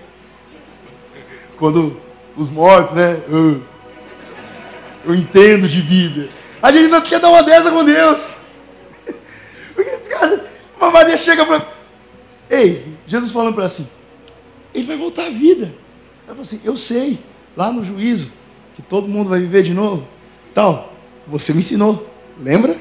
Quando 1.57 1.99
os 2.37 2.49
mortos, 2.49 2.95
né? 2.95 3.21
Eu, 3.27 3.61
eu 5.05 5.13
entendo 5.13 5.67
de 5.67 5.81
Bíblia. 5.81 6.29
A 6.61 6.71
gente 6.71 6.87
não 6.87 7.01
quer 7.01 7.19
dar 7.19 7.29
uma 7.29 7.43
dessa 7.43 7.69
com 7.71 7.83
Deus. 7.83 8.37
Porque, 9.75 9.91
cara, 10.09 10.45
uma 10.77 10.89
Maria 10.89 11.17
chega 11.17 11.45
para. 11.45 11.67
Ei, 12.49 12.85
Jesus 13.05 13.31
falando 13.31 13.53
para 13.53 13.65
assim: 13.65 13.87
Ele 14.73 14.85
vai 14.85 14.95
voltar 14.95 15.25
à 15.25 15.29
vida. 15.29 15.65
Ela 16.25 16.27
falou 16.27 16.41
assim: 16.41 16.61
Eu 16.63 16.77
sei, 16.77 17.19
lá 17.57 17.73
no 17.73 17.83
juízo, 17.83 18.31
que 18.75 18.81
todo 18.81 19.09
mundo 19.09 19.29
vai 19.29 19.39
viver 19.39 19.63
de 19.63 19.73
novo. 19.73 20.07
Tal, 20.53 20.93
você 21.27 21.51
me 21.53 21.59
ensinou, 21.59 22.09
lembra? 22.37 22.75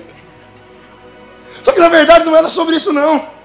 Só 1.65 1.73
que 1.73 1.81
na 1.81 1.89
verdade 1.89 2.25
não 2.25 2.37
era 2.37 2.49
sobre 2.49 2.77
isso, 2.77 2.93
não. 2.93 3.38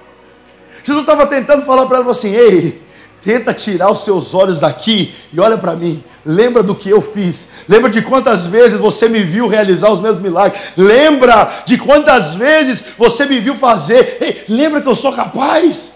Jesus 0.84 1.03
estava 1.03 1.25
tentando 1.25 1.65
falar 1.65 1.86
para 1.86 1.97
ela 1.97 2.11
assim: 2.11 2.34
Ei, 2.34 2.81
Tenta 3.23 3.53
tirar 3.53 3.89
os 3.89 4.03
seus 4.03 4.34
olhos 4.34 4.59
daqui 4.59 5.15
e 5.31 5.39
olha 5.39 5.57
para 5.57 5.75
mim. 5.75 6.03
Lembra 6.25 6.61
do 6.61 6.75
que 6.75 6.89
eu 6.89 7.01
fiz. 7.01 7.47
Lembra 7.69 7.89
de 7.89 8.01
quantas 8.01 8.45
vezes 8.45 8.77
você 8.77 9.07
me 9.07 9.23
viu 9.23 9.47
realizar 9.47 9.91
os 9.91 10.01
meus 10.01 10.19
milagres. 10.19 10.61
Lembra 10.75 11.63
de 11.65 11.77
quantas 11.77 12.34
vezes 12.34 12.84
você 12.97 13.25
me 13.25 13.39
viu 13.39 13.55
fazer. 13.55 14.17
Ei, 14.19 14.43
lembra 14.49 14.81
que 14.81 14.89
eu 14.89 14.95
sou 14.95 15.13
capaz. 15.13 15.93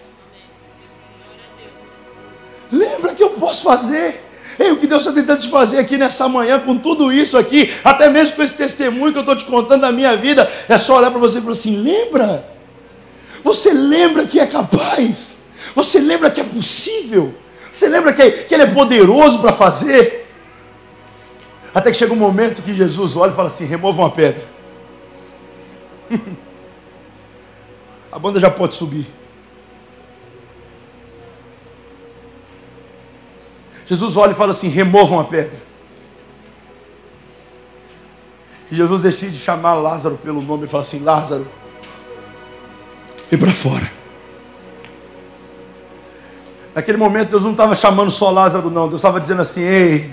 Lembra 2.72 3.14
que 3.14 3.22
eu 3.22 3.30
posso 3.30 3.62
fazer. 3.62 4.24
Ei, 4.58 4.72
o 4.72 4.78
que 4.78 4.86
Deus 4.86 5.02
está 5.02 5.12
tentando 5.12 5.40
te 5.40 5.48
fazer 5.48 5.78
aqui 5.78 5.98
nessa 5.98 6.28
manhã, 6.28 6.58
com 6.58 6.78
tudo 6.78 7.12
isso 7.12 7.36
aqui, 7.36 7.70
até 7.84 8.08
mesmo 8.08 8.36
com 8.36 8.42
esse 8.42 8.54
testemunho 8.54 9.12
que 9.12 9.18
eu 9.18 9.20
estou 9.20 9.36
te 9.36 9.44
contando 9.44 9.82
da 9.82 9.92
minha 9.92 10.16
vida, 10.16 10.50
é 10.66 10.78
só 10.78 10.96
olhar 10.96 11.10
para 11.10 11.20
você 11.20 11.38
e 11.38 11.42
falar 11.42 11.52
assim: 11.52 11.76
lembra? 11.76 12.57
Você 13.42 13.72
lembra 13.72 14.26
que 14.26 14.38
é 14.40 14.46
capaz? 14.46 15.36
Você 15.74 16.00
lembra 16.00 16.30
que 16.30 16.40
é 16.40 16.44
possível? 16.44 17.34
Você 17.72 17.88
lembra 17.88 18.12
que, 18.12 18.30
que 18.30 18.54
Ele 18.54 18.64
é 18.64 18.74
poderoso 18.74 19.40
para 19.40 19.52
fazer? 19.52 20.26
Até 21.74 21.90
que 21.90 21.96
chega 21.96 22.12
um 22.12 22.16
momento 22.16 22.62
que 22.62 22.74
Jesus 22.74 23.16
olha 23.16 23.32
e 23.32 23.36
fala 23.36 23.48
assim: 23.48 23.64
remova 23.64 24.02
uma 24.02 24.10
pedra. 24.10 24.44
A 28.10 28.18
banda 28.18 28.40
já 28.40 28.50
pode 28.50 28.74
subir. 28.74 29.06
Jesus 33.88 34.16
olha 34.16 34.32
e 34.32 34.34
fala 34.34 34.50
assim: 34.50 34.68
removam 34.68 35.18
a 35.18 35.24
pedra. 35.24 35.58
E 38.70 38.74
Jesus 38.74 39.00
decide 39.00 39.38
chamar 39.38 39.74
Lázaro 39.74 40.18
pelo 40.18 40.42
nome 40.42 40.66
e 40.66 40.68
fala 40.68 40.82
assim: 40.82 40.98
Lázaro, 40.98 41.46
vem 43.30 43.38
para 43.38 43.52
fora. 43.52 43.90
Naquele 46.74 46.98
momento 46.98 47.30
Deus 47.30 47.42
não 47.42 47.52
estava 47.52 47.74
chamando 47.74 48.10
só 48.10 48.30
Lázaro, 48.30 48.70
não. 48.70 48.88
Deus 48.88 49.00
estava 49.00 49.20
dizendo 49.20 49.42
assim: 49.42 49.62
Ei, 49.62 50.10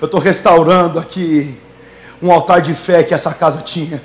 eu 0.00 0.06
estou 0.06 0.20
restaurando 0.20 0.98
aqui 0.98 1.58
um 2.22 2.30
altar 2.30 2.60
de 2.60 2.74
fé 2.74 3.02
que 3.02 3.14
essa 3.14 3.32
casa 3.32 3.62
tinha. 3.62 4.02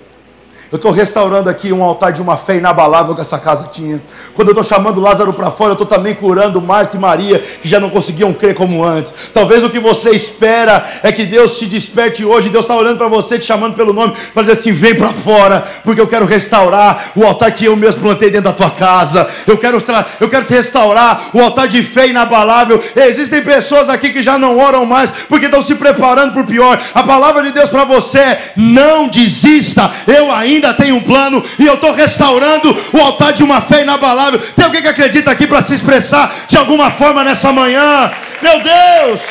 Eu 0.71 0.77
estou 0.77 0.91
restaurando 0.91 1.49
aqui 1.49 1.71
um 1.71 1.83
altar 1.83 2.11
de 2.11 2.21
uma 2.21 2.37
fé 2.37 2.57
inabalável 2.57 3.15
que 3.15 3.21
essa 3.21 3.37
casa 3.37 3.69
tinha. 3.71 4.01
Quando 4.33 4.49
eu 4.49 4.51
estou 4.51 4.63
chamando 4.63 4.99
Lázaro 4.99 5.31
para 5.31 5.51
fora, 5.51 5.71
eu 5.71 5.73
estou 5.73 5.87
também 5.87 6.15
curando 6.15 6.61
Marta 6.61 6.97
e 6.97 6.99
Maria, 6.99 7.39
que 7.39 7.67
já 7.67 7.79
não 7.79 7.89
conseguiam 7.89 8.33
crer 8.33 8.55
como 8.55 8.83
antes. 8.83 9.13
Talvez 9.33 9.63
o 9.63 9.69
que 9.69 9.79
você 9.79 10.11
espera 10.11 10.85
é 11.03 11.11
que 11.11 11.25
Deus 11.25 11.59
te 11.59 11.65
desperte 11.65 12.25
hoje. 12.25 12.49
Deus 12.49 12.65
está 12.65 12.75
olhando 12.75 12.97
para 12.97 13.07
você, 13.07 13.37
te 13.37 13.45
chamando 13.45 13.75
pelo 13.75 13.93
nome, 13.93 14.13
para 14.33 14.43
dizer 14.43 14.59
assim: 14.59 14.71
vem 14.71 14.95
para 14.95 15.09
fora, 15.09 15.63
porque 15.83 16.01
eu 16.01 16.07
quero 16.07 16.25
restaurar 16.25 17.11
o 17.15 17.23
altar 17.23 17.51
que 17.51 17.65
eu 17.65 17.75
mesmo 17.75 18.01
plantei 18.01 18.29
dentro 18.29 18.45
da 18.45 18.53
tua 18.53 18.71
casa. 18.71 19.27
Eu 19.45 19.57
quero, 19.57 19.77
eu 20.19 20.29
quero 20.29 20.45
restaurar 20.47 21.29
o 21.33 21.41
altar 21.41 21.67
de 21.67 21.83
fé 21.83 22.07
inabalável. 22.07 22.81
Existem 22.95 23.41
pessoas 23.41 23.87
aqui 23.87 24.09
que 24.09 24.23
já 24.23 24.37
não 24.37 24.57
oram 24.57 24.85
mais, 24.85 25.11
porque 25.29 25.45
estão 25.45 25.61
se 25.61 25.75
preparando 25.75 26.33
para 26.33 26.41
o 26.41 26.47
pior. 26.47 26.81
A 26.93 27.03
palavra 27.03 27.43
de 27.43 27.51
Deus 27.51 27.69
para 27.69 27.83
você 27.83 28.19
é: 28.19 28.53
não 28.55 29.07
desista. 29.07 29.91
Eu 30.07 30.31
ainda 30.31 30.54
ainda 30.55 30.73
tem 30.73 30.91
um 30.91 31.01
plano 31.01 31.43
e 31.59 31.65
eu 31.65 31.75
estou 31.75 31.91
restaurando 31.93 32.75
o 32.93 32.99
altar 32.99 33.33
de 33.33 33.43
uma 33.43 33.61
fé 33.61 33.81
inabalável. 33.81 34.39
Tem 34.55 34.65
alguém 34.65 34.81
que 34.81 34.87
acredita 34.87 35.31
aqui 35.31 35.47
para 35.47 35.61
se 35.61 35.73
expressar 35.73 36.45
de 36.47 36.57
alguma 36.57 36.91
forma 36.91 37.23
nessa 37.23 37.51
manhã? 37.51 38.11
Meu 38.41 38.59
Deus! 38.61 39.21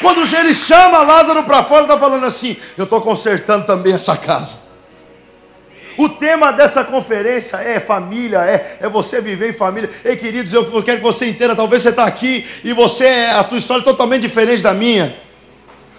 Quando 0.00 0.34
ele 0.34 0.54
chama 0.54 1.02
Lázaro 1.02 1.44
para 1.44 1.62
fora, 1.62 1.82
está 1.82 1.98
falando 1.98 2.24
assim: 2.24 2.56
Eu 2.76 2.84
estou 2.84 3.00
consertando 3.02 3.66
também 3.66 3.92
essa 3.92 4.16
casa. 4.16 4.69
O 6.00 6.08
tema 6.08 6.50
dessa 6.50 6.82
conferência 6.82 7.58
é 7.58 7.78
família, 7.78 8.38
é, 8.38 8.78
é 8.80 8.88
você 8.88 9.20
viver 9.20 9.50
em 9.50 9.52
família. 9.52 9.90
Ei, 10.02 10.16
queridos, 10.16 10.50
eu, 10.50 10.64
quero 10.82 10.96
que 10.96 11.02
você 11.02 11.26
entenda. 11.26 11.54
Talvez 11.54 11.82
você 11.82 11.90
está 11.90 12.06
aqui 12.06 12.42
e 12.64 12.72
você, 12.72 13.06
a 13.34 13.44
tua 13.44 13.58
história 13.58 13.82
é 13.82 13.84
totalmente 13.84 14.22
diferente 14.22 14.62
da 14.62 14.72
minha. 14.72 15.14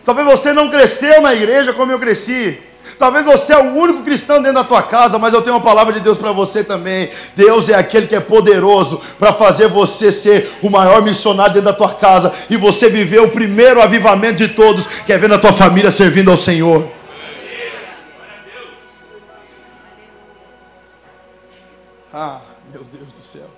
Talvez 0.04 0.26
você 0.28 0.54
não 0.54 0.72
cresceu 0.72 1.22
na 1.22 1.36
igreja 1.36 1.72
como 1.72 1.92
eu 1.92 2.00
cresci. 2.00 2.58
Talvez 2.98 3.24
você 3.24 3.54
é 3.54 3.60
o 3.60 3.76
único 3.76 4.02
cristão 4.02 4.38
dentro 4.38 4.56
da 4.56 4.64
tua 4.64 4.82
casa, 4.82 5.20
mas 5.20 5.36
eu 5.36 5.42
tenho 5.44 5.56
uma 5.56 5.62
palavra 5.62 5.94
de 5.94 6.00
Deus 6.00 6.18
para 6.18 6.32
você 6.32 6.64
também. 6.64 7.08
Deus 7.36 7.70
é 7.70 7.76
aquele 7.76 8.08
que 8.08 8.16
é 8.16 8.20
poderoso 8.20 9.00
para 9.20 9.32
fazer 9.32 9.68
você 9.68 10.12
ser 10.12 10.50
o 10.64 10.70
maior 10.72 11.04
missionário 11.04 11.54
dentro 11.54 11.70
da 11.70 11.78
tua 11.78 11.94
casa 11.94 12.34
e 12.50 12.58
você 12.58 12.90
viver 12.90 13.20
o 13.20 13.30
primeiro 13.30 13.80
avivamento 13.80 14.38
de 14.38 14.48
todos, 14.48 14.88
que 15.06 15.14
é 15.14 15.18
ver 15.20 15.32
a 15.32 15.38
tua 15.38 15.54
família 15.54 15.92
servindo 15.92 16.32
ao 16.32 16.38
Senhor. 16.38 17.01
Ah, 22.14 22.42
meu 22.72 22.84
Deus 22.84 23.08
do 23.14 23.24
céu. 23.24 23.50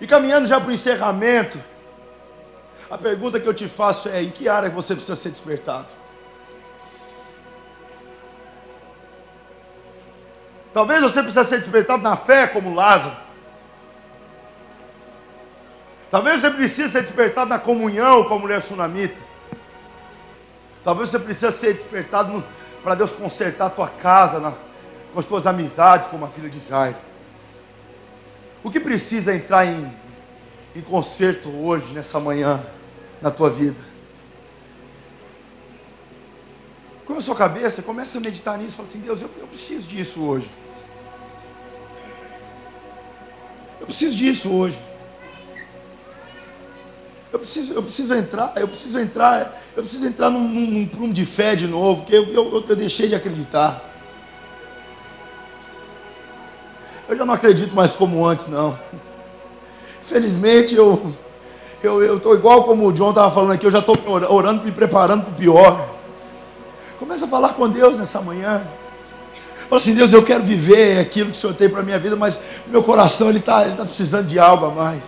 E 0.00 0.06
caminhando 0.06 0.46
já 0.46 0.60
para 0.60 0.70
o 0.70 0.72
encerramento, 0.72 1.62
a 2.90 2.98
pergunta 2.98 3.38
que 3.38 3.46
eu 3.46 3.54
te 3.54 3.68
faço 3.68 4.08
é: 4.08 4.22
em 4.22 4.30
que 4.30 4.48
área 4.48 4.70
você 4.70 4.94
precisa 4.94 5.16
ser 5.16 5.30
despertado? 5.30 5.88
Talvez 10.72 11.02
você 11.02 11.22
precise 11.22 11.48
ser 11.48 11.58
despertado 11.58 12.02
na 12.02 12.16
fé, 12.16 12.46
como 12.46 12.74
Lázaro. 12.74 13.14
Talvez 16.10 16.40
você 16.40 16.50
precise 16.50 16.90
ser 16.90 17.02
despertado 17.02 17.50
na 17.50 17.58
comunhão, 17.58 18.24
como 18.24 18.36
a 18.36 18.38
mulher 18.38 18.60
sunamita. 18.60 19.20
Talvez 20.82 21.10
você 21.10 21.18
precise 21.18 21.52
ser 21.52 21.74
despertado 21.74 22.42
para 22.82 22.94
Deus 22.94 23.12
consertar 23.12 23.66
a 23.66 23.70
tua 23.70 23.88
casa, 23.88 24.40
na, 24.40 24.52
com 25.12 25.18
as 25.18 25.26
tuas 25.26 25.46
amizades, 25.46 26.08
como 26.08 26.24
a 26.24 26.28
filha 26.28 26.48
de 26.48 26.58
Jairo. 26.66 26.96
O 28.64 28.70
que 28.70 28.80
precisa 28.80 29.34
entrar 29.34 29.66
em, 29.66 29.92
em 30.74 30.80
conserto 30.80 31.50
hoje, 31.50 31.92
nessa 31.92 32.18
manhã, 32.18 32.64
na 33.20 33.30
tua 33.30 33.50
vida? 33.50 33.76
O 37.02 37.06
que 37.06 37.18
a 37.18 37.20
sua 37.20 37.34
cabeça, 37.34 37.82
começa 37.82 38.16
a 38.16 38.20
meditar 38.20 38.56
nisso, 38.56 38.76
fala 38.76 38.88
assim, 38.88 39.00
Deus, 39.00 39.20
eu, 39.20 39.30
eu 39.38 39.46
preciso 39.46 39.86
disso 39.86 40.22
hoje. 40.22 40.50
Eu 43.80 43.86
preciso 43.86 44.16
disso 44.16 44.50
hoje. 44.50 44.80
Eu 47.32 47.38
preciso, 47.38 47.72
eu 47.72 47.82
preciso 47.82 48.14
entrar, 48.14 48.52
eu 48.56 48.68
preciso 48.68 48.98
entrar, 48.98 49.60
eu 49.74 49.82
preciso 49.82 50.06
entrar 50.06 50.30
num, 50.30 50.46
num, 50.46 50.70
num 50.70 50.86
prumo 50.86 51.12
de 51.12 51.26
fé 51.26 51.56
de 51.56 51.66
novo, 51.66 52.02
porque 52.02 52.14
eu, 52.14 52.24
eu, 52.32 52.64
eu 52.68 52.76
deixei 52.76 53.08
de 53.08 53.14
acreditar. 53.14 53.91
Eu 57.22 57.26
não 57.26 57.34
acredito 57.34 57.72
mais 57.72 57.92
como 57.92 58.26
antes, 58.26 58.48
não. 58.48 58.76
Felizmente 60.02 60.74
eu 60.74 61.14
eu 61.80 62.16
estou 62.16 62.34
igual 62.34 62.64
como 62.64 62.88
o 62.88 62.92
John 62.92 63.10
estava 63.10 63.32
falando 63.32 63.52
aqui, 63.52 63.64
eu 63.64 63.70
já 63.70 63.78
estou 63.78 63.94
orando, 64.28 64.64
me 64.64 64.72
preparando 64.72 65.22
para 65.22 65.32
o 65.32 65.36
pior. 65.36 65.88
Começa 66.98 67.26
a 67.26 67.28
falar 67.28 67.50
com 67.50 67.68
Deus 67.68 67.96
nessa 67.96 68.20
manhã. 68.20 68.62
Fala 69.68 69.80
assim, 69.80 69.94
Deus, 69.94 70.12
eu 70.12 70.24
quero 70.24 70.42
viver 70.42 70.98
aquilo 70.98 71.30
que 71.30 71.36
o 71.36 71.40
Senhor 71.40 71.54
tem 71.54 71.68
para 71.68 71.78
a 71.78 71.84
minha 71.84 71.98
vida, 71.98 72.16
mas 72.16 72.40
meu 72.66 72.82
coração 72.82 73.28
ele 73.28 73.38
está 73.38 73.66
ele 73.66 73.76
tá 73.76 73.84
precisando 73.84 74.26
de 74.26 74.40
algo 74.40 74.66
a 74.66 74.70
mais. 74.70 75.04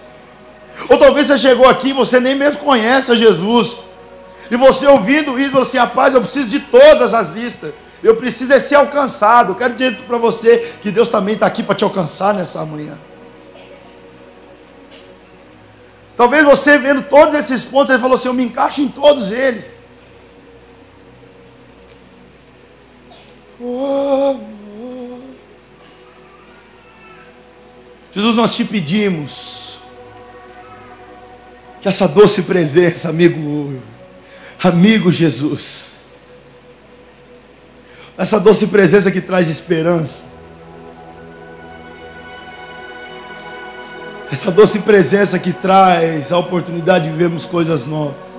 Ou 0.89 0.97
talvez 0.97 1.27
você 1.27 1.39
chegou 1.39 1.69
aqui 1.69 1.89
e 1.89 1.93
você 1.93 2.21
nem 2.21 2.37
mesmo 2.37 2.63
conhece 2.63 3.11
a 3.11 3.17
Jesus. 3.17 3.79
E 4.53 4.57
você 4.57 4.87
ouvindo 4.87 5.37
isso, 5.37 5.51
falou 5.51 5.67
assim, 5.67 5.79
rapaz, 5.79 6.15
eu 6.15 6.21
preciso 6.21 6.49
de 6.49 6.61
todas 6.61 7.13
as 7.13 7.31
listas. 7.31 7.73
Eu 8.05 8.15
preciso 8.17 8.53
é 8.53 8.61
ser 8.61 8.75
alcançado. 8.75 9.53
Eu 9.53 9.55
quero 9.55 9.73
dizer 9.73 9.97
para 10.03 10.19
você 10.19 10.75
que 10.83 10.91
Deus 10.91 11.09
também 11.09 11.33
está 11.33 11.47
aqui 11.47 11.63
para 11.63 11.75
te 11.75 11.85
alcançar 11.85 12.35
nessa 12.35 12.63
manhã. 12.63 12.99
Talvez 16.15 16.45
você 16.45 16.77
vendo 16.77 17.01
todos 17.01 17.35
esses 17.35 17.65
pontos, 17.65 17.89
ele 17.91 18.03
falou 18.03 18.17
assim: 18.17 18.29
eu 18.29 18.35
me 18.35 18.45
encaixo 18.45 18.83
em 18.83 18.89
todos 18.89 19.31
eles. 19.31 19.79
Oh, 23.59 24.39
oh. 24.79 25.19
Jesus, 28.13 28.35
nós 28.37 28.55
te 28.55 28.65
pedimos 28.65 29.81
que 31.81 31.89
essa 31.89 32.07
doce 32.07 32.43
presença, 32.43 33.09
amigo, 33.09 33.81
amigo 34.63 35.11
Jesus, 35.11 35.94
essa 38.17 38.39
doce 38.39 38.67
presença 38.67 39.11
que 39.11 39.21
traz 39.21 39.49
esperança, 39.49 40.23
essa 44.31 44.51
doce 44.51 44.79
presença 44.79 45.39
que 45.39 45.53
traz 45.53 46.33
a 46.33 46.39
oportunidade 46.39 47.05
de 47.05 47.11
vivermos 47.11 47.47
coisas 47.47 47.87
novas. 47.87 48.35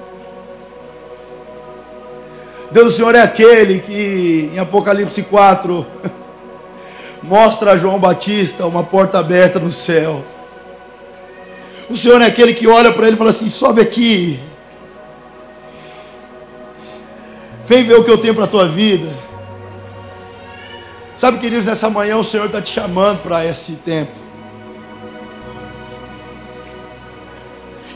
Deus, 2.72 2.94
o 2.94 2.98
Senhor 2.98 3.16
é 3.16 3.22
aquele 3.22 3.80
que 3.80 4.52
em 4.54 4.60
Apocalipse 4.60 5.24
4 5.24 5.86
mostra 7.24 7.72
a 7.72 7.78
João 7.78 8.00
Batista 8.00 8.66
uma 8.66 8.84
porta 8.84 9.20
aberta 9.20 9.60
no 9.60 9.72
céu. 9.72 10.24
O 11.90 11.96
Senhor 11.96 12.22
é 12.22 12.26
aquele 12.26 12.54
que 12.54 12.68
olha 12.68 12.92
para 12.92 13.08
ele 13.08 13.16
e 13.16 13.18
fala 13.18 13.30
assim: 13.30 13.48
sobe 13.48 13.82
aqui. 13.82 14.40
Vem 17.66 17.84
ver 17.84 17.96
o 17.96 18.04
que 18.04 18.12
eu 18.12 18.18
tenho 18.18 18.36
para 18.36 18.44
a 18.44 18.48
tua 18.48 18.68
vida. 18.68 19.08
Sabe, 21.18 21.40
queridos, 21.40 21.66
nessa 21.66 21.90
manhã 21.90 22.18
o 22.18 22.24
Senhor 22.24 22.46
está 22.46 22.62
te 22.62 22.72
chamando 22.72 23.22
para 23.24 23.46
esse 23.46 23.74
tempo. 23.74 24.12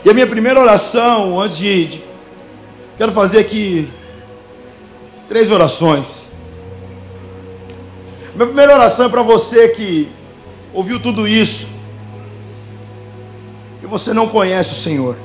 E 0.04 0.10
a 0.10 0.14
minha 0.14 0.26
primeira 0.26 0.60
oração, 0.60 1.40
antes 1.40 1.58
de, 1.58 1.86
de. 1.86 2.04
Quero 2.96 3.12
fazer 3.12 3.38
aqui 3.38 3.90
Três 5.30 5.48
orações. 5.52 6.26
Minha 8.34 8.46
primeira 8.48 8.74
oração 8.74 9.06
é 9.06 9.08
para 9.08 9.22
você 9.22 9.68
que 9.68 10.08
ouviu 10.74 10.98
tudo 10.98 11.28
isso 11.28 11.68
e 13.80 13.86
você 13.86 14.12
não 14.12 14.26
conhece 14.26 14.72
o 14.72 14.76
Senhor. 14.76 15.16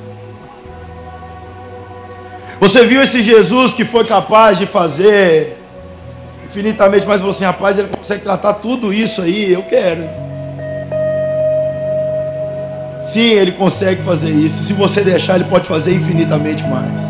Você 2.60 2.86
viu 2.86 3.02
esse 3.02 3.20
Jesus 3.20 3.74
que 3.74 3.84
foi 3.84 4.04
capaz 4.04 4.58
de 4.58 4.64
fazer 4.64 5.58
infinitamente 6.56 7.06
mais 7.06 7.20
você, 7.20 7.44
assim, 7.44 7.44
rapaz, 7.44 7.78
ele 7.78 7.88
consegue 7.88 8.22
tratar 8.22 8.54
tudo 8.54 8.90
isso 8.90 9.20
aí, 9.20 9.52
eu 9.52 9.62
quero. 9.62 10.02
Sim, 13.12 13.32
ele 13.32 13.52
consegue 13.52 14.02
fazer 14.02 14.30
isso. 14.30 14.64
Se 14.64 14.72
você 14.72 15.02
deixar, 15.02 15.34
ele 15.34 15.44
pode 15.44 15.68
fazer 15.68 15.94
infinitamente 15.94 16.64
mais. 16.64 17.02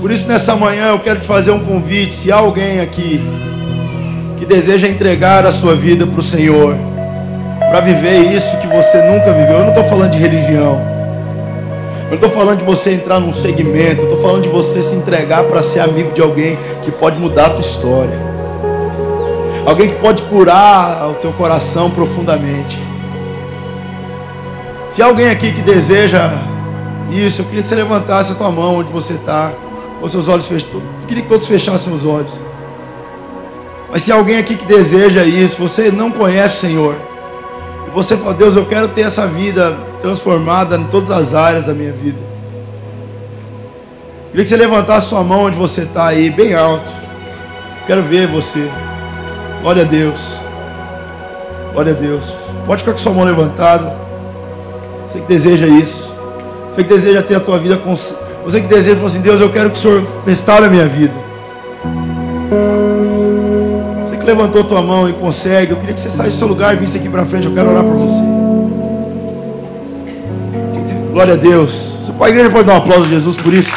Por 0.00 0.12
isso, 0.12 0.28
nessa 0.28 0.54
manhã, 0.54 0.90
eu 0.90 1.00
quero 1.00 1.18
te 1.18 1.26
fazer 1.26 1.50
um 1.50 1.64
convite. 1.64 2.14
Se 2.14 2.30
há 2.30 2.36
alguém 2.36 2.80
aqui 2.80 3.20
que 4.38 4.46
deseja 4.46 4.86
entregar 4.86 5.44
a 5.44 5.50
sua 5.50 5.74
vida 5.74 6.06
para 6.06 6.20
o 6.20 6.22
Senhor, 6.22 6.76
para 7.58 7.80
viver 7.80 8.20
isso 8.32 8.56
que 8.58 8.68
você 8.68 9.02
nunca 9.02 9.32
viveu, 9.32 9.58
eu 9.58 9.60
não 9.62 9.68
estou 9.70 9.84
falando 9.84 10.12
de 10.12 10.18
religião. 10.18 10.99
Eu 12.10 12.16
estou 12.16 12.28
falando 12.28 12.58
de 12.58 12.64
você 12.64 12.92
entrar 12.92 13.20
num 13.20 13.32
segmento, 13.32 14.02
eu 14.02 14.08
estou 14.08 14.20
falando 14.20 14.42
de 14.42 14.48
você 14.48 14.82
se 14.82 14.96
entregar 14.96 15.44
para 15.44 15.62
ser 15.62 15.78
amigo 15.78 16.10
de 16.12 16.20
alguém 16.20 16.58
que 16.82 16.90
pode 16.90 17.20
mudar 17.20 17.46
a 17.46 17.50
tua 17.50 17.60
história. 17.60 18.18
Alguém 19.64 19.88
que 19.88 19.94
pode 19.94 20.22
curar 20.22 21.08
o 21.08 21.14
teu 21.14 21.32
coração 21.32 21.88
profundamente. 21.88 22.76
Se 24.88 25.00
alguém 25.00 25.30
aqui 25.30 25.52
que 25.52 25.62
deseja 25.62 26.32
isso, 27.12 27.42
eu 27.42 27.44
queria 27.44 27.62
que 27.62 27.68
você 27.68 27.76
levantasse 27.76 28.32
a 28.32 28.34
tua 28.34 28.50
mão 28.50 28.78
onde 28.78 28.90
você 28.90 29.12
está 29.12 29.52
com 30.00 30.08
seus 30.08 30.26
olhos 30.26 30.48
fechados. 30.48 30.82
Queria 31.06 31.22
que 31.22 31.28
todos 31.28 31.46
fechassem 31.46 31.94
os 31.94 32.04
olhos. 32.04 32.32
Mas 33.88 34.02
se 34.02 34.10
alguém 34.10 34.38
aqui 34.38 34.56
que 34.56 34.66
deseja 34.66 35.22
isso, 35.22 35.60
você 35.60 35.92
não 35.92 36.10
conhece 36.10 36.56
o 36.56 36.60
Senhor, 36.68 36.96
e 37.86 37.90
você 37.90 38.16
fala, 38.16 38.34
Deus, 38.34 38.56
eu 38.56 38.64
quero 38.64 38.88
ter 38.88 39.02
essa 39.02 39.28
vida 39.28 39.76
transformada 40.00 40.76
em 40.76 40.84
todas 40.84 41.10
as 41.10 41.34
áreas 41.34 41.66
da 41.66 41.74
minha 41.74 41.92
vida. 41.92 42.18
Queria 44.30 44.44
que 44.44 44.48
você 44.48 44.56
levantasse 44.56 45.08
sua 45.08 45.22
mão 45.22 45.44
onde 45.44 45.56
você 45.56 45.82
está 45.82 46.06
aí, 46.06 46.30
bem 46.30 46.54
alto. 46.54 46.90
Quero 47.86 48.02
ver 48.02 48.26
você. 48.26 48.70
Glória 49.60 49.82
a 49.82 49.86
Deus. 49.86 50.40
Glória 51.72 51.92
a 51.92 51.96
Deus. 51.96 52.34
Pode 52.66 52.82
ficar 52.82 52.92
com 52.92 52.98
sua 52.98 53.12
mão 53.12 53.24
levantada. 53.24 53.96
Você 55.08 55.20
que 55.20 55.26
deseja 55.26 55.66
isso. 55.66 56.14
Você 56.70 56.84
que 56.84 56.88
deseja 56.88 57.22
ter 57.22 57.34
a 57.34 57.40
tua 57.40 57.58
vida 57.58 57.76
consciente 57.76 58.30
você 58.44 58.60
que 58.60 58.66
deseja, 58.66 58.96
falar 58.96 59.08
assim: 59.08 59.20
Deus, 59.20 59.40
eu 59.40 59.50
quero 59.50 59.70
que 59.70 59.78
o 59.78 59.80
Senhor 59.80 60.02
restaure 60.26 60.66
a 60.66 60.70
minha 60.70 60.86
vida. 60.86 61.14
Você 64.06 64.16
que 64.16 64.24
levantou 64.24 64.64
tua 64.64 64.82
mão 64.82 65.08
e 65.08 65.12
consegue, 65.12 65.72
eu 65.72 65.76
queria 65.76 65.94
que 65.94 66.00
você 66.00 66.10
saísse 66.10 66.36
do 66.36 66.38
seu 66.38 66.48
lugar 66.48 66.74
e 66.74 66.78
visse 66.78 66.96
aqui 66.96 67.08
para 67.08 67.24
frente. 67.24 67.46
Eu 67.46 67.54
quero 67.54 67.70
orar 67.70 67.84
por 67.84 67.94
você. 67.94 68.39
Glória 71.20 71.34
a 71.34 71.36
Deus. 71.36 72.10
Pai 72.18 72.30
igreja 72.30 72.48
pode 72.48 72.66
dar 72.66 72.72
um 72.72 72.76
aplauso 72.78 73.04
a 73.04 73.08
Jesus 73.08 73.36
por 73.36 73.52
isso. 73.52 73.70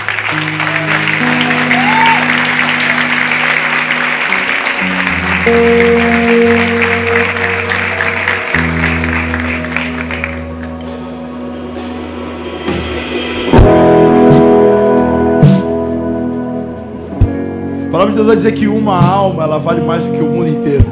palavra 17.92 18.12
de 18.12 18.16
Deus 18.16 18.28
vai 18.28 18.36
dizer 18.38 18.54
que 18.54 18.68
uma 18.68 19.06
alma 19.06 19.44
ela 19.44 19.60
vale 19.60 19.82
mais 19.82 20.06
do 20.06 20.14
que 20.14 20.22
o 20.22 20.28
mundo 20.28 20.48
inteiro. 20.48 20.86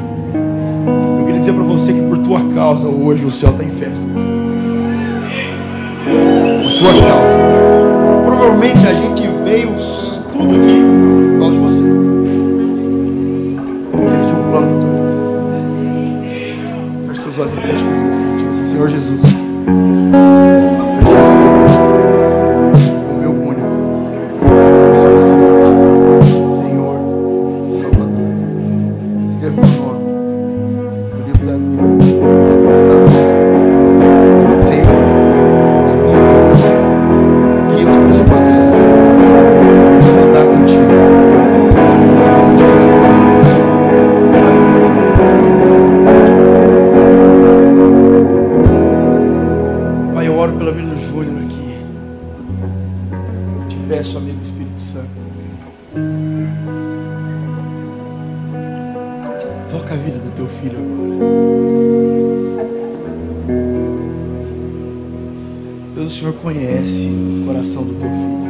Eu 1.18 1.24
queria 1.24 1.40
dizer 1.40 1.54
para 1.54 1.64
você 1.64 1.94
que 1.94 2.02
por 2.02 2.18
tua 2.18 2.40
causa 2.54 2.88
hoje 2.88 3.24
o 3.24 3.30
céu 3.30 3.52
está 3.52 3.64
em 3.64 3.70
festa. 3.70 4.11
Causa. 6.82 8.24
Provavelmente 8.26 8.84
a 8.86 8.92
gente 8.92 9.22
veio 9.44 9.72
tudo 10.32 10.56
aqui 10.56 10.82
por 11.30 11.38
causa 11.38 11.54
de 11.54 11.60
você. 11.60 11.84
Ele 13.94 14.26
tinha 14.26 14.38
um 14.40 14.50
plano 14.50 14.66
para 14.66 14.78
tua 14.80 14.90
vida. 15.78 16.02
Feche 17.06 17.20
seus 17.20 17.38
olhos, 17.38 17.54
repete 17.54 17.84
comigo 17.84 18.10
assim, 18.10 18.66
Senhor 18.72 18.88
Jesus. 18.88 19.31
Toca 59.72 59.94
a 59.94 59.96
vida 59.96 60.18
do 60.18 60.30
teu 60.32 60.46
filho 60.46 60.76
agora. 60.76 61.12
Deus, 65.94 66.12
o 66.12 66.18
Senhor 66.18 66.34
conhece 66.34 67.08
o 67.08 67.46
coração 67.46 67.82
do 67.82 67.94
teu 67.94 68.10
filho. 68.10 68.42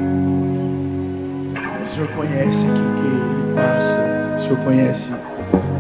O 1.81 1.89
Senhor 1.89 2.09
conhece 2.09 2.67
aquilo 2.67 2.95
que 2.97 3.07
ele 3.07 3.55
passa. 3.55 4.01
O 4.37 4.41
Senhor 4.41 4.59
conhece 4.65 5.13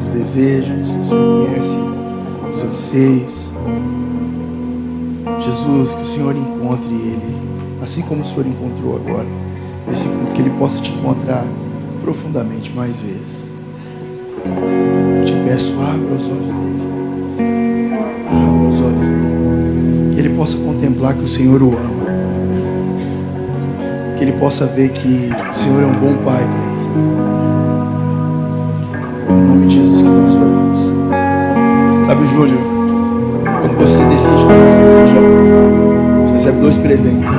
os 0.00 0.08
desejos. 0.10 0.88
O 0.88 1.04
Senhor 1.08 1.46
conhece 1.48 1.78
os 2.54 2.62
anseios. 2.62 3.50
Jesus, 5.40 5.96
que 5.96 6.02
o 6.02 6.06
Senhor 6.06 6.36
encontre 6.36 6.94
ele, 6.94 7.36
assim 7.82 8.02
como 8.02 8.20
o 8.20 8.24
Senhor 8.24 8.46
encontrou 8.46 8.94
agora, 8.94 9.26
nesse 9.88 10.06
culto, 10.06 10.36
que 10.36 10.40
ele 10.40 10.50
possa 10.50 10.80
te 10.80 10.92
encontrar 10.92 11.44
profundamente 12.00 12.72
mais 12.72 13.00
vezes. 13.00 13.52
Peço, 15.52 15.74
abra 15.82 16.14
os 16.14 16.26
olhos 16.30 16.50
dele. 16.50 16.82
Abra 18.26 18.68
os 18.70 18.80
olhos 18.80 19.06
dele. 19.06 20.14
Que 20.14 20.20
ele 20.20 20.30
possa 20.30 20.56
contemplar 20.56 21.12
que 21.12 21.24
o 21.24 21.28
Senhor 21.28 21.62
o 21.62 21.76
ama. 21.76 22.06
Que 24.16 24.24
ele 24.24 24.32
possa 24.32 24.64
ver 24.64 24.88
que 24.92 25.28
o 25.50 25.54
Senhor 25.54 25.82
é 25.82 25.84
um 25.84 25.92
bom 25.92 26.14
pai 26.24 26.42
para 26.42 26.56
ele. 26.56 27.02
Em 29.28 29.46
nome 29.46 29.66
de 29.66 29.74
Jesus 29.74 30.00
que 30.00 30.08
nós 30.08 30.34
oramos. 30.36 30.94
Sabe, 32.06 32.26
Júlio, 32.28 32.56
quando 33.44 33.76
você 33.76 34.02
decide 34.06 34.46
tomar 34.46 34.64
essa 34.64 34.82
decisão, 34.84 36.28
você 36.28 36.32
recebe 36.32 36.60
dois 36.60 36.78
presentes. 36.78 37.30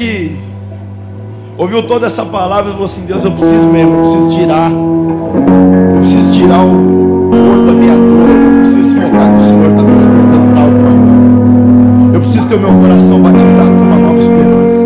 Que 0.00 0.34
ouviu 1.58 1.82
toda 1.82 2.06
essa 2.06 2.24
palavra 2.24 2.70
e 2.70 2.72
falou 2.72 2.86
assim: 2.86 3.02
Deus, 3.02 3.22
eu 3.22 3.32
preciso 3.32 3.64
mesmo, 3.64 3.96
eu 3.96 4.00
preciso 4.00 4.30
tirar, 4.30 4.70
eu 4.70 6.00
preciso 6.00 6.32
tirar 6.32 6.64
o 6.64 7.30
ouro 7.30 7.66
da 7.66 7.72
minha 7.72 7.94
dor, 7.94 8.30
eu 8.30 8.62
preciso 8.62 8.96
focar 8.96 9.28
que 9.28 9.42
o 9.42 9.46
Senhor 9.46 9.70
está 9.70 9.82
me 9.82 9.94
despertando 9.96 10.54
para 10.54 10.62
algo 10.62 10.78
maior. 10.80 12.14
Eu 12.14 12.20
preciso 12.20 12.48
ter 12.48 12.54
o 12.54 12.60
meu 12.60 12.72
coração 12.72 13.20
batizado 13.20 13.72
com 13.72 13.84
uma 13.84 13.96
nova 13.96 14.18
esperança. 14.18 14.80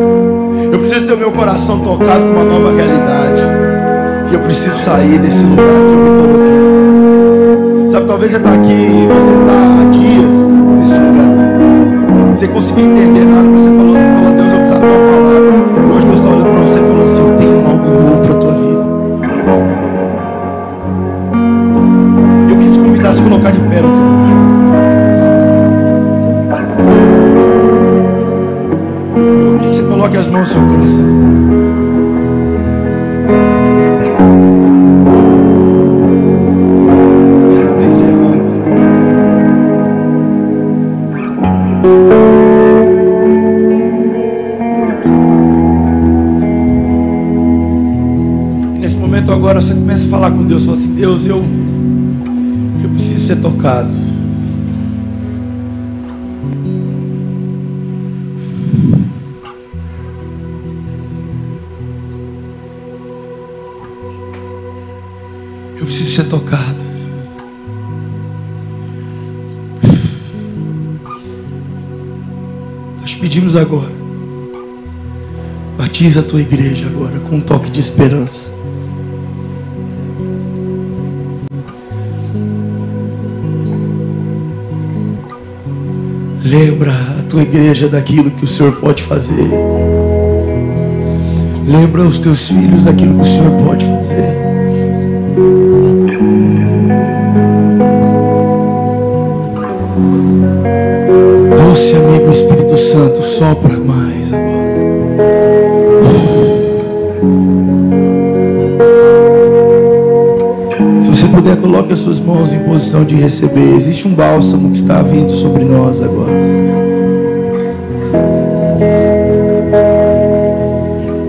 Eu 0.72 0.78
preciso 0.80 1.06
ter 1.06 1.14
o 1.14 1.18
meu 1.18 1.30
coração 1.30 1.78
tocado 1.78 2.26
com 2.26 2.32
uma 2.32 2.44
nova 2.44 2.72
realidade. 2.72 3.42
E 4.32 4.34
eu 4.34 4.40
preciso 4.40 4.76
sair 4.84 5.18
desse 5.20 5.44
lugar 5.44 5.64
que 5.64 5.92
eu 5.92 5.96
me 5.96 6.10
coloquei. 6.22 7.90
Sabe, 7.90 8.06
talvez 8.08 8.32
você 8.32 8.38
está 8.38 8.52
aqui 8.52 8.72
e 8.72 9.06
você 9.06 9.30
está 9.40 9.54
há 9.78 9.84
dias 9.92 10.34
nesse 10.80 10.98
lugar. 10.98 11.34
Você 12.36 12.48
conseguiu 12.48 12.86
entender 12.86 13.24
nada, 13.26 13.48
mas 13.48 13.62
você 13.62 13.68
falou, 13.68 13.94
falando 13.94 14.33
Uma 14.84 14.98
palavra. 15.08 15.48
E 15.80 15.90
hoje 15.90 16.06
Deus 16.06 16.18
está 16.18 16.28
olhando 16.28 16.50
para 16.50 16.60
você 16.60 16.78
e 16.78 16.82
falando 16.82 17.04
assim: 17.04 17.22
Eu 17.22 17.36
tenho 17.38 17.66
algo 17.66 17.88
novo 17.88 18.20
para 18.22 18.32
a 18.32 18.38
tua 18.38 18.52
vida. 18.52 18.84
Eu 22.50 22.56
queria 22.56 22.72
te 22.72 22.78
convidar 22.78 23.08
a 23.08 23.12
se 23.14 23.22
colocar 23.22 23.50
de 23.50 23.60
pé 23.60 23.80
no 23.80 23.92
teu 23.94 24.04
lugar. 24.04 24.34
Eu 29.16 29.54
queria 29.54 29.70
que 29.70 29.76
você 29.76 29.82
coloque 29.84 30.16
as 30.18 30.26
mãos 30.26 30.40
no 30.40 30.46
seu 30.46 30.60
coração. 30.62 31.13
Falar 50.24 50.36
com 50.36 50.44
Deus, 50.46 50.64
fala 50.64 50.76
assim, 50.76 50.94
Deus, 50.94 51.26
eu, 51.26 51.44
eu 52.82 52.88
preciso 52.90 53.26
ser 53.26 53.36
tocado. 53.36 53.90
Eu 65.76 65.84
preciso 65.84 66.12
ser 66.12 66.24
tocado. 66.24 66.84
Nós 73.00 73.14
pedimos 73.14 73.56
agora. 73.56 73.92
Batiza 75.76 76.20
a 76.20 76.22
tua 76.22 76.40
igreja 76.40 76.86
agora 76.86 77.20
com 77.20 77.36
um 77.36 77.40
toque 77.40 77.70
de 77.70 77.80
esperança. 77.80 78.63
Lembra 86.44 86.92
a 87.18 87.22
tua 87.22 87.40
igreja 87.40 87.88
daquilo 87.88 88.30
que 88.30 88.44
o 88.44 88.46
Senhor 88.46 88.76
pode 88.76 89.02
fazer. 89.02 89.48
Lembra 91.66 92.02
os 92.02 92.18
teus 92.18 92.48
filhos 92.48 92.84
daquilo 92.84 93.14
que 93.14 93.22
o 93.22 93.24
Senhor 93.24 93.50
pode 93.66 93.86
fazer. 93.86 94.36
Doce 101.56 101.96
amigo 101.96 102.30
Espírito 102.30 102.76
Santo, 102.76 103.22
sopra 103.22 103.78
mais 103.78 104.23
puder, 111.44 111.56
coloque 111.58 111.92
as 111.92 111.98
suas 111.98 112.18
mãos 112.18 112.52
em 112.54 112.60
posição 112.60 113.04
de 113.04 113.14
receber. 113.14 113.74
Existe 113.74 114.08
um 114.08 114.14
bálsamo 114.14 114.70
que 114.70 114.78
está 114.78 115.02
vindo 115.02 115.30
sobre 115.30 115.64
nós 115.64 116.02
agora. 116.02 116.32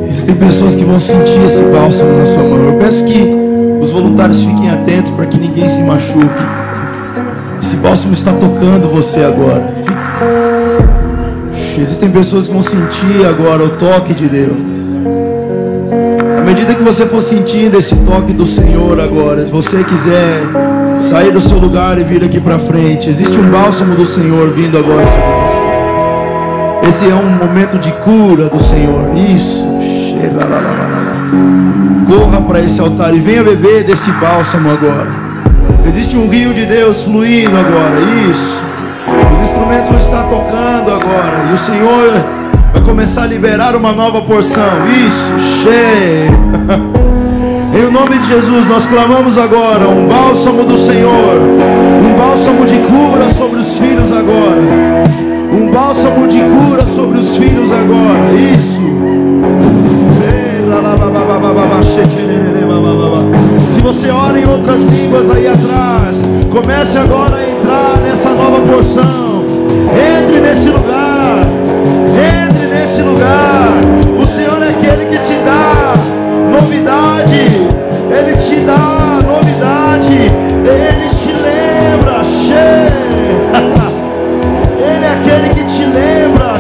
Existem 0.08 0.36
pessoas 0.36 0.74
que 0.74 0.86
vão 0.86 1.00
sentir 1.00 1.44
esse 1.44 1.62
bálsamo 1.64 2.18
na 2.18 2.26
sua 2.26 2.44
mão. 2.44 2.66
Eu 2.66 2.80
peço 2.80 3.04
que 3.04 3.30
os 3.82 3.92
voluntários 3.92 4.42
fiquem 4.42 4.70
atentos 4.70 5.12
para 5.12 5.26
que 5.26 5.38
ninguém 5.38 5.68
se 5.68 5.82
machuque. 5.82 6.44
Esse 7.62 7.76
bálsamo 7.76 8.14
está 8.14 8.32
tocando 8.32 8.88
você 8.88 9.20
agora. 9.20 9.74
Existem 11.78 12.10
pessoas 12.10 12.48
que 12.48 12.54
vão 12.54 12.62
sentir 12.62 13.26
agora 13.28 13.66
o 13.66 13.72
toque 13.72 14.14
de 14.14 14.30
Deus. 14.30 14.75
Medida 16.46 16.76
que 16.76 16.84
você 16.84 17.08
for 17.08 17.22
sentindo 17.22 17.76
esse 17.76 17.96
toque 17.96 18.32
do 18.32 18.46
Senhor 18.46 19.00
agora, 19.00 19.44
se 19.46 19.52
você 19.52 19.84
quiser 19.84 20.44
sair 21.02 21.32
do 21.32 21.42
seu 21.42 21.58
lugar 21.58 21.98
e 21.98 22.04
vir 22.04 22.24
aqui 22.24 22.40
para 22.40 22.60
frente, 22.60 23.10
existe 23.10 23.38
um 23.40 23.50
bálsamo 23.50 23.96
do 23.96 24.06
Senhor 24.06 24.52
vindo 24.52 24.78
agora 24.78 25.08
sobre 25.08 26.88
você. 26.88 26.88
Esse 26.88 27.10
é 27.10 27.16
um 27.16 27.48
momento 27.48 27.80
de 27.80 27.92
cura 27.94 28.48
do 28.48 28.62
Senhor. 28.64 29.10
Isso. 29.36 29.68
Corra 32.08 32.40
para 32.42 32.60
esse 32.62 32.80
altar 32.80 33.16
e 33.16 33.20
venha 33.20 33.44
beber 33.44 33.84
desse 33.84 34.12
bálsamo 34.12 34.70
agora. 34.70 35.10
Existe 35.88 36.16
um 36.16 36.30
rio 36.30 36.54
de 36.54 36.68
Deus 36.68 37.04
fluindo 37.04 37.58
agora. 37.58 38.00
Isso. 38.30 38.62
Os 38.78 39.50
instrumentos 39.50 39.90
vão 39.90 39.98
estar 39.98 40.24
tocando 40.24 40.92
agora. 40.92 41.50
E 41.50 41.54
o 41.54 41.58
Senhor 41.58 42.45
começar 42.86 43.24
a 43.24 43.28
liberar 43.28 43.76
uma 43.76 43.92
nova 43.92 44.22
porção. 44.22 44.88
Isso. 44.88 45.64
Cheio. 45.64 46.96
Em 47.76 47.92
nome 47.92 48.18
de 48.20 48.28
Jesus, 48.28 48.70
nós 48.70 48.86
clamamos 48.86 49.38
agora 49.38 49.90
um 49.90 50.08
bálsamo 50.08 50.64
do 50.64 50.78
Senhor, 50.78 51.12
um 51.12 52.18
bálsamo 52.18 52.66
de 52.66 52.78
cura 52.78 53.30
sobre 53.32 53.60
os 53.60 53.78
filhos 53.78 54.14
agora, 54.14 54.62
um 55.52 55.70
bálsamo 55.70 56.26
de 56.26 56.40
cura 56.40 56.86
sobre 56.86 57.20
os 57.20 57.36
filhos 57.36 57.74
agora. 57.74 58.32
Isso. 58.34 58.76
Se 63.74 63.82
você 63.82 64.10
ora 64.10 64.40
em 64.40 64.48
outras 64.48 64.86
línguas 64.86 65.30
aí 65.30 65.48
atrás, 65.48 66.22
comece 66.50 66.98
agora 66.98 67.36
a 67.36 67.50
entrar 67.50 67.98
nessa 68.08 68.30
nova 68.30 68.62
porção. 68.62 69.44
Entre 69.92 70.40
nesse 70.40 70.70
lugar. 70.70 71.15
Que 75.16 75.22
te 75.22 75.40
dá 75.40 75.96
novidade. 76.52 77.40
Ele 78.12 78.36
te 78.36 78.58
dá 78.66 79.22
novidade. 79.26 80.12
Ele 80.12 81.08
te 81.10 81.32
lembra. 81.32 82.22
Ele 84.78 85.06
é 85.06 85.14
aquele 85.14 85.50
que 85.50 85.64
te 85.64 85.86
lembra. 85.86 86.56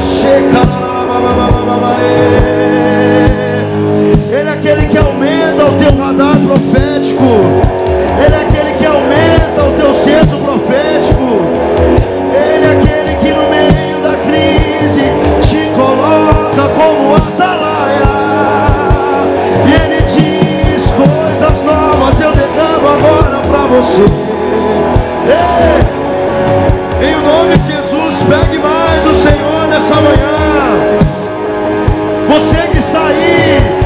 Ele 4.31 4.49
é 4.49 4.51
aquele 4.51 4.85
que 4.87 4.97
aumenta 4.97 5.65
o 5.65 5.71
teu 5.77 5.97
radar 5.97 6.37
profético. 6.37 7.25
Ele 8.25 8.35
é 8.35 8.37
aquele 8.47 8.64
nessa 29.95 30.01
manhã. 30.01 30.99
Você 32.27 32.67
que 32.67 32.77
está 32.79 33.07
aí, 33.07 33.84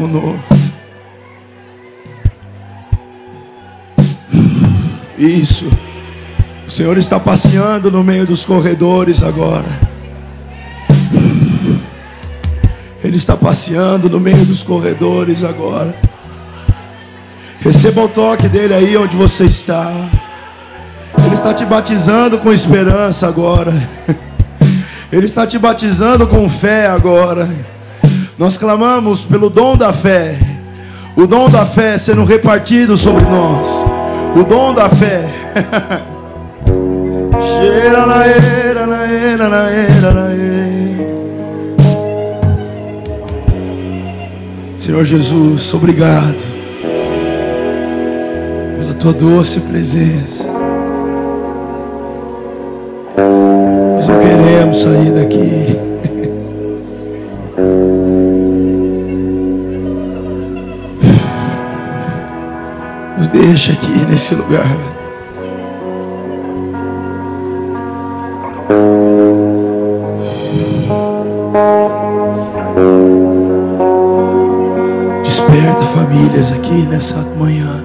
algo 0.00 0.06
novo. 0.06 0.40
Isso. 5.18 5.66
O 6.66 6.70
Senhor 6.70 6.96
está 6.96 7.20
passeando 7.20 7.90
no 7.90 8.02
meio 8.02 8.24
dos 8.24 8.44
corredores 8.44 9.22
agora. 9.22 9.66
Ele 13.02 13.16
está 13.16 13.36
passeando 13.36 14.08
no 14.08 14.20
meio 14.20 14.44
dos 14.46 14.62
corredores 14.62 15.42
agora. 15.42 15.94
Receba 17.60 18.02
o 18.02 18.08
toque 18.08 18.48
dele 18.48 18.72
aí 18.72 18.96
onde 18.96 19.16
você 19.16 19.44
está. 19.44 19.92
Ele 21.26 21.34
está 21.34 21.52
te 21.52 21.64
batizando 21.66 22.38
com 22.38 22.52
esperança 22.52 23.26
agora. 23.26 23.72
Ele 25.12 25.26
está 25.26 25.46
te 25.46 25.58
batizando 25.58 26.26
com 26.26 26.48
fé 26.48 26.86
agora. 26.86 27.48
Nós 28.40 28.56
clamamos 28.56 29.20
pelo 29.20 29.50
dom 29.50 29.76
da 29.76 29.92
fé. 29.92 30.38
O 31.14 31.26
dom 31.26 31.50
da 31.50 31.66
fé 31.66 31.98
sendo 31.98 32.24
repartido 32.24 32.96
sobre 32.96 33.22
nós. 33.24 33.68
O 34.34 34.42
dom 34.42 34.72
da 34.72 34.88
fé. 34.88 35.28
Senhor 44.78 45.04
Jesus, 45.04 45.74
obrigado 45.74 46.42
pela 48.78 48.94
tua 48.94 49.12
doce 49.12 49.60
presença. 49.60 50.48
Nós 53.96 54.08
não 54.08 54.18
queremos 54.18 54.80
sair 54.80 55.12
daqui. 55.12 55.89
Deixa 63.32 63.72
aqui 63.72 64.04
nesse 64.06 64.34
lugar. 64.34 64.76
Desperta 75.24 75.82
famílias 75.86 76.52
aqui 76.52 76.82
nessa 76.86 77.16
manhã. 77.38 77.84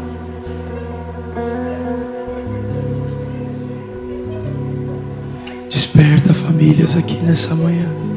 Desperta 5.70 6.34
famílias 6.34 6.96
aqui 6.96 7.18
nessa 7.24 7.54
manhã. 7.56 8.15